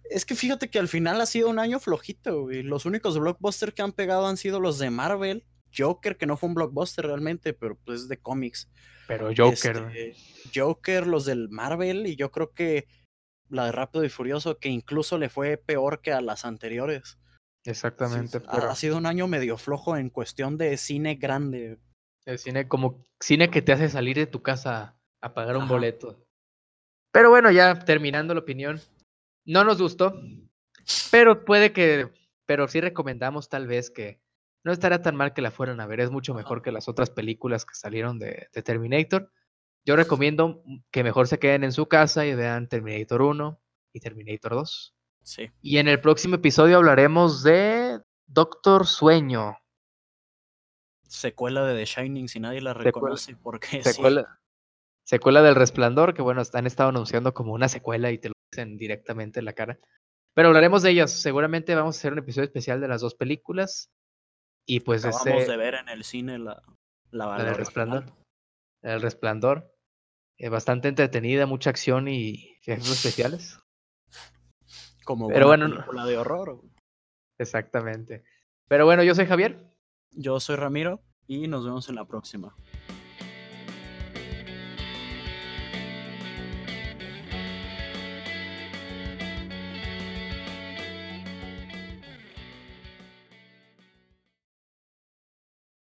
es 0.05 0.25
que 0.25 0.37
fíjate 0.37 0.71
que 0.71 0.79
al 0.79 0.87
final 0.87 1.21
ha 1.21 1.27
sido 1.27 1.51
un 1.51 1.59
año 1.59 1.81
flojito, 1.81 2.43
güey. 2.43 2.63
Los 2.63 2.87
únicos 2.87 3.19
blockbusters 3.19 3.75
que 3.75 3.83
han 3.83 3.93
pegado 3.93 4.29
han 4.29 4.37
sido 4.37 4.61
los 4.61 4.79
de 4.79 4.91
Marvel. 4.91 5.45
Joker, 5.77 6.17
que 6.17 6.27
no 6.27 6.37
fue 6.37 6.51
un 6.51 6.55
blockbuster 6.55 7.07
realmente, 7.07 7.53
pero 7.53 7.77
pues 7.85 8.07
de 8.07 8.19
cómics. 8.19 8.71
Pero 9.09 9.31
Joker. 9.37 9.91
Este, 9.93 10.15
Joker, 10.55 11.09
los 11.09 11.25
del 11.25 11.49
Marvel, 11.49 12.07
y 12.07 12.15
yo 12.15 12.31
creo 12.31 12.53
que 12.53 12.87
la 13.49 13.67
de 13.67 13.73
Rápido 13.73 14.05
y 14.05 14.09
Furioso, 14.09 14.59
que 14.59 14.69
incluso 14.69 15.19
le 15.19 15.29
fue 15.29 15.57
peor 15.57 16.01
que 16.01 16.13
a 16.13 16.21
las 16.21 16.45
anteriores. 16.45 17.19
Exactamente. 17.65 18.41
Ha 18.47 18.77
sido 18.77 18.97
un 18.97 19.07
año 19.07 19.27
medio 19.27 19.57
flojo 19.57 19.97
en 19.97 20.11
cuestión 20.11 20.59
de 20.59 20.77
cine 20.77 21.17
grande. 21.17 21.79
El 22.25 22.39
cine, 22.39 22.69
como 22.69 23.05
cine 23.21 23.51
que 23.51 23.63
te 23.63 23.73
hace 23.73 23.89
salir 23.89 24.17
de 24.17 24.27
tu 24.27 24.43
casa 24.43 24.97
a 25.21 25.35
pagar 25.35 25.57
un 25.57 25.67
boleto. 25.67 26.25
Pero 27.13 27.31
bueno, 27.31 27.51
ya 27.51 27.79
terminando 27.79 28.35
la 28.35 28.41
opinión. 28.41 28.81
No 29.45 29.65
nos 29.65 29.81
gustó, 29.81 30.15
pero 31.11 31.45
puede 31.45 31.73
que, 31.73 32.11
pero 32.47 32.69
sí 32.69 32.81
recomendamos 32.81 33.49
tal 33.49 33.67
vez 33.67 33.91
que 33.91 34.21
no 34.65 34.73
estará 34.73 35.03
tan 35.03 35.17
mal 35.17 35.35
que 35.35 35.43
la 35.43 35.51
fueran 35.51 35.81
a 35.81 35.87
ver. 35.87 36.01
Es 36.01 36.11
mucho 36.11 36.35
mejor 36.35 36.63
que 36.63 36.73
las 36.73 36.89
otras 36.89 37.11
películas 37.11 37.65
que 37.65 37.75
salieron 37.75 38.19
de, 38.19 38.49
de 38.53 38.63
Terminator. 38.63 39.31
Yo 39.85 39.97
recomiendo 39.97 40.63
que 40.91 41.03
mejor 41.03 41.27
se 41.27 41.39
queden 41.39 41.65
en 41.65 41.73
su 41.73 41.87
casa 41.87 42.25
y 42.25 42.35
vean 42.35 42.69
Terminator 42.69 43.23
1 43.23 43.61
y 43.93 44.01
Terminator 44.01 44.53
2. 44.53 44.95
Y 45.61 45.79
en 45.79 45.89
el 45.89 46.01
próximo 46.01 46.37
episodio 46.37 46.77
hablaremos 46.79 47.43
de 47.43 48.01
Doctor 48.27 48.87
Sueño. 48.87 49.57
Secuela 51.03 51.65
de 51.67 51.75
The 51.77 51.85
Shining, 51.85 52.29
si 52.29 52.41
nadie 52.41 52.61
la 52.61 52.75
reconoce, 52.75 53.37
porque 53.37 53.83
secuela, 53.83 54.41
secuela 55.05 55.43
del 55.43 55.55
Resplandor, 55.55 56.15
que 56.15 56.23
bueno, 56.23 56.43
han 56.53 56.67
estado 56.67 56.89
anunciando 56.91 57.35
como 57.35 57.53
una 57.53 57.69
secuela 57.69 58.11
y 58.11 58.19
te 58.19 58.29
lo 58.29 58.35
dicen 58.51 58.77
directamente 58.77 59.39
en 59.41 59.45
la 59.47 59.53
cara. 59.53 59.79
Pero 60.35 60.49
hablaremos 60.49 60.83
de 60.83 60.91
ellas. 60.91 61.11
Seguramente 61.13 61.75
vamos 61.75 61.97
a 61.97 61.99
hacer 61.99 62.13
un 62.13 62.21
episodio 62.21 62.47
especial 62.47 62.81
de 62.81 62.89
las 62.89 63.01
dos 63.01 63.15
películas. 63.15 63.91
Y 64.67 64.81
pues 64.81 65.05
Acabamos 65.05 65.43
ese, 65.43 65.51
de 65.51 65.57
ver 65.57 65.75
en 65.75 65.89
el 65.89 66.05
cine 66.05 66.39
la, 66.39 66.63
la, 67.11 67.37
la 67.37 67.45
del 67.45 67.55
resplandor. 67.57 68.05
El 68.83 69.03
resplandor. 69.03 69.75
eh, 70.39 70.49
bastante 70.49 70.89
entretenida, 70.89 71.47
mucha 71.47 71.71
acción 71.71 72.09
y 72.09 72.57
efectos 72.63 72.93
especiales. 72.93 73.59
Como 75.05 75.29
Pero 75.29 75.47
buena 75.49 75.65
bueno, 75.65 75.69
no- 75.69 75.81
película 75.81 76.07
de 76.07 76.17
horror. 76.19 76.61
Exactamente. 77.39 78.25
Pero 78.69 78.85
bueno, 78.87 79.03
yo 79.03 79.15
soy 79.15 79.27
Javier. 79.27 79.69
Yo 80.13 80.39
soy 80.41 80.57
Ramiro 80.57 81.01
y 81.27 81.49
nos 81.49 81.65
vemos 81.65 81.89
en 81.89 81.97
la 81.97 82.05
próxima. 82.07 82.55